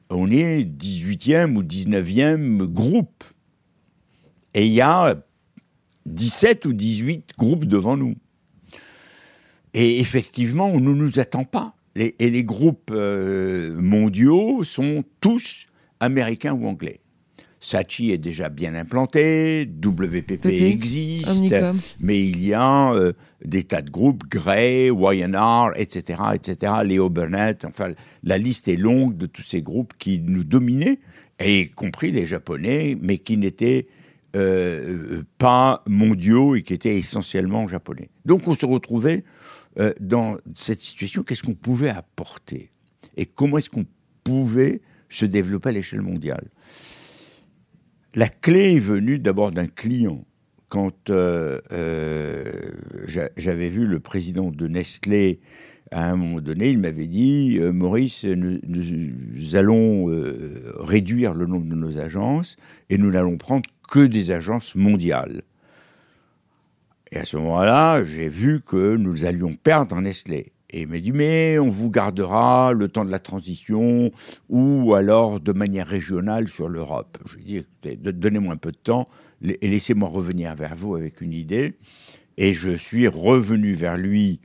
on 0.10 0.30
est 0.32 0.64
18e 0.64 1.56
ou 1.56 1.64
19e 1.64 2.64
groupe. 2.66 3.24
Et 4.56 4.66
il 4.66 4.74
y 4.74 4.82
a 4.82 5.16
17 6.08 6.66
ou 6.66 6.74
18 6.74 7.32
groupes 7.38 7.66
devant 7.66 7.96
nous. 7.96 8.16
Et 9.74 10.00
effectivement, 10.00 10.68
on 10.68 10.80
ne 10.80 10.94
nous 10.94 11.20
attend 11.20 11.44
pas. 11.44 11.77
Et 11.98 12.30
les 12.30 12.44
groupes 12.44 12.92
euh, 12.94 13.76
mondiaux 13.80 14.64
sont 14.64 15.04
tous 15.22 15.68
américains 16.00 16.54
ou 16.54 16.68
anglais. 16.68 17.00
Sachi 17.60 18.12
est 18.12 18.20
déjà 18.20 18.50
bien 18.50 18.76
implanté, 18.76 19.68
WPP 19.68 20.46
existe, 20.46 21.56
mais 22.00 22.24
il 22.24 22.46
y 22.46 22.54
a 22.54 22.94
euh, 22.94 23.14
des 23.44 23.64
tas 23.64 23.82
de 23.82 23.90
groupes, 23.90 24.24
Gray, 24.30 24.90
YNR, 24.90 25.72
etc., 25.76 26.22
etc., 26.36 26.74
Léo 26.86 27.10
Burnett, 27.10 27.66
enfin, 27.66 27.94
la 28.24 28.38
liste 28.38 28.68
est 28.68 28.76
longue 28.76 29.18
de 29.18 29.26
tous 29.26 29.42
ces 29.42 29.64
groupes 29.64 29.94
qui 29.98 30.20
nous 30.20 30.44
dominaient, 30.44 31.00
y 31.44 31.70
compris 31.70 32.12
les 32.12 32.28
Japonais, 32.28 32.96
mais 33.02 33.18
qui 33.18 33.38
n'étaient 33.38 33.88
euh, 34.36 35.24
pas 35.40 35.84
mondiaux 35.88 36.56
et 36.56 36.62
qui 36.62 36.74
étaient 36.74 36.98
essentiellement 36.98 37.68
japonais. 37.68 38.10
Donc 38.26 38.48
on 38.48 38.54
se 38.54 38.66
retrouvait 38.66 39.24
euh, 39.80 39.94
dans 40.00 40.38
cette 40.56 40.80
situation, 40.80 41.24
qu'est-ce 41.24 41.44
qu'on 41.44 41.54
pouvait 41.54 41.90
apporter 41.90 42.72
Et 43.16 43.26
comment 43.26 43.58
est-ce 43.58 43.70
qu'on 43.70 43.86
pouvait 44.24 44.82
se 45.10 45.26
développer 45.26 45.70
à 45.70 45.72
l'échelle 45.72 46.02
mondiale? 46.02 46.50
La 48.16 48.30
clé 48.30 48.76
est 48.76 48.80
venue 48.80 49.20
d'abord 49.20 49.52
d'un 49.52 49.68
client. 49.68 50.26
Quand 50.70 51.10
euh, 51.10 51.60
euh, 51.72 52.44
j'avais 53.08 53.70
vu 53.70 53.86
le 53.86 54.00
président 54.00 54.52
de 54.52 54.68
Nestlé 54.68 55.40
à 55.92 56.12
un 56.12 56.18
moment 56.18 56.42
donné, 56.42 56.70
il 56.70 56.80
m'avait 56.80 57.08
dit 57.08 57.58
Maurice, 57.62 58.26
nous, 58.26 58.60
nous 58.68 59.56
allons 59.56 60.08
réduire 60.80 61.34
le 61.34 61.46
nombre 61.46 61.66
de 61.66 61.76
nos 61.76 61.98
agences 61.98 62.58
et 62.90 62.98
nous 62.98 63.12
n'allons 63.12 63.38
prendre 63.38 63.70
que 63.90 64.06
des 64.06 64.32
agences 64.32 64.76
mondiales. 64.76 65.44
Et 67.12 67.18
à 67.18 67.26
ce 67.26 67.38
moment-là, 67.38 68.04
j'ai 68.04 68.30
vu 68.30 68.62
que 68.62 68.96
nous 68.96 69.26
allions 69.26 69.56
perdre 69.56 70.00
Nestlé. 70.00 70.52
Et 70.70 70.82
il 70.82 70.88
m'a 70.88 71.00
dit, 71.00 71.14
mais 71.14 71.58
on 71.60 71.70
vous 71.70 71.90
gardera 71.90 72.74
le 72.74 72.90
temps 72.90 73.06
de 73.06 73.12
la 73.12 73.20
transition 73.20 74.12
ou 74.50 74.94
alors 74.94 75.40
de 75.40 75.54
manière 75.54 75.88
régionale 75.88 76.50
sur 76.50 76.68
l'Europe. 76.68 77.18
Je 77.26 77.38
lui 77.38 77.56
ai 77.56 77.66
dit, 77.84 77.98
donnez-moi 77.98 78.54
un 78.54 78.58
peu 78.58 78.72
de 78.72 78.78
temps 78.78 79.06
et 79.42 79.68
laissez-moi 79.68 80.10
revenir 80.10 80.56
vers 80.56 80.76
vous 80.76 80.96
avec 80.96 81.22
une 81.22 81.32
idée. 81.32 81.76
Et 82.36 82.54
je 82.54 82.76
suis 82.76 83.08
revenu 83.08 83.74
vers 83.74 83.98
lui 83.98 84.42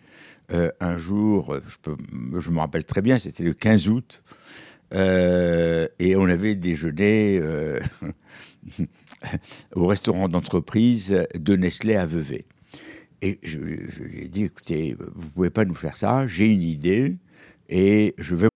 euh, 0.53 0.71
un 0.81 0.99
jour, 0.99 1.57
je, 2.39 2.51
me 2.51 2.59
rappelle 2.59 2.85
très 2.85 3.01
bien, 3.01 3.19
c'était 3.19 3.45
le 3.45 3.55
15 3.55 3.89
août, 3.89 4.23
euh, 4.93 5.89
et 5.99 6.15
on 6.15 6.25
avait 6.25 6.57
déjeuné 6.57 7.39
euh, 7.41 7.81
au 9.75 9.87
restaurant 9.87 10.29
d'entreprise 10.29 11.27
de 11.35 11.57
Nestlé 11.57 11.95
à 11.95 12.05
Vevey. 12.05 12.45
Et 13.23 13.39
je, 13.45 13.59
lui 13.59 14.25
ai 14.25 14.29
dit, 14.29 14.45
écoutez, 14.45 14.97
vous 14.99 15.31
pouvez 15.31 15.51
pas 15.51 15.65
nous 15.65 15.77
faire 15.77 15.97
ça, 15.97 16.27
j'ai 16.27 16.49
une 16.49 16.63
idée 16.63 17.19
et 17.69 18.15
je 18.19 18.35
vais 18.35 18.49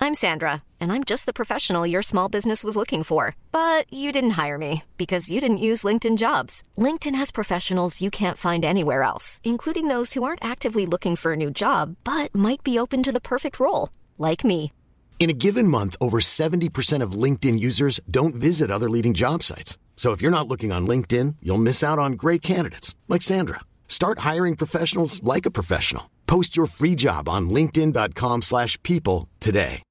I'm 0.00 0.16
Sandra, 0.16 0.64
and 0.80 0.90
I'm 0.90 1.04
just 1.04 1.26
the 1.26 1.32
professional 1.32 1.86
your 1.86 2.02
small 2.02 2.28
business 2.28 2.64
was 2.64 2.76
looking 2.76 3.04
for. 3.04 3.36
But 3.52 3.84
you 3.88 4.10
didn't 4.10 4.30
hire 4.32 4.58
me 4.58 4.82
because 4.96 5.30
you 5.30 5.40
didn't 5.40 5.58
use 5.58 5.84
LinkedIn 5.84 6.16
jobs. 6.16 6.64
LinkedIn 6.76 7.14
has 7.14 7.30
professionals 7.30 8.00
you 8.00 8.10
can't 8.10 8.36
find 8.36 8.64
anywhere 8.64 9.04
else, 9.04 9.40
including 9.44 9.86
those 9.86 10.14
who 10.14 10.24
aren't 10.24 10.44
actively 10.44 10.86
looking 10.86 11.14
for 11.14 11.34
a 11.34 11.36
new 11.36 11.52
job 11.52 11.94
but 12.02 12.34
might 12.34 12.64
be 12.64 12.80
open 12.80 13.04
to 13.04 13.12
the 13.12 13.20
perfect 13.20 13.60
role, 13.60 13.90
like 14.18 14.44
me. 14.44 14.72
In 15.20 15.30
a 15.30 15.38
given 15.44 15.68
month, 15.68 15.94
over 16.00 16.18
70% 16.18 17.00
of 17.00 17.12
LinkedIn 17.12 17.60
users 17.60 18.00
don't 18.10 18.34
visit 18.34 18.72
other 18.72 18.90
leading 18.90 19.14
job 19.14 19.44
sites. 19.44 19.78
So 19.94 20.10
if 20.12 20.20
you're 20.20 20.32
not 20.32 20.48
looking 20.48 20.72
on 20.72 20.86
LinkedIn, 20.86 21.36
you'll 21.40 21.58
miss 21.58 21.84
out 21.84 22.00
on 22.00 22.12
great 22.12 22.42
candidates 22.42 22.96
like 23.08 23.22
Sandra. 23.22 23.60
Start 23.86 24.20
hiring 24.20 24.56
professionals 24.56 25.22
like 25.22 25.46
a 25.46 25.50
professional. 25.50 26.10
Post 26.26 26.56
your 26.56 26.66
free 26.66 26.96
job 26.96 27.28
on 27.28 27.50
linkedin.com/people 27.50 29.28
today. 29.38 29.82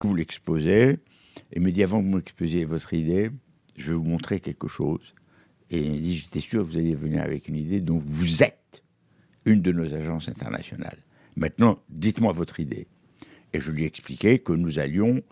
Que 0.00 0.08
vous 7.98 8.42
êtes 8.42 8.82
une 9.44 9.62
de 9.62 9.72
nos 9.72 9.94
agences 9.94 10.28
internationales. 10.28 10.98
Maintenant, 11.36 11.78
dites-moi 11.88 12.32
votre 12.32 12.60
idée. 12.60 12.86
Et 13.52 13.60
je 13.60 13.70
lui 13.70 13.84
que 14.38 14.52
nous 14.52 14.78
allions 14.78 15.22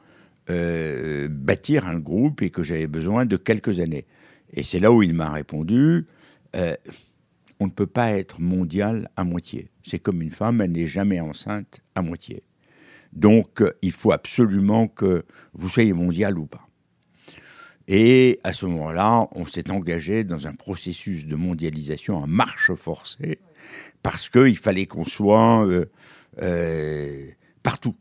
euh, 0.51 1.29
bâtir 1.31 1.87
un 1.87 1.99
groupe 1.99 2.43
et 2.43 2.51
que 2.51 2.63
j'avais 2.63 2.87
besoin 2.87 3.27
de 3.27 3.37
quelques 3.37 3.81
années. 3.81 4.07
Et 4.53 4.63
c'est 4.63 4.79
là 4.79 4.93
où 4.93 5.03
il 5.03 5.15
m'a 5.15 5.31
répondu, 5.31 6.07
euh, 6.57 6.75
on 7.61 7.67
ne 7.67 7.73
peut 7.73 7.87
pas 7.87 8.13
être 8.13 8.41
mondial 8.41 9.09
à 9.17 9.25
moitié. 9.25 9.71
C'est 9.83 9.99
comme 9.99 10.23
une 10.23 10.31
femme, 10.31 10.61
elle 10.61 10.73
n'est 10.73 10.87
jamais 10.87 11.21
enceinte 11.21 11.81
à 11.95 12.03
moitié. 12.03 12.43
Donc, 13.13 13.63
il 13.81 13.93
faut 13.93 14.13
absolument 14.13 14.89
que 14.89 15.25
vous 15.53 15.69
soyez 15.69 15.93
mondial 15.93 16.37
ou 16.37 16.47
pas. 16.47 16.69
Et 17.87 18.41
à 18.45 18.53
ce 18.53 18.67
moment-là, 18.67 19.29
on 19.33 19.45
s'est 19.45 19.71
engagé 19.71 20.25
dans 20.25 20.47
un 20.47 20.55
processus 20.55 21.27
de 21.27 21.37
mondialisation 21.37 22.17
en 22.17 22.27
marche 22.27 22.73
forcée 22.75 23.41
parce 24.03 24.29
qu'il 24.29 24.57
fallait 24.57 24.87
qu'on 24.87 25.05
soit 25.05 25.67
euh, 25.67 25.87
euh, 26.43 27.27
partout. 27.63 27.95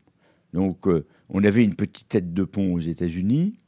Donc, 0.54 0.88
euh, 0.88 1.04
on 1.28 1.44
avait 1.44 1.64
une 1.64 1.74
petite 1.74 2.08
tête 2.08 2.32
de 2.32 2.44
pont 2.44 2.72
aux 2.72 2.80
États-Unis, 2.80 3.58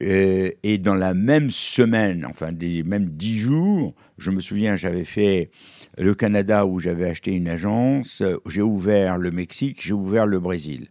et 0.00 0.76
dans 0.78 0.96
la 0.96 1.14
même 1.14 1.48
semaine, 1.50 2.26
enfin, 2.28 2.52
des 2.52 2.82
même 2.82 3.06
dix 3.06 3.38
jours, 3.38 3.94
je 4.18 4.30
me 4.32 4.40
souviens, 4.40 4.76
j'avais 4.76 5.04
fait 5.04 5.50
le 5.96 6.14
Canada 6.14 6.66
où 6.66 6.78
j'avais 6.78 7.08
acheté 7.08 7.32
une 7.32 7.48
agence, 7.48 8.22
j'ai 8.46 8.60
ouvert 8.60 9.16
le 9.16 9.30
Mexique, 9.30 9.78
j'ai 9.80 9.94
ouvert 9.94 10.26
le 10.26 10.40
Brésil. 10.40 10.88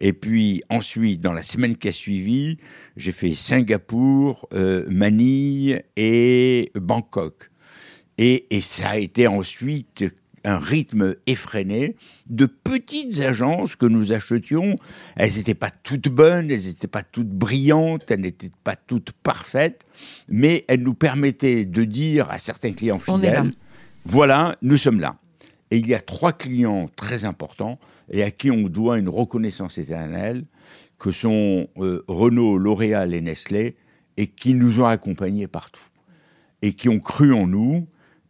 Et 0.00 0.14
puis 0.14 0.62
ensuite, 0.70 1.20
dans 1.20 1.34
la 1.34 1.42
semaine 1.42 1.76
qui 1.76 1.88
a 1.88 1.92
suivi, 1.92 2.56
j'ai 2.96 3.12
fait 3.12 3.34
Singapour, 3.34 4.48
Manille 4.88 5.82
et 5.96 6.70
Bangkok. 6.74 7.50
Et, 8.18 8.46
ça 8.60 8.90
a 8.90 8.98
été 8.98 9.26
ensuite 9.26 10.04
un 10.44 10.58
rythme 10.58 11.16
effréné 11.26 11.96
de 12.26 12.46
petites 12.46 13.20
agences 13.20 13.76
que 13.76 13.86
nous 13.86 14.12
achetions. 14.12 14.76
Elles 15.16 15.34
n'étaient 15.36 15.54
pas 15.54 15.70
toutes 15.70 16.08
bonnes, 16.08 16.50
elles 16.50 16.66
n'étaient 16.66 16.86
pas 16.86 17.02
toutes 17.02 17.30
brillantes, 17.30 18.10
elles 18.10 18.20
n'étaient 18.20 18.52
pas 18.62 18.76
toutes 18.76 19.12
parfaites, 19.12 19.84
mais 20.28 20.64
elles 20.68 20.82
nous 20.82 20.94
permettaient 20.94 21.64
de 21.64 21.84
dire 21.84 22.30
à 22.30 22.38
certains 22.38 22.72
clients 22.72 22.98
fidèles, 22.98 23.52
voilà, 24.04 24.56
nous 24.62 24.76
sommes 24.76 25.00
là. 25.00 25.16
Et 25.70 25.78
il 25.78 25.88
y 25.88 25.94
a 25.94 26.00
trois 26.00 26.32
clients 26.32 26.88
très 26.94 27.24
importants 27.24 27.78
et 28.10 28.22
à 28.22 28.30
qui 28.30 28.50
on 28.50 28.68
doit 28.68 28.98
une 28.98 29.08
reconnaissance 29.08 29.78
éternelle, 29.78 30.44
que 30.98 31.10
sont 31.10 31.68
euh, 31.78 32.04
Renault, 32.06 32.58
L'Oréal 32.58 33.14
et 33.14 33.20
Nestlé, 33.20 33.76
et 34.16 34.26
qui 34.26 34.54
nous 34.54 34.80
ont 34.80 34.86
accompagnés 34.86 35.48
partout, 35.48 35.82
et 36.62 36.74
qui 36.74 36.88
ont 36.88 37.00
cru 37.00 37.32
en 37.32 37.46
nous, 37.46 37.86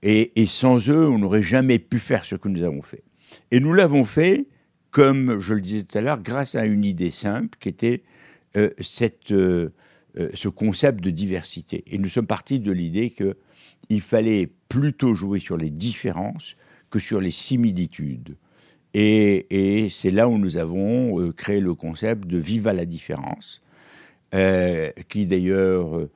et, 0.06 0.46
sans 0.46 0.90
eux, 0.90 1.08
on 1.08 1.18
n'aurait 1.18 1.42
jamais 1.42 1.78
pu 1.78 1.98
faire 1.98 2.26
ce 2.26 2.36
que 2.36 2.48
nous 2.48 2.62
avons 2.62 2.82
fait. 2.82 3.02
Et 3.50 3.58
nous 3.58 3.72
l'avons 3.72 4.04
fait, 4.04 4.46
comme 4.90 5.38
je 5.38 5.54
le 5.54 5.62
disais 5.62 5.82
tout 5.82 5.96
à 5.96 6.02
l'heure, 6.02 6.20
grâce 6.20 6.54
à 6.54 6.66
une 6.66 6.84
idée 6.84 7.10
simple 7.10 7.56
qui 7.58 7.70
était 7.70 8.02
euh, 8.54 8.68
cette, 8.80 9.32
euh, 9.32 9.70
euh, 10.18 10.28
ce 10.34 10.48
concept 10.48 11.02
de 11.02 11.08
diversité. 11.08 11.84
Et 11.86 11.96
nous 11.96 12.10
sommes 12.10 12.26
partis 12.26 12.60
de 12.60 12.70
l'idée 12.70 13.10
qu'il 13.10 14.02
fallait 14.02 14.50
plutôt 14.68 15.14
jouer 15.14 15.40
sur 15.40 15.56
les 15.56 15.70
différences 15.70 16.54
que 16.90 16.98
sur 16.98 17.22
les 17.22 17.30
similitudes. 17.30 18.36
Et, 18.92 19.84
et 19.84 19.88
c'est 19.88 20.10
là 20.10 20.28
où 20.28 20.36
nous 20.36 20.58
avons 20.58 21.32
créé 21.32 21.60
le 21.60 21.74
concept 21.74 22.26
de 22.26 22.36
Viva 22.36 22.74
la 22.74 22.84
différence, 22.84 23.62
qui 25.08 25.26
d'ailleurs 25.26 26.08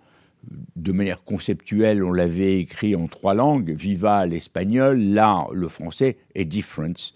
de 0.76 0.92
manière 0.92 1.24
conceptuelle, 1.24 2.02
on 2.04 2.12
l'avait 2.12 2.58
écrit 2.58 2.94
en 2.94 3.06
trois 3.06 3.34
langues, 3.34 3.70
Viva 3.70 4.26
l'espagnol, 4.26 5.00
là 5.00 5.46
le 5.52 5.68
français 5.68 6.18
et 6.34 6.44
Difference 6.44 7.14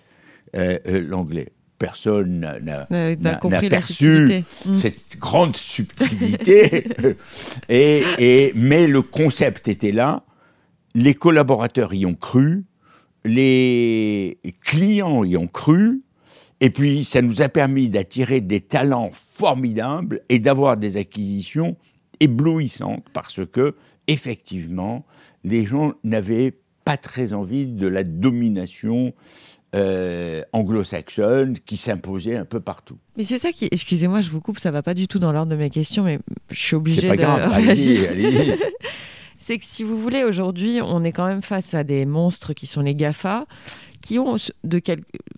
euh, 0.57 0.79
euh, 0.87 1.01
l'anglais. 1.01 1.49
Personne 1.79 2.41
n'a 2.91 3.61
perçu 3.69 4.45
mm. 4.67 4.75
cette 4.75 5.19
grande 5.19 5.57
subtilité, 5.57 6.87
et, 7.69 8.53
mais 8.55 8.87
le 8.87 9.03
concept 9.03 9.67
était 9.67 9.91
là, 9.91 10.25
les 10.95 11.15
collaborateurs 11.15 11.93
y 11.93 12.07
ont 12.07 12.15
cru, 12.15 12.65
les 13.25 14.39
clients 14.63 15.25
y 15.25 15.37
ont 15.37 15.49
cru, 15.49 16.03
et 16.61 16.71
puis 16.71 17.05
ça 17.05 17.21
nous 17.21 17.43
a 17.43 17.49
permis 17.49 17.89
d'attirer 17.89 18.41
des 18.41 18.61
talents 18.61 19.11
formidables 19.13 20.21
et 20.29 20.39
d'avoir 20.39 20.77
des 20.77 20.97
acquisitions 20.97 21.77
éblouissante 22.23 23.05
parce 23.13 23.45
que, 23.45 23.75
effectivement, 24.07 25.05
les 25.45 25.67
gens 25.67 25.93
n'avaient 26.05 26.55
pas 26.85 26.97
très 26.97 27.33
envie 27.33 27.67
de 27.67 27.87
la 27.87 28.05
domination 28.05 29.13
euh, 29.75 30.43
anglo-saxonne 30.53 31.59
qui 31.65 31.77
s'imposait 31.77 32.37
un 32.37 32.45
peu 32.45 32.61
partout. 32.61 32.99
Mais 33.17 33.25
c'est 33.25 33.39
ça 33.39 33.53
qui, 33.53 33.69
excusez-moi, 33.71 34.21
je 34.21 34.31
vous 34.31 34.41
coupe, 34.41 34.59
ça 34.59 34.71
va 34.71 34.83
pas 34.83 34.95
du 34.95 35.09
tout 35.09 35.19
dans 35.19 35.33
l'ordre 35.33 35.51
de 35.51 35.57
mes 35.57 35.71
questions, 35.71 36.05
mais 36.05 36.19
je 36.51 36.61
suis 36.61 36.77
obligée 36.77 37.03
de. 37.03 37.03
C'est 37.03 37.09
pas 37.09 37.17
grave, 37.17 37.53
allez, 37.53 38.07
allez. 38.07 38.59
c'est 39.39 39.59
que 39.59 39.65
si 39.65 39.83
vous 39.83 39.99
voulez, 39.99 40.25
aujourd'hui, 40.25 40.81
on 40.83 41.05
est 41.05 41.13
quand 41.13 41.27
même 41.27 41.43
face 41.43 41.75
à 41.75 41.85
des 41.85 42.05
monstres 42.05 42.53
qui 42.53 42.67
sont 42.67 42.83
les 42.83 42.95
GAFA, 42.95 43.47
qui 44.03 44.19
ont, 44.19 44.37
de 44.65 44.83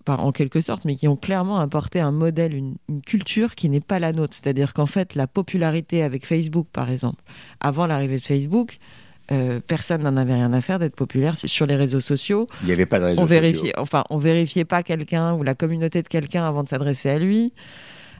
en 0.07 0.33
quelque 0.33 0.61
sorte, 0.61 0.85
mais 0.85 0.97
qui 0.97 1.07
ont 1.07 1.17
clairement 1.17 1.61
apporté 1.61 2.01
un 2.01 2.11
modèle, 2.11 2.55
une, 2.55 2.77
culture 3.07 3.55
qui 3.55 3.69
n'est 3.69 3.81
pas 3.81 3.99
la 3.99 4.13
nôtre. 4.13 4.35
C'est-à-dire 4.35 4.75
qu'en 4.75 4.87
fait, 4.87 5.15
la 5.15 5.27
popularité 5.27 6.03
avec 6.03 6.27
Facebook, 6.27 6.67
par 6.73 6.91
exemple, 6.91 7.23
avant 7.61 7.87
l'arrivée 7.87 8.17
de 8.17 8.25
Facebook, 8.25 8.79
euh, 9.33 9.61
personne 9.67 10.03
n'en 10.03 10.17
avait 10.17 10.35
rien 10.35 10.53
à 10.53 10.61
faire 10.61 10.79
d'être 10.79 10.97
populaire 10.97 11.37
sur 11.37 11.67
les 11.67 11.77
réseaux 11.77 12.01
sociaux. 12.01 12.47
Il 12.63 12.67
n'y 12.67 12.73
avait 12.73 12.87
pas 12.87 12.99
de 12.99 13.05
réseaux 13.05 13.23
on 13.23 13.25
vérifiait, 13.25 13.59
sociaux. 13.59 13.73
Enfin, 13.79 14.05
on 14.11 14.19
vérifiait 14.19 14.65
pas 14.65 14.83
quelqu'un 14.83 15.35
ou 15.35 15.43
la 15.43 15.55
communauté 15.55 16.03
de 16.03 16.09
quelqu'un 16.09 16.47
avant 16.47 16.63
de 16.63 16.69
s'adresser 16.69 17.11
à 17.11 17.19
lui. 17.19 17.53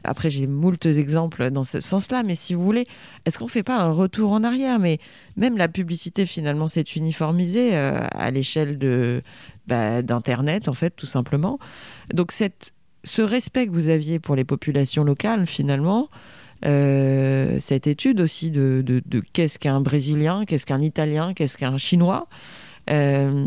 Après, 0.05 0.29
j'ai 0.29 0.47
moultes 0.47 0.85
exemples 0.85 1.49
dans 1.49 1.63
ce 1.63 1.79
sens-là, 1.79 2.23
mais 2.23 2.35
si 2.35 2.53
vous 2.53 2.63
voulez, 2.63 2.85
est-ce 3.25 3.39
qu'on 3.39 3.45
ne 3.45 3.49
fait 3.49 3.63
pas 3.63 3.77
un 3.77 3.91
retour 3.91 4.31
en 4.31 4.43
arrière? 4.43 4.79
Mais 4.79 4.99
même 5.35 5.57
la 5.57 5.67
publicité, 5.67 6.25
finalement, 6.25 6.67
s'est 6.67 6.81
uniformisée 6.81 7.75
euh, 7.75 8.05
à 8.11 8.31
l'échelle 8.31 8.77
de, 8.77 9.23
bah, 9.67 10.01
d'Internet, 10.01 10.67
en 10.67 10.73
fait, 10.73 10.91
tout 10.91 11.05
simplement. 11.05 11.59
Donc, 12.13 12.31
cette, 12.31 12.73
ce 13.03 13.21
respect 13.21 13.67
que 13.67 13.71
vous 13.71 13.89
aviez 13.89 14.19
pour 14.19 14.35
les 14.35 14.43
populations 14.43 15.03
locales, 15.03 15.47
finalement, 15.47 16.09
euh, 16.65 17.57
cette 17.59 17.87
étude 17.87 18.21
aussi 18.21 18.49
de, 18.49 18.83
de, 18.85 19.21
qu'est-ce 19.33 19.59
qu'un 19.59 19.81
Brésilien, 19.81 20.45
qu'est-ce 20.45 20.65
qu'un 20.65 20.81
Italien, 20.81 21.33
qu'est-ce 21.33 21.57
qu'un 21.57 21.77
Chinois, 21.77 22.27
il 22.87 22.93
euh, 22.93 23.45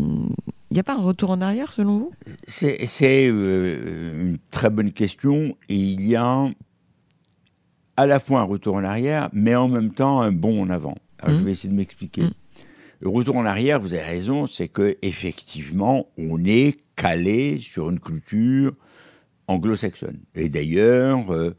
n'y 0.70 0.78
a 0.78 0.82
pas 0.82 0.94
un 0.94 1.02
retour 1.02 1.30
en 1.30 1.40
arrière 1.40 1.72
selon 1.72 1.98
vous? 1.98 2.12
C'est 2.46 2.76
euh, 3.02 4.20
une 4.20 4.38
très 4.50 4.70
bonne 4.70 4.92
question. 4.92 5.56
Et 5.68 5.76
il 5.76 6.06
y 6.06 6.16
a 6.16 6.46
à 7.96 8.06
la 8.06 8.20
fois 8.20 8.40
un 8.40 8.44
retour 8.44 8.76
en 8.76 8.84
arrière, 8.84 9.28
mais 9.32 9.54
en 9.54 9.68
même 9.68 9.92
temps 9.92 10.20
un 10.20 10.32
bond 10.32 10.62
en 10.62 10.70
avant. 10.70 10.96
Alors, 11.20 11.36
Je 11.36 11.42
mmh. 11.42 11.44
vais 11.44 11.52
essayer 11.52 11.68
de 11.70 11.74
m'expliquer. 11.74 12.22
Mmh. 12.22 12.32
Le 13.00 13.08
retour 13.08 13.36
en 13.36 13.46
arrière, 13.46 13.80
vous 13.80 13.94
avez 13.94 14.02
raison, 14.02 14.46
c'est 14.46 14.66
que 14.66 14.96
effectivement, 15.02 16.08
on 16.18 16.44
est 16.44 16.78
calé 16.96 17.58
sur 17.60 17.90
une 17.90 18.00
culture 18.00 18.74
anglo-saxonne. 19.46 20.18
Et 20.34 20.48
d'ailleurs, 20.48 21.32
euh, 21.32 21.54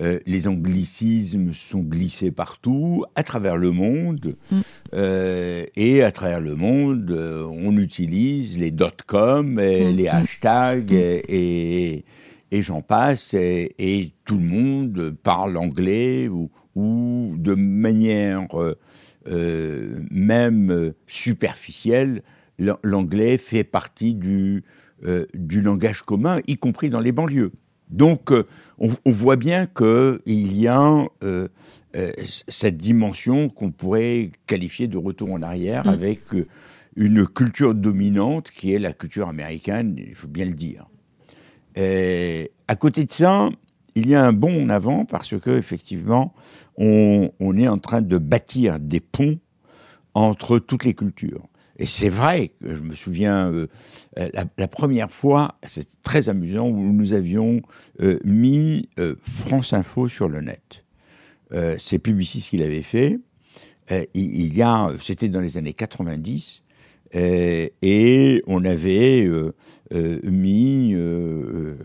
euh, 0.00 0.18
les 0.26 0.48
anglicismes 0.48 1.54
sont 1.54 1.80
glissés 1.80 2.30
partout, 2.30 3.04
à 3.14 3.22
travers 3.22 3.56
le 3.56 3.72
monde. 3.72 4.36
Mm. 4.50 4.60
Euh, 4.94 5.64
et 5.76 6.02
à 6.02 6.12
travers 6.12 6.40
le 6.40 6.56
monde, 6.56 7.10
on 7.10 7.76
utilise 7.78 8.58
les 8.58 8.70
dot-com, 8.70 9.58
et 9.58 9.92
mm. 9.92 9.96
les 9.96 10.08
hashtags, 10.08 10.92
mm. 10.92 11.24
et, 11.28 12.04
et, 12.50 12.62
j'en 12.62 12.82
passe. 12.82 13.34
Et, 13.34 14.12
tout 14.26 14.36
le 14.36 14.44
monde 14.44 15.16
parle 15.22 15.56
anglais 15.56 16.28
ou, 16.28 16.50
ou 16.76 17.34
de 17.38 17.54
manière 17.54 18.46
même 19.26 20.92
superficielle. 21.06 22.22
L'anglais 22.58 23.38
fait 23.38 23.64
partie 23.64 24.14
du, 24.14 24.62
du 25.34 25.62
langage 25.62 26.02
commun, 26.02 26.38
y 26.46 26.56
compris 26.56 26.90
dans 26.90 27.00
les 27.00 27.12
banlieues. 27.12 27.52
Donc, 27.90 28.32
on, 28.78 29.10
voit 29.10 29.36
bien 29.36 29.66
qu'il 29.66 30.58
y 30.58 30.68
a 30.68 31.04
cette 32.26 32.76
dimension 32.76 33.48
qu'on 33.48 33.70
pourrait 33.70 34.30
qualifier 34.46 34.88
de 34.88 34.96
retour 34.96 35.32
en 35.32 35.42
arrière 35.42 35.86
mm. 35.86 35.90
avec 35.90 36.20
une 36.96 37.26
culture 37.26 37.74
dominante 37.74 38.50
qui 38.50 38.72
est 38.72 38.78
la 38.78 38.92
culture 38.92 39.28
américaine, 39.28 39.94
il 39.96 40.14
faut 40.14 40.28
bien 40.28 40.44
le 40.44 40.52
dire. 40.52 40.86
Et 41.74 42.50
à 42.68 42.76
côté 42.76 43.04
de 43.04 43.10
ça, 43.10 43.48
il 43.94 44.08
y 44.08 44.14
a 44.14 44.24
un 44.24 44.32
bond 44.32 44.64
en 44.64 44.68
avant 44.68 45.04
parce 45.04 45.38
que 45.38 45.50
effectivement, 45.50 46.34
on, 46.76 47.30
est 47.56 47.68
en 47.68 47.78
train 47.78 48.02
de 48.02 48.18
bâtir 48.18 48.80
des 48.80 49.00
ponts 49.00 49.38
entre 50.14 50.58
toutes 50.58 50.84
les 50.84 50.94
cultures. 50.94 51.48
Et 51.78 51.86
c'est 51.86 52.08
vrai 52.08 52.52
je 52.62 52.80
me 52.80 52.94
souviens, 52.94 53.50
euh, 53.50 53.66
la, 54.58 54.68
première 54.68 55.10
fois, 55.10 55.56
c'est 55.62 56.02
très 56.02 56.28
amusant, 56.28 56.68
où 56.68 56.92
nous 56.92 57.12
avions 57.12 57.62
euh, 58.00 58.18
mis 58.24 58.88
euh, 58.98 59.16
France 59.22 59.72
Info 59.72 60.08
sur 60.08 60.28
le 60.28 60.40
net. 60.40 60.84
c'est 61.78 61.98
Publicis 61.98 62.42
qui 62.42 62.56
l'avait 62.56 62.82
fait. 62.82 63.18
il 64.14 64.54
y 64.54 64.62
a, 64.62 64.90
c'était 64.98 65.28
dans 65.28 65.40
les 65.40 65.58
années 65.58 65.74
90, 65.74 66.62
et 67.14 68.42
on 68.46 68.64
avait 68.64 69.28
mis 69.92 70.94
euh, 70.94 71.76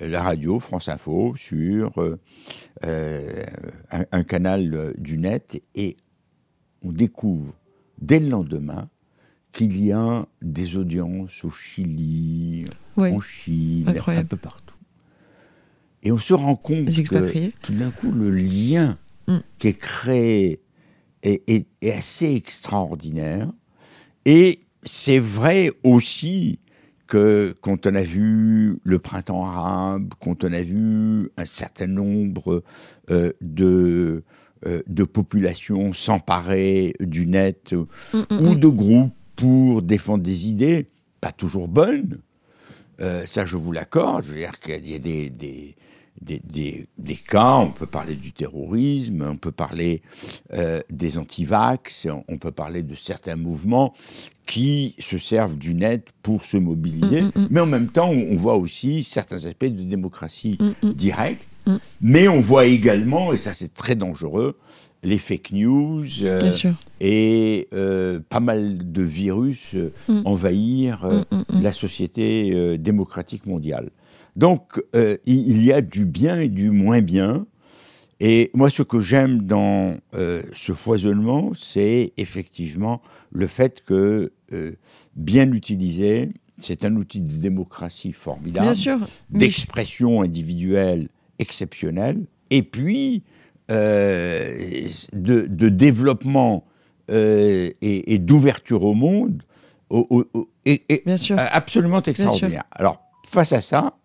euh, 0.00 0.08
la 0.08 0.22
radio 0.22 0.58
France 0.58 0.88
Info 0.88 1.34
sur 1.36 1.92
un, 2.82 4.24
canal 4.24 4.94
du 4.98 5.18
net 5.18 5.62
et 5.74 5.96
on 6.82 6.92
découvre 6.92 7.54
dès 8.00 8.18
le 8.18 8.28
lendemain 8.28 8.88
qu'il 9.52 9.84
y 9.84 9.92
a 9.92 10.26
des 10.40 10.76
audiences 10.76 11.44
au 11.44 11.50
Chili, 11.50 12.64
en 12.96 13.20
Chine, 13.20 13.94
un 14.06 14.24
peu 14.24 14.36
partout. 14.36 14.74
Et 16.02 16.10
on 16.10 16.18
se 16.18 16.34
rend 16.34 16.56
compte 16.56 16.86
que 16.86 17.50
tout 17.60 17.74
d'un 17.74 17.90
coup, 17.90 18.10
le 18.10 18.30
lien 18.30 18.98
mm. 19.28 19.38
qui 19.58 19.68
est 19.68 19.78
créé 19.78 20.60
est 21.22 21.66
assez 21.84 22.34
extraordinaire. 22.34 23.52
Et 24.24 24.64
c'est 24.84 25.20
vrai 25.20 25.70
aussi 25.84 26.58
que 27.12 27.54
quand 27.60 27.86
on 27.86 27.94
a 27.94 28.02
vu 28.02 28.78
le 28.84 28.98
printemps 28.98 29.44
arabe, 29.44 30.14
quand 30.18 30.44
on 30.44 30.52
a 30.54 30.62
vu 30.62 31.30
un 31.36 31.44
certain 31.44 31.86
nombre 31.86 32.62
euh, 33.10 33.34
de, 33.42 34.24
euh, 34.64 34.80
de 34.86 35.04
populations 35.04 35.92
s'emparer 35.92 36.94
du 37.00 37.26
net 37.26 37.74
mm, 37.74 38.16
mm, 38.16 38.24
ou 38.30 38.54
mm. 38.54 38.58
de 38.58 38.68
groupes 38.68 39.12
pour 39.36 39.82
défendre 39.82 40.24
des 40.24 40.48
idées, 40.48 40.86
pas 41.20 41.32
toujours 41.32 41.68
bonnes, 41.68 42.20
euh, 43.02 43.26
ça 43.26 43.44
je 43.44 43.58
vous 43.58 43.72
l'accorde, 43.72 44.24
je 44.24 44.30
veux 44.30 44.38
dire 44.38 44.58
qu'il 44.58 44.88
y 44.88 44.94
a 44.94 44.98
des, 44.98 45.28
des, 45.28 45.76
des, 46.22 46.86
des, 46.98 47.16
cas, 47.16 47.56
on 47.56 47.70
peut 47.70 47.86
parler 47.86 48.14
du 48.14 48.32
terrorisme, 48.32 49.26
on 49.28 49.36
peut 49.36 49.52
parler 49.52 50.02
euh, 50.52 50.80
des 50.90 51.18
antivax, 51.18 52.06
on 52.28 52.38
peut 52.38 52.52
parler 52.52 52.82
de 52.82 52.94
certains 52.94 53.36
mouvements 53.36 53.94
qui 54.46 54.94
se 54.98 55.18
servent 55.18 55.56
du 55.56 55.74
net 55.74 56.08
pour 56.22 56.44
se 56.44 56.56
mobiliser, 56.56 57.22
mm, 57.22 57.32
mm, 57.34 57.40
mm. 57.42 57.48
mais 57.50 57.60
en 57.60 57.66
même 57.66 57.88
temps, 57.88 58.10
on 58.10 58.34
voit 58.36 58.56
aussi 58.56 59.02
certains 59.02 59.46
aspects 59.46 59.64
de 59.64 59.82
démocratie 59.82 60.58
directe, 60.82 61.48
mais 62.00 62.28
on 62.28 62.40
voit 62.40 62.66
également, 62.66 63.32
et 63.32 63.36
ça 63.36 63.52
c'est 63.52 63.74
très 63.74 63.94
dangereux, 63.94 64.58
les 65.04 65.18
fake 65.18 65.50
news 65.50 66.06
euh, 66.22 66.52
et 67.00 67.66
euh, 67.72 68.20
pas 68.28 68.38
mal 68.38 68.92
de 68.92 69.02
virus 69.02 69.74
envahir 70.24 71.24
la 71.48 71.72
société 71.72 72.78
démocratique 72.78 73.46
mondiale. 73.46 73.90
Donc, 74.36 74.82
euh, 74.94 75.18
il 75.26 75.62
y 75.62 75.72
a 75.72 75.80
du 75.80 76.04
bien 76.04 76.40
et 76.40 76.48
du 76.48 76.70
moins 76.70 77.00
bien. 77.00 77.46
Et 78.20 78.50
moi, 78.54 78.70
ce 78.70 78.82
que 78.82 79.00
j'aime 79.00 79.42
dans 79.42 79.96
euh, 80.14 80.42
ce 80.54 80.72
foisonnement, 80.72 81.52
c'est 81.54 82.12
effectivement 82.16 83.02
le 83.30 83.46
fait 83.46 83.82
que, 83.84 84.32
euh, 84.52 84.72
bien 85.16 85.52
utilisé, 85.52 86.30
c'est 86.58 86.84
un 86.84 86.94
outil 86.96 87.20
de 87.20 87.36
démocratie 87.36 88.12
formidable, 88.12 88.76
d'expression 89.30 90.22
individuelle 90.22 91.08
exceptionnelle, 91.38 92.24
et 92.50 92.62
puis 92.62 93.24
de, 93.68 94.88
développement 95.68 96.64
et, 97.08 98.18
d'ouverture 98.18 98.84
au 98.84 98.94
monde 98.94 99.42
absolument 101.36 102.02
extraordinaire. 102.02 102.64
Alors, 102.70 103.02
face 103.26 103.52
à 103.52 103.60
ça, 103.60 103.96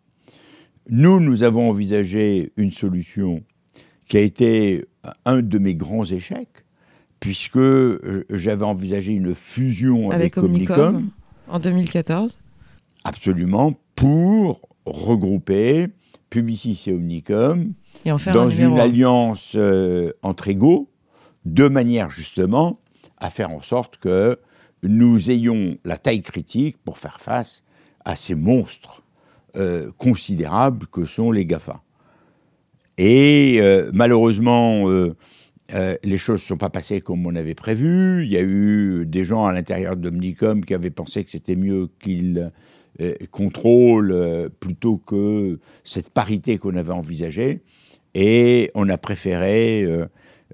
nous, 0.90 1.20
nous 1.20 1.44
avons 1.44 1.70
envisagé 1.70 2.52
une 2.58 2.72
solution 2.72 3.44
qui 4.08 4.18
a 4.18 4.22
été 4.22 4.86
un 5.26 5.42
de 5.42 5.58
mes 5.58 5.76
grands 5.76 6.06
échecs, 6.06 6.66
puisque 7.20 7.58
euh, 7.58 8.26
j'avais 8.30 8.66
envisagé 8.66 9.14
une 9.14 9.36
fusion 9.36 10.12
avec, 10.12 10.38
Omnicom, 10.38 11.10
en 11.48 11.60
2014. 11.60 12.40
Absolument, 13.04 13.76
pour 13.96 14.62
regrouper 14.86 15.88
Publicis 16.30 16.84
et 16.88 16.94
Omnicom 16.94 17.74
dans 18.34 18.50
une 18.50 18.80
alliance 18.80 19.54
euh, 19.56 20.12
entre 20.22 20.48
égaux, 20.48 20.90
de 21.46 21.68
manière 21.68 22.10
justement 22.10 22.80
à 23.18 23.30
faire 23.30 23.52
en 23.52 23.62
sorte 23.62 23.98
que 23.98 24.40
nous 24.84 25.32
ayons 25.32 25.78
la 25.84 25.98
taille 25.98 26.22
critique 26.22 26.78
pour 26.84 26.98
faire 26.98 27.20
face 27.20 27.64
à 28.06 28.16
ces 28.16 28.36
monstres 28.36 29.04
euh, 29.58 29.90
considérables 29.98 30.86
que 30.88 31.06
sont 31.06 31.32
les 31.32 31.46
GAFA. 31.46 31.82
Et 32.98 33.58
euh, 33.60 33.90
malheureusement, 33.94 34.88
euh, 34.90 35.16
les 36.04 36.18
choses 36.18 36.42
ne 36.42 36.46
sont 36.46 36.58
pas 36.58 36.70
passées 36.70 37.02
comme 37.02 37.26
on 37.26 37.36
avait 37.36 37.56
prévu. 37.56 38.24
Il 38.24 38.32
y 38.32 38.38
a 38.38 38.42
eu 38.42 39.06
des 39.08 39.24
gens 39.24 39.46
à 39.46 39.54
l'intérieur 39.54 39.96
d'Omnicom 39.96 40.64
qui 40.64 40.74
avaient 40.74 40.92
pensé 40.92 41.24
que 41.24 41.32
c'était 41.32 41.56
mieux 41.56 41.90
qu'ils 42.00 42.52
contrôlent 43.30 44.50
plutôt 44.60 44.98
que 44.98 45.60
cette 45.84 46.10
parité 46.10 46.58
qu'on 46.58 46.76
avait 46.76 46.94
envisagée. 46.94 47.62
Et 48.16 48.70
on 48.76 48.90
a 48.90 48.98
préféré 48.98 49.86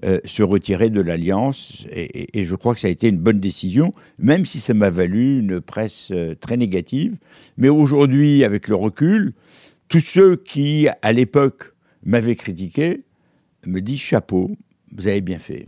euh, 0.04 0.20
se 0.26 0.44
retirer 0.44 0.90
de 0.90 1.00
l'alliance. 1.00 1.88
Et, 1.92 2.44
je 2.44 2.56
crois 2.56 2.74
que 2.74 2.80
ça 2.82 2.88
a 2.88 2.92
été 2.92 3.08
une 3.08 3.18
bonne 3.18 3.40
décision, 3.40 3.94
même 4.20 4.46
si 4.46 4.60
ça 4.60 4.74
m'a 4.74 4.90
valu 4.90 5.40
une 5.40 5.62
presse 5.62 6.10
euh, 6.12 6.36
très 6.36 6.58
négative. 6.58 7.18
Mais 7.58 7.70
aujourd'hui, 7.70 8.44
avec 8.44 8.68
le 8.68 8.76
recul, 8.76 9.34
tous 9.88 10.02
ceux 10.02 10.36
qui, 10.36 10.88
à 11.02 11.14
l'époque, 11.14 11.74
m'avaient 12.04 12.36
critiqué, 12.36 13.04
me 13.66 13.80
disent 13.80 14.02
chapeau, 14.02 14.52
vous 14.92 15.08
avez 15.08 15.22
bien 15.22 15.40
fait. 15.40 15.68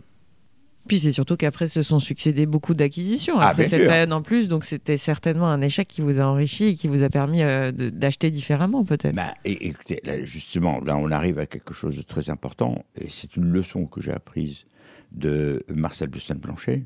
Puis 0.86 1.00
c'est 1.00 1.12
surtout 1.12 1.36
qu'après 1.36 1.66
se 1.66 1.82
sont 1.82 2.00
succédés 2.00 2.46
beaucoup 2.46 2.74
d'acquisitions 2.74 3.38
ah, 3.38 3.48
après 3.48 3.68
cette 3.68 3.86
période 3.86 4.12
en 4.12 4.22
plus, 4.22 4.48
donc 4.48 4.64
c'était 4.64 4.96
certainement 4.96 5.48
un 5.48 5.60
échec 5.60 5.88
qui 5.88 6.00
vous 6.00 6.20
a 6.20 6.24
enrichi 6.24 6.66
et 6.66 6.74
qui 6.74 6.88
vous 6.88 7.02
a 7.02 7.08
permis 7.08 7.42
euh, 7.42 7.72
d'acheter 7.72 8.30
différemment 8.30 8.84
peut-être. 8.84 9.14
Bah, 9.14 9.34
écoutez, 9.44 10.00
justement, 10.22 10.80
là 10.80 10.96
on 10.96 11.10
arrive 11.10 11.38
à 11.38 11.46
quelque 11.46 11.74
chose 11.74 11.96
de 11.96 12.02
très 12.02 12.30
important 12.30 12.84
et 12.94 13.08
c'est 13.08 13.36
une 13.36 13.50
leçon 13.50 13.86
que 13.86 14.00
j'ai 14.00 14.12
apprise 14.12 14.64
de 15.12 15.64
Marcel 15.74 16.08
Bustin-Blanchet. 16.08 16.84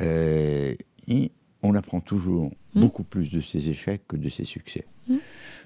Euh, 0.00 0.74
on 1.62 1.74
apprend 1.74 2.00
toujours 2.00 2.52
hmm. 2.74 2.80
beaucoup 2.80 3.02
plus 3.02 3.30
de 3.30 3.40
ses 3.40 3.68
échecs 3.68 4.02
que 4.06 4.16
de 4.16 4.28
ses 4.28 4.44
succès. 4.44 4.84
Hmm. 5.08 5.16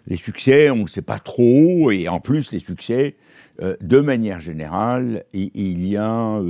Les 0.07 0.17
succès, 0.17 0.71
on 0.71 0.77
ne 0.77 0.87
sait 0.87 1.03
pas 1.03 1.19
trop, 1.19 1.91
et 1.91 2.09
en 2.09 2.19
plus, 2.19 2.51
les 2.51 2.59
succès, 2.59 3.17
euh, 3.61 3.77
de 3.81 4.01
manière 4.01 4.41
générale, 4.41 5.25
il, 5.33 5.87
y 5.87 5.97
a 5.97 6.41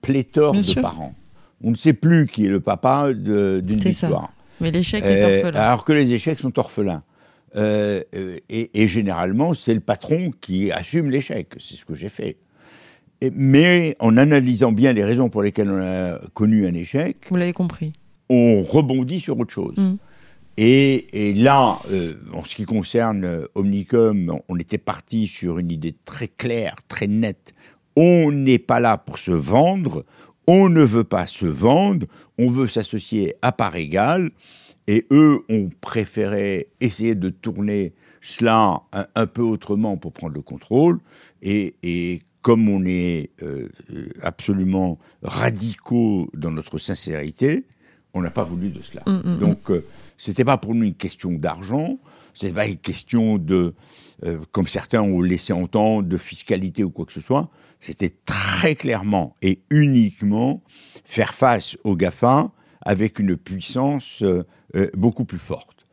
pléthore 0.00 0.54
de 0.54 0.80
parents. 0.80 1.14
On 1.62 1.70
ne 1.70 1.76
sait 1.76 1.92
plus 1.92 2.26
qui 2.26 2.46
est 2.46 2.50
le 2.50 2.60
papa 2.60 3.12
d'une 3.12 3.78
victoire. 3.78 4.32
Mais 4.60 4.70
l'échec 4.70 5.04
est 5.04 5.22
euh, 5.22 5.36
orphelin. 5.38 5.60
Alors 5.60 5.84
que 5.84 5.92
les 5.92 6.12
échecs 6.12 6.38
sont 6.38 6.58
orphelins. 6.58 7.02
Euh, 7.56 8.02
et, 8.48 8.86
généralement, 8.86 9.54
c'est 9.54 9.74
le 9.74 9.80
patron 9.80 10.32
qui 10.40 10.70
assume 10.70 11.10
l'échec. 11.10 11.54
C'est 11.58 11.76
ce 11.76 11.84
que 11.84 11.94
j'ai 11.94 12.08
fait. 12.08 12.36
mais 13.32 13.96
en 13.98 14.16
analysant 14.16 14.72
bien 14.72 14.92
les 14.92 15.04
raisons 15.04 15.28
pour 15.28 15.42
lesquelles 15.42 15.70
on 15.70 15.82
a 15.82 16.18
connu 16.34 16.66
un 16.66 16.74
échec, 16.74 17.16
vous 17.30 17.36
l'avez 17.36 17.52
compris, 17.52 17.92
on 18.28 18.62
rebondit 18.62 19.20
sur 19.20 19.38
autre 19.38 19.52
chose. 19.52 19.76
Mm. 19.76 19.96
Et, 20.60 21.34
là, 21.36 21.78
euh, 21.90 22.14
en 22.32 22.42
ce 22.42 22.56
qui 22.56 22.64
concerne 22.64 23.46
Omnicom, 23.54 24.40
on 24.48 24.58
était 24.58 24.78
parti 24.78 25.28
sur 25.28 25.60
une 25.60 25.70
idée 25.70 25.94
très 26.04 26.26
claire, 26.26 26.74
très 26.88 27.06
nette 27.06 27.54
on 28.00 28.30
n'est 28.30 28.60
pas 28.60 28.78
là 28.78 28.96
pour 28.96 29.18
se 29.18 29.32
vendre, 29.32 30.04
on 30.46 30.68
ne 30.68 30.82
veut 30.82 31.02
pas 31.02 31.26
se 31.26 31.46
vendre, 31.46 32.06
on 32.38 32.48
veut 32.48 32.68
s'associer 32.68 33.34
à 33.42 33.50
part 33.50 33.74
égale, 33.74 34.30
et 34.86 35.04
eux 35.10 35.40
ont 35.48 35.68
préféré 35.80 36.68
essayer 36.80 37.16
de 37.16 37.28
tourner 37.28 37.92
cela 38.20 38.82
un, 38.92 39.26
peu 39.26 39.42
autrement 39.42 39.96
pour 39.96 40.12
prendre 40.12 40.34
le 40.34 40.42
contrôle, 40.42 41.00
et, 41.42 42.20
comme 42.40 42.68
on 42.68 42.84
est 42.86 43.30
euh, 43.42 43.68
absolument 44.22 44.96
radicaux 45.22 46.30
dans 46.34 46.52
notre 46.52 46.78
sincérité, 46.78 47.64
On 48.14 48.22
n'a 48.22 48.30
pas 48.30 48.44
voulu 48.44 48.70
de 48.70 48.82
cela. 48.82 49.02
Mm, 49.06 49.34
mm, 49.34 49.38
Donc, 49.38 49.70
euh, 49.70 49.84
c'était 50.16 50.44
pas 50.44 50.56
pour 50.56 50.74
nous 50.74 50.84
une 50.84 50.94
question 50.94 51.32
d'argent, 51.32 51.98
c'était 52.34 52.54
pas 52.54 52.66
une 52.66 52.78
question 52.78 53.38
de, 53.38 53.74
euh, 54.24 54.38
comme 54.52 54.66
certains 54.66 55.02
ont 55.02 55.20
laissé 55.20 55.52
entendre, 55.52 56.08
de 56.08 56.16
fiscalité 56.16 56.84
ou 56.84 56.90
quoi 56.90 57.04
que 57.04 57.12
ce 57.12 57.20
soit. 57.20 57.50
C'était 57.80 58.14
très 58.24 58.74
clairement 58.74 59.34
et 59.42 59.60
uniquement 59.70 60.62
faire 61.04 61.34
face 61.34 61.76
aux 61.84 61.96
GAFA 61.96 62.50
avec 62.80 63.18
une 63.18 63.36
puissance 63.36 64.22
euh, 64.22 64.44
beaucoup 64.94 65.24
plus 65.24 65.38
forte. 65.38 65.86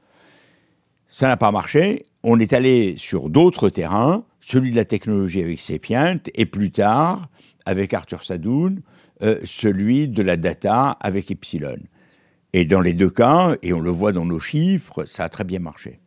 Ça 1.07 1.27
n'a 1.27 1.37
pas 1.37 1.51
marché. 1.51 2.05
On 2.23 2.39
est 2.39 2.53
allé 2.53 2.95
sur 2.97 3.29
d'autres 3.29 3.69
terrains, 3.69 4.25
celui 4.39 4.71
de 4.71 4.75
la 4.75 4.85
technologie 4.85 5.41
avec 5.41 5.59
Sapient, 5.59 6.19
et 6.33 6.45
plus 6.45 6.71
tard, 6.71 7.29
avec 7.65 7.93
Arthur 7.93 8.23
Sadoun, 8.23 8.81
celui 9.43 10.07
de 10.07 10.21
la 10.21 10.37
data 10.37 10.97
avec 10.99 11.31
Epsilon. 11.31 11.77
Et 12.57 12.63
dans 12.63 12.79
les 12.79 12.93
deux 12.93 13.09
cas, 13.09 13.57
et 13.63 13.73
on 13.73 13.81
le 13.81 13.89
voit 13.89 14.13
dans 14.13 14.23
nos 14.23 14.39
chiffres, 14.39 15.03
ça 15.03 15.25
a 15.25 15.29
très 15.29 15.43
bien 15.43 15.59
marché. 15.59 15.99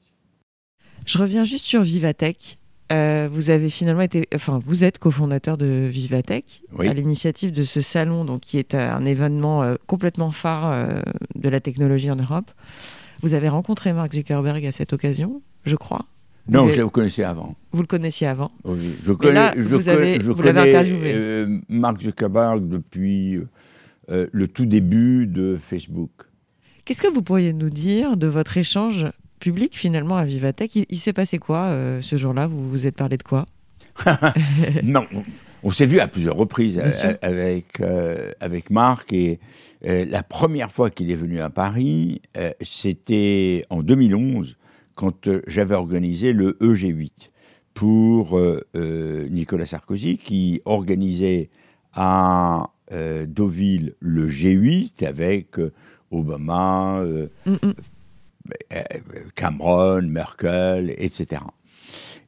Je 1.05 1.19
reviens 1.19 1.45
juste 1.45 1.67
sur 1.67 1.83
Vivatech. 1.83 2.57
Euh, 2.91 3.29
vous 3.31 3.51
avez 3.51 3.69
finalement 3.69 4.01
été, 4.01 4.27
enfin, 4.35 4.59
vous 4.65 4.83
êtes 4.83 4.99
cofondateur 4.99 5.59
de 5.59 5.87
Vivatech 5.93 6.63
à 6.79 6.95
l'initiative 6.95 7.53
de 7.53 7.65
ce 7.65 7.83
salon, 7.83 8.25
donc 8.25 8.41
qui 8.41 8.57
est 8.57 8.75
un 8.75 9.05
événement 9.05 9.63
euh, 9.63 9.75
complètement 9.87 10.31
phare 10.31 10.73
euh, 10.73 11.03
de 11.35 11.51
la 11.51 11.61
technologie 11.61 12.11
en 12.11 12.17
Europe. 12.17 12.51
Vous 13.21 13.35
avez 13.35 13.51
rencontré 13.51 13.93
Mark 13.93 14.15
Zuckerberg 14.15 14.65
à 14.65 14.73
cette 14.73 14.95
occasion, 14.95 15.43
je 15.67 15.77
crois. 15.77 16.07
Non, 16.49 16.67
je 16.69 16.81
le 16.81 16.89
connaissais 16.89 17.25
avant. 17.25 17.57
Vous 17.73 17.83
le 17.83 17.87
connaissiez 17.87 18.27
avant. 18.27 18.53
Oui, 18.65 18.97
je 19.03 19.13
connais, 19.13 19.53
je 19.59 19.75
vous, 19.75 19.91
avez, 19.91 20.19
je 20.19 20.33
connais 20.33 21.47
Mark 21.69 22.01
Zuckerberg 22.01 22.67
depuis 22.67 23.39
le 24.09 24.49
tout 24.49 24.65
début 24.65 25.27
de 25.27 25.59
Facebook. 25.61 26.28
Qu'est-ce 26.89 27.03
que 27.03 27.13
vous 27.13 27.21
pourriez 27.21 27.53
nous 27.53 27.69
dire 27.69 28.17
de 28.17 28.27
votre 28.27 28.57
échange 28.57 29.09
public 29.41 29.77
finalement 29.77 30.17
à 30.17 30.25
Vivatech? 30.25 30.75
Il, 30.75 30.99
s'est 30.99 31.13
passé 31.13 31.37
quoi 31.37 31.65
euh, 31.65 32.01
ce 32.01 32.17
jour-là? 32.17 32.47
Vous 32.47 32.67
vous 32.67 32.87
êtes 32.87 32.97
parlé 32.97 33.19
de 33.19 33.23
quoi? 33.23 33.45
Non, 34.83 35.05
on 35.63 35.71
s'est 35.71 35.85
vu 35.85 36.01
à 36.01 36.09
plusieurs 36.09 36.37
reprises 36.37 36.81
euh, 36.83 37.13
avec, 37.21 37.81
euh, 37.83 38.33
avec 38.41 38.71
Marc 38.71 39.13
et 39.13 39.39
la 39.83 40.23
première 40.23 40.71
fois 40.71 40.89
qu'il 40.89 41.11
est 41.11 41.15
venu 41.15 41.41
à 41.41 41.51
Paris, 41.51 42.23
c'était 42.63 43.65
en 43.69 43.83
2011 43.83 44.57
quand 44.95 45.29
j'avais 45.47 45.75
organisé 45.75 46.33
le 46.33 46.57
EG8 46.63 47.13
pour 47.75 48.41
Nicolas 48.75 49.67
Sarkozy 49.67 50.17
qui 50.17 50.63
organisait 50.65 51.51
à 51.93 52.71
Deauville 52.91 53.93
le 54.01 54.27
G8 54.27 55.07
avec 55.07 55.59
Obama, 56.11 57.01
euh, 57.01 57.29
mm, 57.47 57.53
mm. 57.53 57.75
Euh, 58.73 58.83
Cameron, 59.35 60.03
Merkel, 60.03 60.95
etc. 60.97 61.43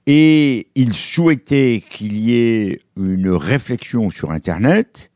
Et 0.06 0.68
il 0.74 0.92
souhaitait 0.94 1.82
qu'il 1.88 2.18
y 2.18 2.34
ait 2.34 2.80
une 2.96 3.30
réflexion 3.30 4.10
sur 4.10 4.30
Internet 4.30 5.10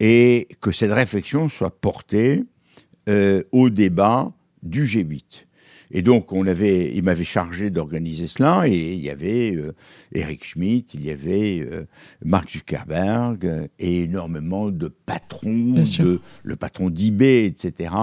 et 0.00 0.48
que 0.60 0.70
cette 0.70 0.92
réflexion 0.92 1.48
soit 1.48 1.80
portée 1.80 2.42
euh, 3.08 3.42
au 3.52 3.70
débat 3.70 4.32
du 4.62 4.84
G8. 4.84 5.44
Et 5.94 6.00
donc, 6.00 6.32
on 6.32 6.46
avait, 6.46 6.90
il 6.94 7.02
m'avait 7.02 7.22
chargé 7.24 7.68
d'organiser 7.68 8.26
cela, 8.26 8.66
et 8.66 8.94
il 8.94 9.00
y 9.00 9.10
avait 9.10 9.54
euh, 9.54 9.74
Eric 10.12 10.42
Schmidt, 10.44 10.96
il 10.96 11.04
y 11.04 11.10
avait 11.10 11.60
euh, 11.60 11.86
Mark 12.24 12.50
Zuckerberg, 12.50 13.44
euh, 13.44 13.66
et 13.78 14.00
énormément 14.00 14.70
de 14.70 14.88
patrons, 14.88 15.74
de, 15.74 16.20
le 16.42 16.56
patron 16.56 16.88
d'eBay, 16.88 17.44
etc., 17.44 17.94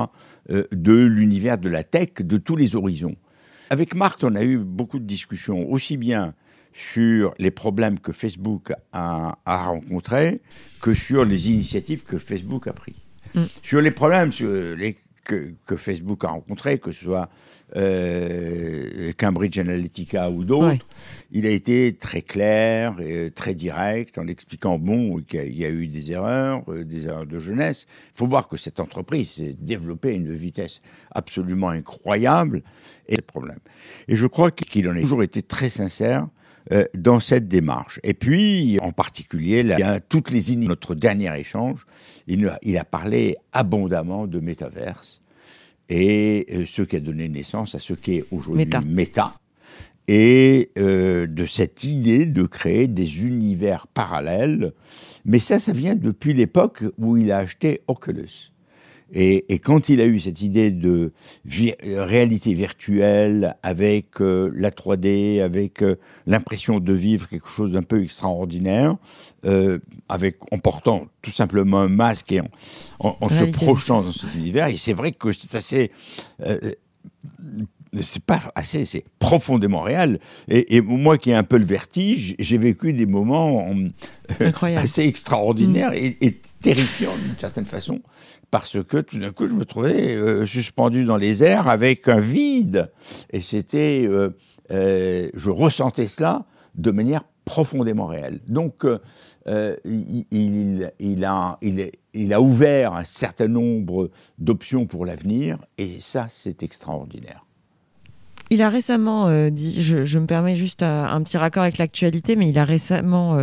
de 0.50 1.06
l'univers 1.06 1.60
de 1.60 1.70
la 1.70 1.84
tech, 1.84 2.10
de 2.22 2.38
tous 2.38 2.56
les 2.56 2.76
horizons. 2.76 3.16
Avec 3.70 3.94
Mark, 3.94 4.20
on 4.24 4.34
a 4.34 4.44
eu 4.44 4.58
beaucoup 4.58 4.98
de 4.98 5.06
discussions, 5.06 5.70
aussi 5.70 5.98
bien 5.98 6.34
sur 6.74 7.34
les 7.38 7.52
problèmes 7.52 8.00
que 8.00 8.12
Facebook 8.12 8.72
a, 8.92 9.38
a 9.46 9.66
rencontrés 9.68 10.42
que 10.82 10.94
sur 10.94 11.26
les 11.26 11.52
initiatives 11.52 12.04
que 12.04 12.18
Facebook 12.18 12.68
a 12.68 12.74
prises. 12.74 12.96
Mm. 13.36 13.44
Sur 13.62 13.82
les 13.82 13.92
problèmes 13.92 14.32
sur 14.32 14.50
les, 14.76 14.98
que, 15.24 15.54
que, 15.66 15.76
Facebook 15.76 16.24
a 16.24 16.30
rencontrés, 16.30 16.80
que 16.80 16.92
ce 16.92 17.06
soit 17.06 17.30
euh, 17.76 19.12
Cambridge 19.18 19.60
Analytica 19.60 20.30
ou 20.30 20.44
d'autres, 20.44 20.86
il 21.32 21.46
a 21.46 21.50
été 21.50 21.94
très 21.94 22.22
clair 22.22 23.00
et 23.00 23.32
très 23.32 23.54
direct 23.54 24.18
en 24.18 24.28
expliquant 24.28 24.80
bon 24.80 25.22
qu'il 25.22 25.58
y 25.58 25.66
a 25.66 25.70
eu 25.70 25.88
des 25.88 26.12
erreurs, 26.12 26.64
euh, 26.70 26.84
des 26.84 27.08
erreurs 27.08 27.26
de 27.26 27.38
jeunesse. 27.38 27.86
Il 28.16 28.18
faut 28.18 28.26
voir 28.26 28.48
que 28.48 28.58
cette 28.58 28.80
entreprise 28.80 29.32
s'est 29.32 29.56
développée 29.60 30.10
à 30.10 30.14
une 30.14 30.34
vitesse 30.34 30.82
absolument 31.12 31.70
incroyable 31.70 32.64
et 33.08 33.22
problème. 33.22 33.60
Et 34.08 34.16
je 34.16 34.28
crois 34.28 34.52
qu'il 34.52 34.88
en 34.90 34.96
a 34.96 35.02
toujours 35.02 35.24
été 35.24 35.42
très 35.42 35.70
sincère 35.70 36.28
euh, 36.72 36.86
dans 36.96 37.20
cette 37.20 37.48
démarche. 37.48 38.00
Et 38.04 38.14
puis, 38.14 38.80
en 38.82 38.92
particulier, 38.92 39.62
il 39.62 39.70
y 39.70 39.84
a 39.84 40.00
toutes 40.00 40.30
les 40.32 40.56
notre 40.56 40.96
dernier 40.96 41.40
échange, 41.40 41.86
il, 42.28 42.52
il 42.64 42.78
a 42.78 42.84
parlé 42.84 43.38
abondamment 43.54 44.28
de 44.28 44.40
métaverse 44.40 45.19
et 45.90 46.46
euh, 46.52 46.66
ce 46.66 46.82
qui 46.84 46.96
a 46.96 47.00
donné 47.00 47.28
naissance 47.28 47.76
à 47.76 47.80
ce 47.80 47.94
qui 47.94 48.18
est 48.18 48.26
aujourd'hui 48.32 48.68
Meta. 48.86 49.36
et 50.08 50.72
euh, 50.78 51.28
de 51.28 51.46
cette 51.46 51.84
idée 51.84 52.26
de 52.26 52.44
créer 52.44 52.88
des 52.88 53.24
univers 53.26 53.88
parallèles. 53.88 54.74
Mais 55.26 55.40
ça, 55.40 55.60
ça 55.60 55.72
vient 55.72 55.96
depuis 55.96 56.34
l'époque 56.34 56.84
où 56.98 57.18
il 57.18 57.32
a 57.32 57.40
acheté 57.40 57.82
Oculus. 57.88 58.52
Et, 59.14 59.60
quand 59.60 59.90
il 59.90 60.02
a 60.02 60.06
eu 60.06 60.20
cette 60.20 60.42
idée 60.42 60.72
de 60.72 61.12
réalité 61.86 62.54
virtuelle 62.54 63.56
avec 63.64 64.22
euh, 64.22 64.52
la 64.54 64.72
3D, 64.72 65.42
avec 65.42 65.82
euh, 65.82 65.96
l'impression 66.28 66.80
de 66.80 66.94
vivre 66.94 67.28
quelque 67.28 67.50
chose 67.50 67.72
d'un 67.72 67.84
peu 67.84 68.04
extraordinaire, 68.04 68.96
euh, 69.46 69.80
avec 70.10 70.38
en 70.52 70.60
portant 70.60 71.08
tout 71.22 71.32
simplement 71.32 71.80
un 71.80 71.90
masque 71.90 72.32
et 72.32 72.42
en, 73.00 73.30
se 73.30 73.46
projetant 73.46 74.02
dans 74.02 74.12
cet 74.12 74.36
univers, 74.36 74.68
et 74.68 74.78
c'est 74.78 74.94
vrai 74.94 75.12
que 75.12 75.32
c'est 75.32 75.56
assez 75.56 75.92
c'est 78.02 78.24
pas 78.24 78.40
assez, 78.54 78.86
c'est 78.86 79.04
profondément 79.18 79.82
réel. 79.82 80.20
Et, 80.48 80.80
moi 80.82 81.18
qui 81.18 81.32
ai 81.32 81.34
un 81.34 81.44
peu 81.44 81.58
le 81.58 81.66
vertige, 81.66 82.36
j'ai 82.38 82.58
vécu 82.60 82.94
des 82.94 83.08
moments 83.08 83.68
assez 84.78 85.02
extraordinaires 85.04 85.92
mm. 85.92 85.96
et, 85.96 86.18
et, 86.22 86.42
terrifiants 86.62 87.18
d'une 87.18 87.38
certaine 87.38 87.66
façon 87.66 88.02
parce 88.52 88.82
que 88.84 88.98
tout 88.98 89.20
d'un 89.20 89.32
coup, 89.32 89.48
je 89.48 89.54
me 89.54 89.66
trouvais 89.66 90.16
euh, 90.16 90.46
suspendu 90.46 91.06
dans 91.06 91.18
les 91.18 91.44
airs 91.44 91.68
avec 91.68 92.08
un 92.08 92.20
vide. 92.20 92.92
Et 93.32 93.42
c'était, 93.42 94.06
euh, 94.08 94.30
euh, 94.72 95.30
je 95.34 95.50
ressentais 95.50 96.08
cela 96.08 96.46
de 96.76 96.92
manière 96.92 97.24
profondément 97.46 98.06
réelle. 98.08 98.40
Donc, 98.48 98.86
il, 99.48 101.26
a, 101.26 102.42
ouvert 102.42 102.94
un 102.94 103.04
certain 103.04 103.48
nombre 103.48 104.12
d'options 104.38 104.86
pour 104.86 105.06
l'avenir, 105.06 105.58
et 105.80 106.00
ça, 106.00 106.28
c'est 106.30 106.62
extraordinaire. 106.62 107.46
Il 108.52 108.62
a 108.62 108.70
récemment 108.70 109.50
dit, 109.50 109.82
je, 109.82 110.20
me 110.20 110.28
permets 110.28 110.56
juste 110.56 110.84
un 110.84 111.22
petit 111.24 111.38
raccord 111.38 111.64
avec 111.64 111.80
l'actualité, 111.80 112.36
mais 112.36 112.50
il 112.50 112.60
a 112.60 112.66
récemment 112.66 113.36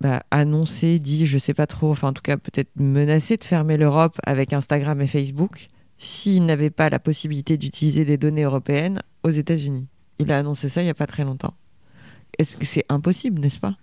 bah, 0.00 0.22
annoncé, 0.30 0.98
dit, 0.98 1.26
je 1.26 1.38
sais 1.38 1.54
pas 1.54 1.66
trop, 1.66 1.90
enfin 1.90 2.08
en 2.08 2.12
tout 2.12 2.22
cas 2.22 2.36
peut-être 2.36 2.70
menacé 2.76 3.36
de 3.36 3.44
fermer 3.44 3.76
l'Europe 3.76 4.18
avec 4.24 4.52
Instagram 4.52 5.00
et 5.00 5.06
Facebook 5.06 5.68
s'il 5.98 6.46
n'avait 6.46 6.70
pas 6.70 6.88
la 6.88 7.00
possibilité 7.00 7.56
d'utiliser 7.56 8.04
des 8.04 8.16
données 8.16 8.44
européennes 8.44 9.02
aux 9.24 9.30
États-Unis. 9.30 9.86
Il 10.20 10.32
a 10.32 10.38
annoncé 10.38 10.68
ça 10.68 10.82
il 10.82 10.84
n'y 10.84 10.90
a 10.90 10.94
pas 10.94 11.08
très 11.08 11.24
longtemps. 11.24 11.54
Est-ce 12.38 12.56
que 12.56 12.64
c'est 12.64 12.84
impossible, 12.88 13.40
n'est-ce 13.40 13.58
pas? 13.58 13.76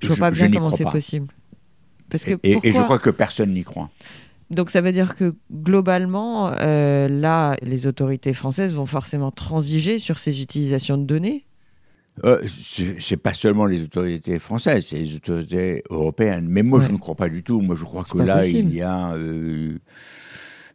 Je 0.00 0.08
vois 0.08 0.16
pas 0.16 0.30
bien 0.30 0.50
comment 0.50 0.70
c'est 0.70 0.84
possible. 0.84 1.28
Parce 2.08 2.24
que 2.24 2.38
et, 2.42 2.58
je 2.64 2.82
crois 2.82 2.98
que 2.98 3.10
personne 3.10 3.52
n'y 3.52 3.64
croit. 3.64 3.90
Donc 4.50 4.70
ça 4.70 4.80
veut 4.80 4.92
dire 4.92 5.14
que 5.14 5.34
globalement, 5.52 6.52
euh, 6.60 7.08
là, 7.08 7.56
les 7.62 7.86
autorités 7.86 8.32
françaises 8.32 8.74
vont 8.74 8.86
forcément 8.86 9.30
transiger 9.30 9.98
sur 9.98 10.18
ces 10.18 10.42
utilisations 10.42 10.96
de 10.96 11.04
données 11.04 11.44
euh, 12.22 12.42
c'est 13.00 13.16
pas 13.16 13.34
seulement 13.34 13.66
les 13.66 13.82
autorités 13.82 14.38
françaises, 14.38 14.86
c'est 14.90 14.98
les 14.98 15.16
autorités 15.16 15.82
européennes. 15.90 16.46
Mais 16.48 16.62
moi, 16.62 16.80
je 16.80 16.92
ne 16.92 16.96
crois 16.96 17.16
pas 17.16 17.28
du 17.28 17.42
tout. 17.42 17.60
Moi, 17.60 17.74
je 17.74 17.84
crois 17.84 18.04
que 18.04 18.18
là, 18.18 18.46
il 18.46 18.72
y 18.72 18.82
a 18.82 19.14
euh, 19.14 19.78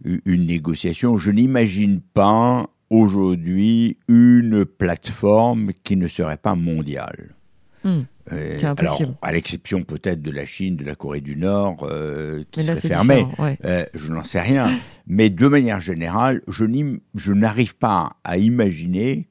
une 0.03 0.45
négociation. 0.45 1.17
Je 1.17 1.31
n'imagine 1.31 2.01
pas 2.01 2.69
aujourd'hui 2.89 3.97
une 4.07 4.65
plateforme 4.65 5.71
qui 5.83 5.95
ne 5.95 6.07
serait 6.07 6.37
pas 6.37 6.55
mondiale. 6.55 7.35
Hmm. 7.83 8.01
Euh, 8.31 8.59
alors, 8.77 9.01
à 9.21 9.31
l'exception 9.31 9.83
peut-être 9.83 10.21
de 10.21 10.31
la 10.31 10.45
Chine, 10.45 10.75
de 10.75 10.85
la 10.85 10.95
Corée 10.95 11.21
du 11.21 11.35
Nord, 11.35 11.87
euh, 11.89 12.43
qui 12.51 12.63
serait 12.63 12.79
fermée, 12.79 13.25
euh, 13.65 13.85
je 13.93 14.11
n'en 14.11 14.23
sais 14.23 14.41
rien. 14.41 14.79
Mais 15.07 15.29
de 15.29 15.47
manière 15.47 15.81
générale, 15.81 16.41
je 16.47 17.31
n'arrive 17.31 17.75
pas 17.75 18.17
à 18.23 18.37
imaginer 18.37 19.29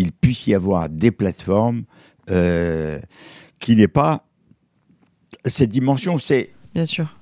qu'il 0.00 0.12
puisse 0.12 0.46
y 0.46 0.54
avoir 0.54 0.88
des 0.88 1.10
plateformes 1.10 1.84
qui 2.26 3.76
n'aient 3.76 3.88
pas 3.88 4.24
cette 5.44 5.70
dimension. 5.70 6.18
C'est 6.18 6.52
bien 6.74 6.86
sûr. 6.86 7.16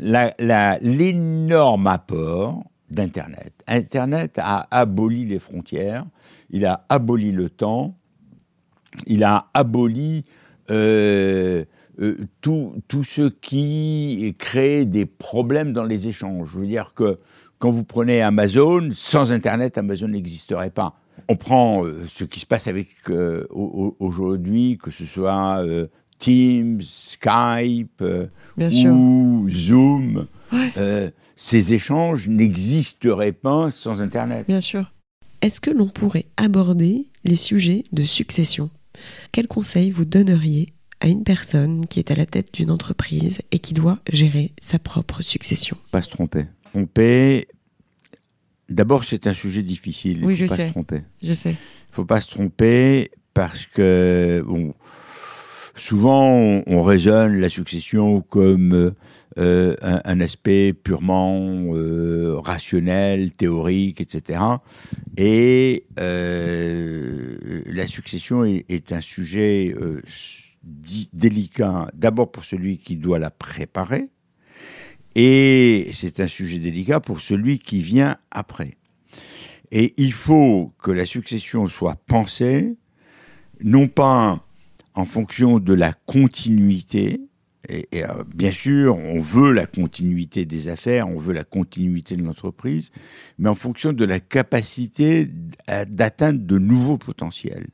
l'énorme 0.00 1.86
apport 1.86 2.64
d'Internet. 2.90 3.52
Internet 3.66 4.38
a 4.38 4.66
aboli 4.70 5.26
les 5.26 5.38
frontières, 5.38 6.06
il 6.50 6.64
a 6.64 6.86
aboli 6.88 7.32
le 7.32 7.50
temps, 7.50 7.96
il 9.06 9.24
a 9.24 9.48
aboli 9.52 10.24
euh, 10.70 11.64
euh, 12.00 12.16
tout, 12.40 12.74
tout 12.88 13.04
ce 13.04 13.28
qui 13.28 14.34
crée 14.38 14.84
des 14.84 15.06
problèmes 15.06 15.72
dans 15.72 15.84
les 15.84 16.08
échanges. 16.08 16.50
Je 16.52 16.58
veux 16.60 16.66
dire 16.66 16.94
que 16.94 17.18
quand 17.58 17.70
vous 17.70 17.84
prenez 17.84 18.22
Amazon, 18.22 18.90
sans 18.92 19.32
Internet, 19.32 19.78
Amazon 19.78 20.08
n'existerait 20.08 20.70
pas. 20.70 20.94
On 21.28 21.36
prend 21.36 21.84
euh, 21.84 22.04
ce 22.08 22.24
qui 22.24 22.40
se 22.40 22.46
passe 22.46 22.68
avec 22.68 22.88
aujourd'hui, 23.50 24.78
que 24.82 24.90
ce 24.90 25.04
soit 25.04 25.64
Teams, 26.18 26.80
Skype 26.80 28.04
ou 28.56 29.48
Zoom. 29.50 30.26
ces 31.36 31.74
échanges 31.74 32.28
n'existeraient 32.28 33.32
pas 33.32 33.70
sans 33.70 34.02
Internet. 34.02 34.46
Bien 34.46 34.60
sûr. 34.60 34.90
Est-ce 35.44 35.60
que 35.60 35.70
l'on 35.70 35.88
pourrait 35.88 36.24
aborder 36.38 37.06
les 37.24 37.36
sujets 37.36 37.84
de 37.92 38.04
succession? 38.04 38.70
Quel 39.32 39.46
conseil 39.46 39.90
vous 39.90 40.04
donneriez 40.06 40.72
à 41.00 41.08
une 41.08 41.22
personne 41.22 41.86
qui 41.86 41.98
est 41.98 42.10
à 42.10 42.14
la 42.14 42.24
tête 42.24 42.54
d'une 42.54 42.70
entreprise 42.70 43.40
et 43.50 43.58
qui 43.58 43.74
doit 43.74 43.98
gérer 44.10 44.52
sa 44.60 44.78
propre 44.78 45.22
succession? 45.22 45.76
Pas 45.90 46.00
se 46.00 46.08
tromper. 46.08 46.46
Tromper, 46.72 47.46
d'abord 48.68 49.04
c'est 49.04 49.26
un 49.26 49.34
sujet 49.34 49.62
difficile. 49.62 50.18
Il 50.18 50.26
oui, 50.26 50.36
faut 50.36 50.42
je 50.42 50.46
pas 50.46 50.56
sais. 50.56 50.66
se 50.68 50.72
tromper. 50.72 51.02
Je 51.22 51.32
sais. 51.32 51.52
Il 51.52 51.94
faut 51.94 52.04
pas 52.04 52.20
se 52.20 52.28
tromper 52.28 53.10
parce 53.34 53.66
que 53.66 54.42
bon, 54.46 54.74
souvent 55.76 56.62
on, 56.66 56.82
raisonne 56.82 57.40
la 57.40 57.48
succession 57.48 58.20
comme 58.20 58.92
euh, 59.38 59.74
un, 59.82 60.20
aspect 60.20 60.72
purement 60.72 61.74
euh, 61.74 62.38
rationnel, 62.38 63.32
théorique, 63.32 64.00
etc. 64.00 64.40
Et 65.16 65.86
euh, 65.98 67.36
la 67.66 67.86
succession 67.86 68.44
est, 68.44 68.92
un 68.92 69.00
sujet 69.00 69.74
délicat, 71.12 71.88
d'abord 71.94 72.30
pour 72.30 72.44
celui 72.44 72.78
qui 72.78 72.96
doit 72.96 73.18
la 73.18 73.30
préparer, 73.30 74.10
et 75.14 75.90
c'est 75.92 76.20
un 76.20 76.28
sujet 76.28 76.58
délicat 76.58 77.00
pour 77.00 77.20
celui 77.20 77.58
qui 77.58 77.80
vient 77.80 78.16
après. 78.30 78.76
Et 79.70 79.94
il 79.96 80.12
faut 80.12 80.72
que 80.82 80.90
la 80.90 81.06
succession 81.06 81.66
soit 81.68 81.96
pensée, 82.06 82.76
non 83.62 83.88
pas 83.88 84.44
en 84.94 85.04
fonction 85.04 85.58
de 85.58 85.72
la 85.74 85.92
continuité, 85.92 87.20
et, 87.68 87.86
euh, 87.94 88.24
bien 88.34 88.50
sûr, 88.50 88.96
on 88.96 89.20
veut 89.20 89.52
la 89.52 89.66
continuité 89.66 90.44
des 90.44 90.68
affaires, 90.68 91.08
on 91.08 91.18
veut 91.18 91.32
la 91.32 91.44
continuité 91.44 92.16
de 92.16 92.22
l'entreprise, 92.22 92.90
mais 93.38 93.48
en 93.48 93.54
fonction 93.54 93.92
de 93.92 94.04
la 94.04 94.20
capacité 94.20 95.28
d'atteindre 95.88 96.40
de 96.40 96.58
nouveaux 96.58 96.98
potentiels. 96.98 97.68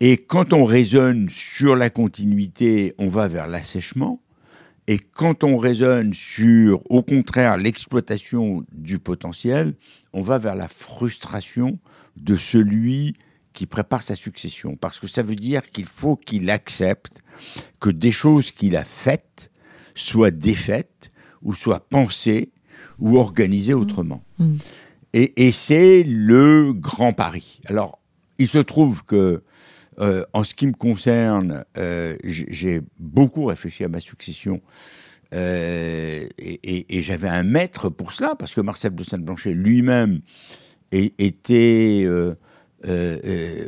Et 0.00 0.18
quand 0.18 0.52
on 0.52 0.64
raisonne 0.64 1.28
sur 1.28 1.74
la 1.74 1.90
continuité, 1.90 2.94
on 2.98 3.08
va 3.08 3.28
vers 3.28 3.48
l'assèchement. 3.48 4.20
Et 4.88 4.98
quand 4.98 5.42
on 5.42 5.56
raisonne 5.56 6.14
sur, 6.14 6.80
au 6.90 7.02
contraire, 7.02 7.56
l'exploitation 7.56 8.64
du 8.72 8.98
potentiel, 8.98 9.74
on 10.12 10.20
va 10.20 10.38
vers 10.38 10.54
la 10.54 10.68
frustration 10.68 11.78
de 12.16 12.36
celui 12.36 13.14
qui 13.52 13.66
prépare 13.66 14.02
sa 14.02 14.14
succession. 14.14 14.76
Parce 14.76 15.00
que 15.00 15.08
ça 15.08 15.22
veut 15.22 15.34
dire 15.34 15.70
qu'il 15.70 15.86
faut 15.86 16.16
qu'il 16.16 16.50
accepte 16.50 17.22
que 17.80 17.90
des 17.90 18.12
choses 18.12 18.52
qu'il 18.52 18.76
a 18.76 18.84
faites 18.84 19.50
soient 19.94 20.30
défaites 20.30 21.10
ou 21.42 21.54
soient 21.54 21.88
pensées 21.88 22.52
ou 22.98 23.18
organisées 23.18 23.74
mmh. 23.74 23.80
autrement. 23.80 24.22
Mmh. 24.38 24.56
Et, 25.14 25.50
c'est 25.50 26.02
le 26.02 26.74
grand 26.74 27.14
pari. 27.14 27.60
Alors, 27.64 27.98
il 28.38 28.46
se 28.46 28.58
trouve 28.58 29.02
que, 29.02 29.42
euh, 29.98 30.24
en 30.32 30.44
ce 30.44 30.54
qui 30.54 30.66
me 30.66 30.72
concerne, 30.72 31.64
euh, 31.78 32.16
j'ai 32.24 32.80
beaucoup 32.98 33.46
réfléchi 33.46 33.84
à 33.84 33.88
ma 33.88 34.00
succession. 34.00 34.60
Euh, 35.34 36.28
et, 36.38 37.02
j'avais 37.02 37.28
un 37.28 37.42
maître 37.42 37.88
pour 37.88 38.12
cela, 38.12 38.34
parce 38.36 38.54
que 38.54 38.60
Marcel 38.60 38.94
de 38.94 39.02
Saint-Blanchet 39.02 39.52
lui-même 39.52 40.20
était 40.92 42.06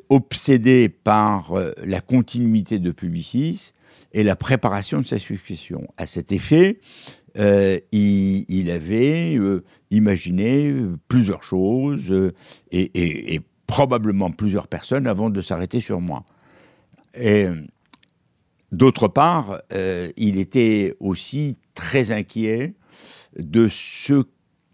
obsédé 0.08 0.88
par 0.88 1.54
la 1.82 2.00
continuité 2.00 2.78
de 2.78 2.90
Publicis 2.92 3.72
et 4.12 4.22
la 4.22 4.36
préparation 4.36 5.00
de 5.00 5.06
sa 5.06 5.18
succession. 5.18 5.88
À 5.96 6.06
cet 6.06 6.30
effet, 6.30 6.78
il, 7.34 8.70
avait 8.70 9.38
imaginé 9.90 10.74
plusieurs 11.08 11.42
choses 11.42 12.32
et, 12.70 13.40
probablement 13.68 14.32
plusieurs 14.32 14.66
personnes 14.66 15.06
avant 15.06 15.30
de 15.30 15.40
s'arrêter 15.40 15.78
sur 15.78 16.00
moi. 16.00 16.24
Et 17.14 17.46
d'autre 18.72 19.06
part, 19.06 19.60
il 20.16 20.38
était 20.38 20.96
aussi 20.98 21.56
très 21.74 22.10
inquiet 22.10 22.74
de 23.38 23.68
ce 23.68 24.24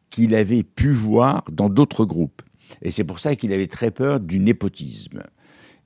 qu'il 0.08 0.34
avait 0.34 0.62
pu 0.62 0.90
voir 0.90 1.44
dans 1.50 1.68
d'autres 1.68 2.04
groupes. 2.04 2.40
Et 2.82 2.90
c'est 2.90 3.04
pour 3.04 3.18
ça 3.18 3.34
qu'il 3.34 3.52
avait 3.52 3.66
très 3.66 3.90
peur 3.90 4.20
du 4.20 4.38
népotisme. 4.38 5.22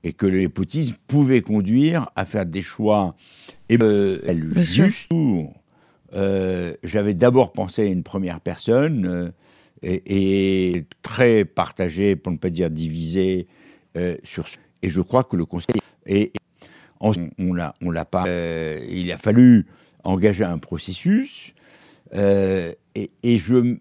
Et 0.03 0.13
que 0.13 0.25
le 0.25 0.39
népotisme 0.39 0.95
pouvait 1.07 1.41
conduire 1.41 2.09
à 2.15 2.23
faire 2.23 2.45
des 2.45 2.61
choix 2.61 3.15
et 3.67 3.77
euh, 3.81 4.19
juste 4.55 5.11
euh, 6.13 6.73
J'avais 6.83 7.13
d'abord 7.13 7.51
pensé 7.51 7.81
à 7.81 7.85
une 7.85 8.03
première 8.03 8.39
personne 8.39 9.33
euh, 9.85 9.99
et, 10.05 10.85
très 11.01 11.45
partagé, 11.45 12.15
pour 12.15 12.31
ne 12.31 12.37
pas 12.37 12.49
dire 12.49 12.69
divisé, 12.69 13.47
euh, 13.97 14.17
sur 14.23 14.45
Et 14.81 14.89
je 14.89 15.01
crois 15.01 15.23
que 15.23 15.35
le 15.35 15.45
conseil. 15.45 15.81
Et, 16.05 16.31
on, 17.01 17.11
on 17.37 17.55
on 17.81 17.91
l'a 17.91 18.05
pas. 18.05 18.25
il 18.89 19.11
a 19.11 19.17
fallu 19.17 19.65
engager 20.03 20.43
un 20.43 20.57
processus. 20.57 21.53
et, 22.13 23.11
et 23.23 23.37
je 23.37 23.77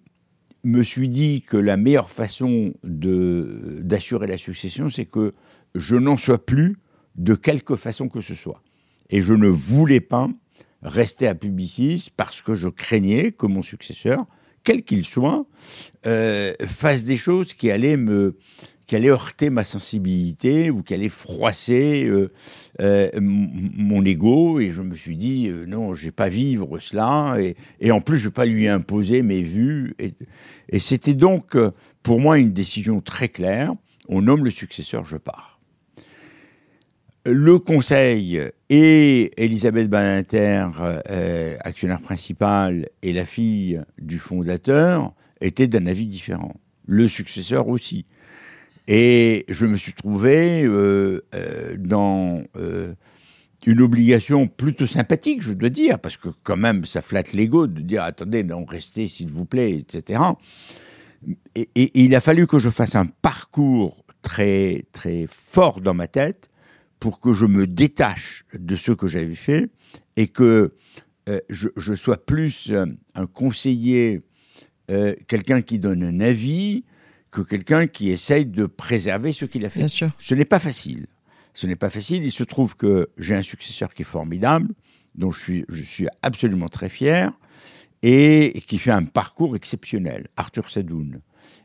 me 0.65 0.83
suis 0.83 1.09
dit 1.09 1.43
que 1.43 1.57
la 1.57 1.77
meilleure 1.77 2.11
façon 2.11 2.75
d'assurer 2.85 4.27
la 4.29 4.39
succession, 4.39 4.89
c'est 4.89 5.07
que 5.07 5.35
je 5.75 5.97
n'en 5.97 6.17
sois 6.17 6.45
plus 6.45 6.77
de 7.17 7.35
quelque 7.35 7.77
façon 7.77 8.09
que 8.09 8.21
ce 8.21 8.35
soit. 8.35 8.63
Et 9.11 9.21
je 9.21 9.35
ne 9.35 9.49
voulais 9.49 10.01
pas 10.01 10.29
rester 10.83 11.27
à 11.27 11.35
Publicis 11.35 12.11
parce 12.17 12.43
que 12.43 12.55
je 12.55 12.69
craignais 12.69 13.33
que 13.33 13.47
mon 13.47 13.63
successeur, 13.63 14.25
quel 14.69 14.83
qu'il 14.83 15.07
soit, 15.07 15.47
euh, 16.07 16.53
fasse 16.67 17.05
des 17.05 17.17
choses 17.17 17.55
qui 17.55 17.71
allaient 17.71 17.97
me, 17.97 18.37
qui 18.87 18.97
heurter 18.97 19.49
ma 19.49 19.65
sensibilité 19.65 20.71
ou 20.71 20.83
qui 20.83 20.93
allait 20.93 21.09
froisser 21.09 22.05
euh, 22.05 22.31
euh, 22.83 23.09
mon 23.19 24.05
ego. 24.05 24.61
Et 24.61 24.69
je 24.69 24.83
me 24.83 24.95
suis 24.95 25.17
dit, 25.17 25.51
non, 25.67 25.95
je 25.95 26.05
vais 26.05 26.11
pas 26.11 26.29
vivre 26.29 26.81
cela. 26.81 27.39
Et, 27.81 27.91
en 27.91 28.03
plus, 28.03 28.19
je 28.19 28.29
vais 28.29 28.35
pas 28.35 28.45
lui 28.45 28.69
imposer 28.69 29.23
mes 29.23 29.41
vues. 29.41 29.97
Et 30.69 30.79
c'était 30.79 31.15
donc, 31.15 31.57
pour 32.03 32.21
moi, 32.21 32.39
une 32.39 32.53
décision 32.53 33.01
très 33.01 33.31
claire. 33.31 33.73
On 34.11 34.21
nomme 34.21 34.45
le 34.45 34.51
successeur, 34.51 35.07
je 35.07 35.17
pars. 35.17 35.58
Le 37.25 37.59
conseil 37.59 38.41
et 38.71 39.33
Elisabeth 39.37 39.89
Badinter, 39.89 40.69
actionnaire 41.61 42.01
principal, 42.01 42.89
et 43.03 43.13
la 43.13 43.27
fille 43.27 43.83
du 43.99 44.19
fondateur 44.19 45.13
étaient 45.41 45.67
d'un 45.67 45.87
avis 45.87 46.07
différent. 46.07 46.55
Le 46.87 47.07
successeur 47.07 47.69
aussi. 47.69 48.07
Et 48.89 49.45
je 49.49 49.67
me 49.67 49.77
suis 49.77 49.93
trouvé 49.93 50.63
euh, 50.65 51.23
euh, 51.35 51.77
dans 51.79 52.43
euh, 52.57 52.95
une 53.67 53.83
obligation 53.83 54.49
plutôt 54.49 54.87
sympathique, 54.87 55.43
je 55.43 55.53
dois 55.53 55.69
dire, 55.69 55.99
parce 55.99 56.17
que 56.17 56.31
quand 56.43 56.57
même, 56.57 56.87
ça 56.87 57.03
flatte 57.03 57.35
l'ego 57.35 57.67
de 57.67 57.83
dire 57.83 58.03
attendez, 58.03 58.43
non, 58.43 58.65
restez 58.65 59.07
s'il 59.07 59.31
vous 59.31 59.45
plaît, 59.45 59.73
etc. 59.73 60.23
Et, 61.55 61.69
et, 61.75 62.01
il 62.03 62.15
a 62.15 62.23
fallu 62.23 62.47
que 62.47 62.59
je 62.59 62.71
fasse 62.71 62.97
un 62.97 63.05
parcours 63.05 64.07
très 64.23 64.87
très 64.93 65.27
fort 65.29 65.83
dans 65.83 65.95
ma 65.95 66.07
tête 66.07 66.49
pour 66.99 67.21
que 67.21 67.33
je 67.33 67.47
me 67.47 67.67
détache 67.67 68.45
de 68.55 68.77
ce 68.77 68.93
que 68.93 69.09
j'avais 69.09 69.35
fait 69.35 69.71
et 70.17 70.27
que 70.27 70.75
je, 71.51 71.69
je, 71.77 71.95
sois 71.95 72.17
plus 72.25 72.73
un 73.15 73.27
conseiller, 73.27 74.23
quelqu'un 75.27 75.61
qui 75.61 75.79
donne 75.79 76.03
un 76.03 76.21
avis, 76.21 76.85
que 77.31 77.43
quelqu'un 77.43 77.87
qui 77.87 78.11
essaye 78.11 78.47
de 78.47 78.67
préserver 78.67 79.33
ce 79.33 79.45
qu'il 79.45 79.65
a 79.65 79.69
fait. 79.69 79.81
Bien 79.81 79.89
sûr. 79.89 80.11
Ce 80.19 80.35
n'est 80.35 80.45
pas 80.45 80.59
facile. 80.59 81.07
Ce 81.55 81.67
n'est 81.67 81.77
pas 81.77 81.91
facile. 81.91 82.25
Il 82.25 82.33
se 82.33 82.45
trouve 82.45 82.77
que 82.77 83.11
j'ai 83.19 83.35
un 83.35 83.43
successeur 83.43 83.93
qui 83.93 84.03
est 84.03 84.07
formidable, 84.07 84.73
dont 85.15 85.31
je 85.31 85.41
suis, 85.41 85.65
je 85.69 85.83
suis 85.83 86.07
absolument 86.23 86.69
très 86.69 86.89
fier, 86.89 87.33
et 88.03 88.63
qui 88.67 88.79
fait 88.79 88.93
un 88.93 89.05
parcours 89.05 89.57
exceptionnel, 89.57 90.29
Arthur 90.37 90.71
Sadoun. 90.71 91.21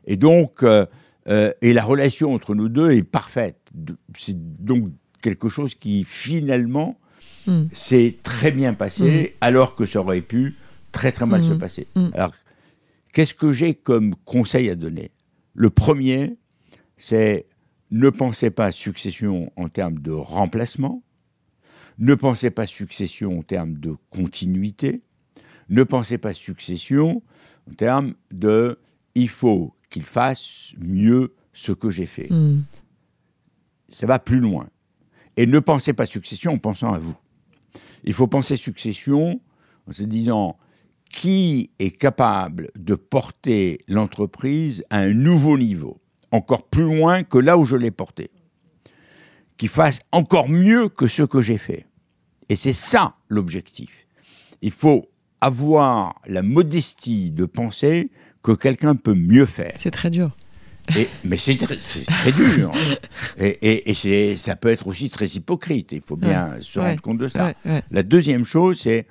Et 0.06 0.16
donc, 0.16 0.62
euh, 0.62 0.86
euh, 1.28 1.52
et 1.62 1.72
la 1.72 1.84
relation 1.84 2.34
entre 2.34 2.54
nous 2.54 2.68
deux 2.68 2.90
est 2.92 3.02
parfaite. 3.02 3.58
C'est 4.18 4.36
donc 4.36 4.90
quelque 5.24 5.48
chose 5.48 5.74
qui 5.74 6.04
finalement 6.04 6.98
hmm. 7.46 7.64
s'est 7.72 8.18
très 8.22 8.52
bien 8.52 8.74
passé, 8.74 9.32
hmm. 9.32 9.36
alors 9.40 9.74
que 9.74 9.86
ça 9.86 10.00
aurait 10.00 10.20
pu 10.20 10.56
très 10.92 11.12
très 11.12 11.24
mal 11.24 11.42
se 11.42 11.54
mmh. 11.54 11.58
passer. 11.58 11.88
Alors, 12.12 12.34
qu'est-ce 13.14 13.34
que 13.34 13.50
j'ai 13.50 13.74
comme 13.74 14.14
conseil 14.26 14.68
à 14.68 14.74
donner? 14.76 15.12
Le 15.54 15.70
premier, 15.70 16.36
c'est 16.98 17.46
ne 17.90 18.10
pensez 18.10 18.50
pas 18.50 18.70
succession 18.70 19.50
en 19.56 19.68
termes 19.68 19.98
de 19.98 20.12
remplacement, 20.12 21.02
ne 21.98 22.14
pensez 22.14 22.50
pas 22.50 22.66
succession 22.66 23.38
en 23.38 23.42
termes 23.42 23.78
de 23.78 23.96
continuité, 24.10 25.00
ne 25.70 25.84
pensez 25.84 26.18
pas 26.18 26.34
succession 26.34 27.22
en 27.70 27.74
termes 27.74 28.14
de 28.30 28.78
il 29.14 29.30
faut 29.30 29.74
qu'il 29.88 30.04
fasse 30.04 30.74
mieux 30.78 31.34
ce 31.54 31.72
que 31.72 31.88
j'ai 31.88 32.06
fait. 32.06 32.28
Hmm. 32.30 32.62
Ça 33.88 34.06
va 34.06 34.18
plus 34.18 34.40
loin. 34.40 34.68
Et 35.36 35.46
ne 35.46 35.58
pensez 35.58 35.92
pas 35.92 36.06
succession 36.06 36.52
en 36.52 36.58
pensant 36.58 36.92
à 36.92 36.98
vous. 36.98 37.16
Il 38.04 38.12
faut 38.12 38.26
penser 38.26 38.56
succession 38.56 39.40
en 39.88 39.92
se 39.92 40.02
disant 40.02 40.56
qui 41.10 41.70
est 41.78 41.92
capable 41.92 42.70
de 42.76 42.94
porter 42.94 43.78
l'entreprise 43.88 44.84
à 44.90 44.98
un 44.98 45.12
nouveau 45.12 45.56
niveau, 45.56 46.00
encore 46.32 46.68
plus 46.68 46.84
loin 46.84 47.22
que 47.22 47.38
là 47.38 47.56
où 47.56 47.64
je 47.64 47.76
l'ai 47.76 47.90
porté, 47.90 48.30
qui 49.56 49.68
fasse 49.68 50.00
encore 50.12 50.48
mieux 50.48 50.88
que 50.88 51.06
ce 51.06 51.22
que 51.22 51.40
j'ai 51.40 51.58
fait. 51.58 51.86
Et 52.48 52.56
c'est 52.56 52.72
ça 52.72 53.14
l'objectif. 53.28 54.06
Il 54.60 54.72
faut 54.72 55.08
avoir 55.40 56.20
la 56.26 56.42
modestie 56.42 57.30
de 57.30 57.44
penser 57.44 58.10
que 58.42 58.52
quelqu'un 58.52 58.94
peut 58.94 59.14
mieux 59.14 59.46
faire. 59.46 59.74
C'est 59.76 59.90
très 59.90 60.10
dur. 60.10 60.36
Mais 61.24 61.38
c'est 61.38 61.56
très, 61.56 62.32
dur. 62.32 62.72
Et, 63.38 63.90
et, 63.90 64.36
ça 64.36 64.56
peut 64.56 64.68
être 64.68 64.86
aussi 64.86 65.10
très 65.10 65.26
hypocrite. 65.26 65.92
Il 65.92 66.00
faut 66.00 66.16
bien 66.16 66.60
se 66.60 66.78
rendre 66.78 67.00
compte 67.00 67.18
de 67.18 67.28
ça. 67.28 67.54
La 67.90 68.02
deuxième 68.02 68.44
chose, 68.44 68.80
c'est 68.80 69.06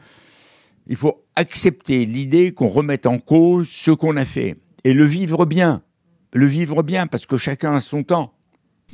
il 0.88 0.96
faut 0.96 1.26
accepter 1.36 2.06
l'idée 2.06 2.52
qu'on 2.54 2.68
remette 2.68 3.06
en 3.06 3.18
cause 3.18 3.70
ce 3.70 3.92
qu'on 3.92 4.18
a 4.18 4.26
fait 4.26 4.58
et 4.84 4.94
le 4.94 5.06
vivre 5.06 5.46
bien. 5.46 5.82
Le 6.34 6.46
vivre 6.46 6.84
bien 6.84 7.08
parce 7.08 7.26
que 7.26 7.38
chacun 7.38 7.76
a 7.76 7.80
son 7.80 8.04
temps 8.04 8.34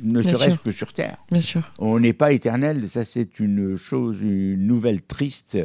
ne 0.02 0.22
serait-ce 0.22 0.58
que 0.58 0.70
sur 0.70 0.92
Terre. 0.92 1.18
Bien 1.30 1.40
sûr. 1.40 1.72
On 1.78 2.00
n'est 2.00 2.12
pas 2.12 2.32
éternel, 2.32 2.88
ça 2.88 3.04
c'est 3.04 3.38
une 3.38 3.76
chose, 3.76 4.22
une 4.22 4.66
nouvelle 4.66 5.02
triste 5.02 5.58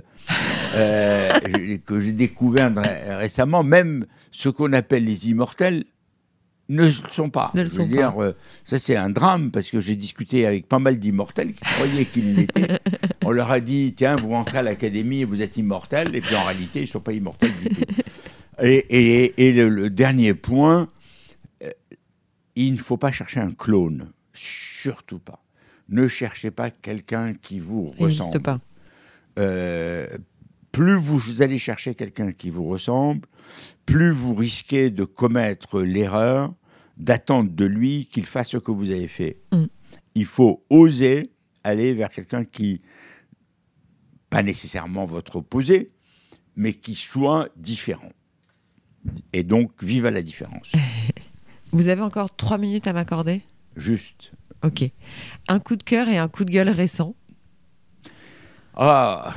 euh, 0.73 1.39
que 1.85 1.99
j'ai 1.99 2.11
découvert 2.11 2.71
récemment. 3.17 3.63
Même 3.63 4.05
ce 4.31 4.49
qu'on 4.49 4.73
appelle 4.73 5.05
les 5.05 5.29
immortels 5.29 5.85
ne 6.69 6.85
le 6.85 6.91
sont 7.11 7.29
pas. 7.29 7.51
Ne 7.53 7.63
le 7.63 7.69
sont 7.69 7.85
dire, 7.85 8.15
pas. 8.15 8.23
Euh, 8.23 8.33
ça 8.63 8.79
c'est 8.79 8.95
un 8.95 9.09
drame 9.09 9.51
parce 9.51 9.69
que 9.69 9.79
j'ai 9.79 9.95
discuté 9.95 10.45
avec 10.45 10.67
pas 10.67 10.79
mal 10.79 10.97
d'immortels 10.97 11.53
qui 11.53 11.63
croyaient 11.63 12.05
qu'ils 12.05 12.35
l'étaient. 12.35 12.79
On 13.23 13.31
leur 13.31 13.51
a 13.51 13.59
dit 13.59 13.93
tiens, 13.95 14.15
vous 14.15 14.29
rentrez 14.29 14.59
à 14.59 14.63
l'académie 14.63 15.21
et 15.21 15.25
vous 15.25 15.41
êtes 15.41 15.57
immortels, 15.57 16.15
et 16.15 16.21
puis 16.21 16.35
en 16.35 16.43
réalité 16.43 16.79
ils 16.79 16.85
ne 16.85 16.87
sont 16.87 16.99
pas 16.99 17.13
immortels 17.13 17.53
du 17.57 17.69
tout. 17.69 17.81
Et, 18.61 19.51
le, 19.51 19.89
dernier 19.89 20.33
point, 20.33 20.89
euh, 21.61 21.69
il 22.55 22.71
ne 22.71 22.77
faut 22.77 22.95
pas 22.95 23.11
chercher 23.11 23.41
un 23.41 23.51
clone. 23.51 24.13
Surtout 24.31 25.19
pas. 25.19 25.43
Ne 25.89 26.07
cherchez 26.07 26.51
pas 26.51 26.71
quelqu'un 26.71 27.33
qui 27.33 27.59
vous 27.59 27.93
ressemble. 27.99 28.41
pas. 28.41 28.59
Euh, 29.37 30.07
plus 30.71 30.95
vous 30.95 31.41
allez 31.41 31.57
chercher 31.57 31.95
quelqu'un 31.95 32.31
qui 32.31 32.49
vous 32.49 32.67
ressemble, 32.67 33.27
plus 33.85 34.11
vous 34.11 34.35
risquez 34.35 34.89
de 34.89 35.03
commettre 35.03 35.81
l'erreur 35.81 36.53
d'attendre 36.97 37.51
de 37.51 37.65
lui 37.65 38.07
qu'il 38.11 38.25
fasse 38.25 38.49
ce 38.49 38.57
que 38.57 38.71
vous 38.71 38.91
avez 38.91 39.07
fait. 39.07 39.41
Mm. 39.51 39.65
Il 40.15 40.25
faut 40.25 40.63
oser 40.69 41.31
aller 41.63 41.93
vers 41.93 42.09
quelqu'un 42.09 42.45
qui, 42.45 42.81
pas 44.29 44.43
nécessairement 44.43 45.05
votre 45.05 45.37
opposé, 45.37 45.91
mais 46.55 46.73
qui 46.73 46.95
soit 46.95 47.49
différent. 47.57 48.11
Et 49.33 49.43
donc, 49.43 49.83
vive 49.83 50.05
à 50.05 50.11
la 50.11 50.21
différence. 50.21 50.71
Vous 51.71 51.89
avez 51.89 52.01
encore 52.01 52.35
trois 52.35 52.57
minutes 52.57 52.87
à 52.87 52.93
m'accorder? 52.93 53.41
Juste. 53.75 54.31
Ok. 54.63 54.89
Un 55.47 55.59
coup 55.59 55.75
de 55.75 55.83
cœur 55.83 56.07
et 56.07 56.17
un 56.17 56.29
coup 56.29 56.45
de 56.45 56.51
gueule 56.51 56.69
récent? 56.69 57.15
Ah 58.75 59.33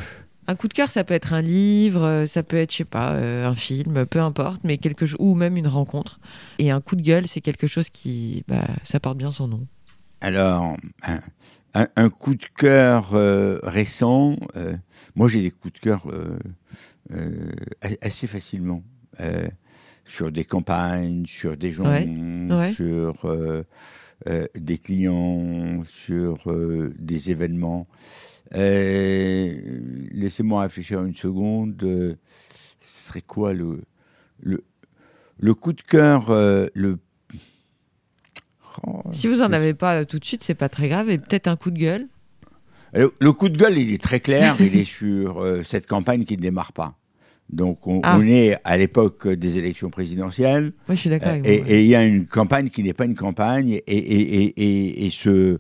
un 0.49 0.57
coup 0.57 0.67
de 0.67 0.73
cœur, 0.73 0.91
ça 0.91 1.05
peut 1.05 1.15
être 1.15 1.35
un 1.35 1.43
livre, 1.43 2.03
euh, 2.03 2.27
ça 2.27 2.43
peut 2.43 2.57
être, 2.57 2.73
je 2.73 2.79
sais 2.79 2.85
pas, 2.85 3.13
euh, 3.13 3.47
un 3.47 3.55
film, 3.55 4.07
peu 4.07 4.19
importe, 4.19 4.63
mais 4.65 4.79
quelque 4.79 5.05
chose, 5.05 5.19
ou 5.21 5.35
même 5.35 5.59
une 5.59 5.69
rencontre. 5.69 6.19
Et 6.59 6.71
un 6.71 6.81
coup 6.81 6.97
de 6.97 7.03
gueule, 7.03 7.29
c'est 7.29 7.43
quelque 7.43 7.67
chose 7.67 7.91
qui, 7.91 8.45
bah, 8.49 8.67
ça 8.83 8.99
porte 8.99 9.19
bien 9.19 9.31
son 9.31 9.47
nom. 9.47 9.67
Alors, 10.23 10.77
un, 11.75 12.09
coup 12.09 12.35
de 12.35 12.47
cœur 12.57 13.15
euh, 13.15 13.61
récent, 13.63 14.37
moi 15.15 15.29
j'ai 15.29 15.43
des 15.43 15.53
coups 15.53 15.75
de 15.75 15.79
cœur 15.79 16.07
assez 18.03 18.27
facilement 18.27 18.83
sur 20.07 20.33
des 20.33 20.45
campagnes, 20.45 21.25
sur 21.27 21.57
des 21.57 21.71
gens, 21.71 21.85
sur 22.73 23.25
euh, 24.27 24.47
des 24.57 24.79
clients, 24.79 25.85
sur 25.85 26.51
euh, 26.51 26.93
des 26.99 27.31
événements. 27.31 27.87
Euh, 28.55 29.81
laissez-moi 30.13 30.63
réfléchir 30.63 31.05
une 31.05 31.15
seconde. 31.15 31.77
ce 31.81 32.17
serait 32.81 33.23
quoi 33.23 33.53
le, 33.53 33.83
le, 34.41 34.65
le 35.39 35.55
coup 35.55 35.73
de 35.73 35.83
cœur 35.83 36.31
le... 36.31 36.99
Oh, 38.87 39.03
si 39.13 39.27
vous 39.27 39.37
n'en 39.37 39.53
avez 39.53 39.75
pas 39.75 40.05
tout 40.05 40.19
de 40.19 40.25
suite, 40.25 40.45
c'est 40.45 40.55
pas 40.55 40.69
très 40.69 40.89
grave. 40.89 41.11
Et 41.11 41.19
peut-être 41.19 41.49
un 41.49 41.57
coup 41.57 41.71
de 41.71 41.79
gueule 41.79 42.07
le 42.95 43.33
coup 43.33 43.51
de 43.51 43.59
gueule, 43.59 43.77
il 43.77 43.93
est 43.93 44.03
très 44.03 44.19
clair. 44.19 44.57
il 44.61 44.75
est 44.75 44.85
sur 44.99 45.45
cette 45.63 45.87
campagne 45.87 46.25
qui 46.25 46.39
ne 46.39 46.43
démarre 46.43 46.73
pas. 46.73 46.97
Donc 47.51 47.87
on, 47.87 48.01
ah. 48.03 48.19
est 48.21 48.59
à 48.65 48.77
l'époque 48.77 49.27
des 49.27 49.57
élections 49.57 49.89
présidentielles. 49.89 50.73
Oui, 50.89 50.97
je 50.97 51.01
suis 51.01 51.11
d'accord. 51.11 51.33
et 51.45 51.81
il 51.81 51.87
y 51.87 51.95
a 51.95 52.05
une 52.05 52.27
campagne 52.27 52.69
qui 52.69 52.83
n'est 52.83 52.93
pas 52.93 53.07
une 53.07 53.15
campagne 53.15 53.71
et, 53.71 53.81
et, 53.87 54.45
et, 54.45 55.07
et 55.07 55.11
ce, 55.11 55.59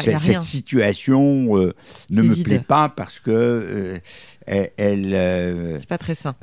cette 0.00 0.42
situation 0.42 1.56
euh, 1.56 1.74
ne 2.10 2.22
me 2.22 2.34
plaît 2.42 2.58
pas 2.58 2.88
parce 2.88 3.20
que 3.20 3.30
euh, 3.30 3.98
elle. 4.46 5.14
Euh, 5.14 5.78
c'est 5.78 5.88
pas 5.88 5.98
très 5.98 6.16
sain. 6.16 6.34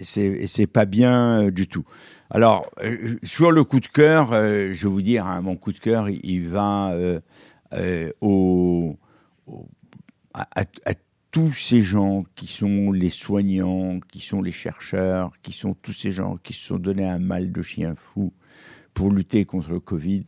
C'est 0.00 0.66
pas 0.66 0.86
bien 0.86 1.50
du 1.50 1.66
tout. 1.68 1.84
Alors 2.30 2.70
sur 3.22 3.52
le 3.52 3.62
coup 3.64 3.80
de 3.80 3.88
cœur, 3.88 4.32
je 4.32 4.82
vais 4.82 4.88
vous 4.88 5.02
dire, 5.02 5.26
hein, 5.26 5.42
mon 5.42 5.56
coup 5.56 5.72
de 5.72 5.78
cœur, 5.78 6.08
il, 6.08 6.48
va 6.48 6.94
au, 8.22 8.96
à, 10.32 10.46
à 10.86 10.94
tous 11.30 11.52
ces 11.52 11.82
gens 11.82 12.24
qui 12.34 12.46
sont 12.46 12.90
les 12.92 13.10
soignants, 13.10 14.00
qui 14.00 14.20
sont 14.20 14.42
les 14.42 14.52
chercheurs, 14.52 15.32
qui 15.42 15.52
sont 15.52 15.74
tous 15.74 15.92
ces 15.92 16.10
gens 16.10 16.36
qui 16.42 16.52
se 16.52 16.64
sont 16.66 16.78
donnés 16.78 17.06
un 17.06 17.18
mal 17.18 17.52
de 17.52 17.62
chien 17.62 17.94
fou 17.96 18.32
pour 18.94 19.10
lutter 19.10 19.44
contre 19.44 19.70
le 19.70 19.80
Covid. 19.80 20.24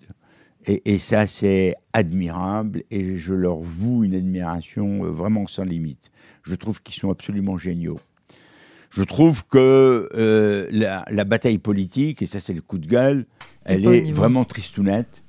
Et, 0.66 0.98
ça, 0.98 1.26
c'est 1.26 1.74
admirable 1.94 2.82
et 2.90 3.16
je 3.16 3.32
leur 3.32 3.60
voue 3.60 4.04
une 4.04 4.14
admiration 4.14 5.06
euh, 5.06 5.08
vraiment 5.08 5.46
sans 5.46 5.64
limite. 5.64 6.10
Je 6.42 6.54
trouve 6.54 6.82
qu'ils 6.82 6.96
sont 6.96 7.10
absolument 7.10 7.56
géniaux. 7.56 7.98
Je 8.90 9.02
trouve 9.02 9.46
que 9.46 10.10
euh, 10.14 10.66
la, 10.70 11.24
bataille 11.24 11.56
politique, 11.56 12.20
et 12.20 12.26
ça 12.26 12.40
c'est 12.40 12.52
le 12.52 12.60
coup 12.60 12.76
de 12.76 12.86
gueule, 12.86 13.26
elle 13.64 13.86
est 13.86 14.12
vraiment 14.12 14.44
tristounette. 14.44 15.22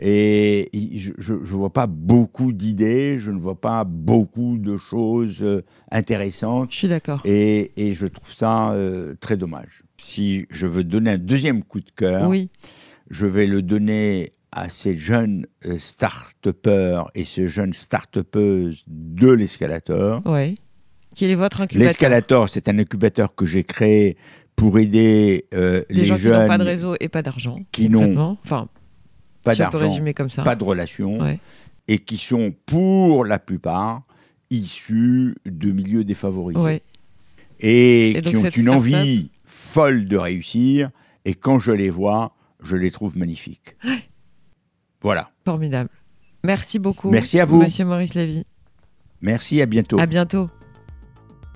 Et 0.00 0.70
je 0.98 1.34
ne 1.34 1.38
vois 1.38 1.72
pas 1.72 1.86
beaucoup 1.86 2.52
d'idées, 2.52 3.18
je 3.18 3.30
ne 3.30 3.38
vois 3.38 3.60
pas 3.60 3.84
beaucoup 3.84 4.58
de 4.58 4.76
choses 4.76 5.42
euh, 5.42 5.62
intéressantes. 5.90 6.72
Je 6.72 6.78
suis 6.78 6.88
d'accord. 6.88 7.20
Et, 7.24 7.72
et, 7.76 7.92
je 7.92 8.06
trouve 8.06 8.32
ça 8.32 8.72
euh, 8.72 9.14
très 9.20 9.36
dommage. 9.36 9.82
Si 9.98 10.46
je 10.50 10.66
veux 10.66 10.84
donner 10.84 11.12
un 11.12 11.18
deuxième 11.18 11.62
coup 11.62 11.80
de 11.80 11.90
cœur, 11.94 12.28
oui. 12.28 12.50
je 13.08 13.26
vais 13.26 13.46
le 13.46 13.62
donner 13.62 14.32
à 14.50 14.68
ces 14.68 14.96
jeunes 14.96 15.46
euh, 15.66 15.78
start-upers 15.78 17.10
et 17.14 17.24
ces 17.24 17.48
jeunes 17.48 17.72
start-upeuses 17.72 18.84
de 18.86 19.30
l'escalator. 19.30 20.22
Oui. 20.26 20.58
Quel 21.14 21.30
est 21.30 21.34
votre 21.36 21.60
incubateur? 21.60 21.88
L'escalator, 21.88 22.48
c'est 22.48 22.68
un 22.68 22.78
incubateur 22.78 23.34
que 23.34 23.46
j'ai 23.46 23.62
créé 23.62 24.16
pour 24.56 24.78
aider 24.78 25.46
euh, 25.54 25.82
les, 25.90 26.04
gens 26.04 26.16
jeunes 26.16 26.32
qui 26.32 26.40
n'ont 26.40 26.48
pas 26.48 26.58
de 26.58 26.64
réseau 26.64 26.96
et 27.00 27.08
pas 27.08 27.22
d'argent, 27.22 27.56
qui 27.72 27.88
n'ont 27.88 28.38
enfin, 28.44 28.68
pas 29.42 29.54
d'argent, 29.54 29.98
pas 30.44 30.56
de 30.56 30.64
relation, 30.64 31.18
et 31.88 31.98
qui 31.98 32.16
sont 32.16 32.54
pour 32.66 33.24
la 33.24 33.38
plupart 33.38 34.02
issus 34.50 35.36
de 35.44 35.70
milieux 35.70 36.04
défavorisés 36.04 36.82
et, 37.60 38.20
qui 38.24 38.36
ont 38.36 38.50
une 38.50 38.68
envie 38.68 39.30
folle 39.44 40.06
de 40.06 40.16
réussir. 40.16 40.90
Et 41.24 41.34
quand 41.34 41.58
je 41.58 41.72
les 41.72 41.90
vois, 41.90 42.34
je 42.62 42.76
les 42.76 42.90
trouve 42.90 43.16
magnifiques. 43.16 43.76
Voilà. 45.02 45.30
Formidable. 45.44 45.90
Merci 46.44 46.78
beaucoup. 46.78 47.10
Merci 47.10 47.38
à 47.38 47.44
vous, 47.44 47.60
Monsieur 47.60 47.84
Maurice 47.84 48.14
Lévy. 48.14 48.46
Merci. 49.20 49.60
À 49.60 49.66
bientôt. 49.66 50.00
À 50.00 50.06
bientôt. 50.06 50.48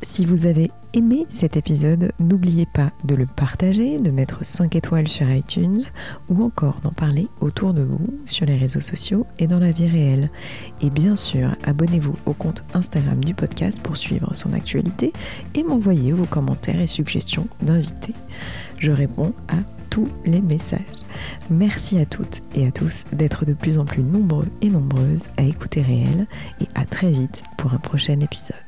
Si 0.00 0.24
vous 0.24 0.46
avez 0.46 0.70
aimé 0.94 1.26
cet 1.28 1.56
épisode, 1.56 2.12
n'oubliez 2.20 2.66
pas 2.66 2.92
de 3.04 3.16
le 3.16 3.26
partager, 3.26 3.98
de 3.98 4.12
mettre 4.12 4.44
5 4.44 4.76
étoiles 4.76 5.08
sur 5.08 5.28
iTunes 5.28 5.82
ou 6.28 6.44
encore 6.44 6.80
d'en 6.84 6.92
parler 6.92 7.26
autour 7.40 7.74
de 7.74 7.82
vous 7.82 8.06
sur 8.24 8.46
les 8.46 8.56
réseaux 8.56 8.80
sociaux 8.80 9.26
et 9.40 9.48
dans 9.48 9.58
la 9.58 9.72
vie 9.72 9.88
réelle. 9.88 10.30
Et 10.80 10.90
bien 10.90 11.16
sûr, 11.16 11.50
abonnez-vous 11.64 12.14
au 12.26 12.32
compte 12.32 12.62
Instagram 12.74 13.24
du 13.24 13.34
podcast 13.34 13.82
pour 13.82 13.96
suivre 13.96 14.34
son 14.34 14.52
actualité 14.52 15.12
et 15.56 15.64
m'envoyer 15.64 16.12
vos 16.12 16.26
commentaires 16.26 16.80
et 16.80 16.86
suggestions 16.86 17.48
d'invités. 17.60 18.14
Je 18.78 18.92
réponds 18.92 19.34
à 19.48 19.56
tous 19.90 20.08
les 20.24 20.40
messages. 20.40 20.78
Merci 21.50 21.98
à 21.98 22.06
toutes 22.06 22.42
et 22.54 22.68
à 22.68 22.70
tous 22.70 23.04
d'être 23.12 23.44
de 23.44 23.52
plus 23.52 23.78
en 23.78 23.84
plus 23.84 24.04
nombreux 24.04 24.46
et 24.62 24.70
nombreuses 24.70 25.24
à 25.36 25.42
écouter 25.42 25.82
réel 25.82 26.28
et 26.60 26.68
à 26.76 26.84
très 26.84 27.10
vite 27.10 27.42
pour 27.56 27.72
un 27.72 27.78
prochain 27.78 28.20
épisode. 28.20 28.67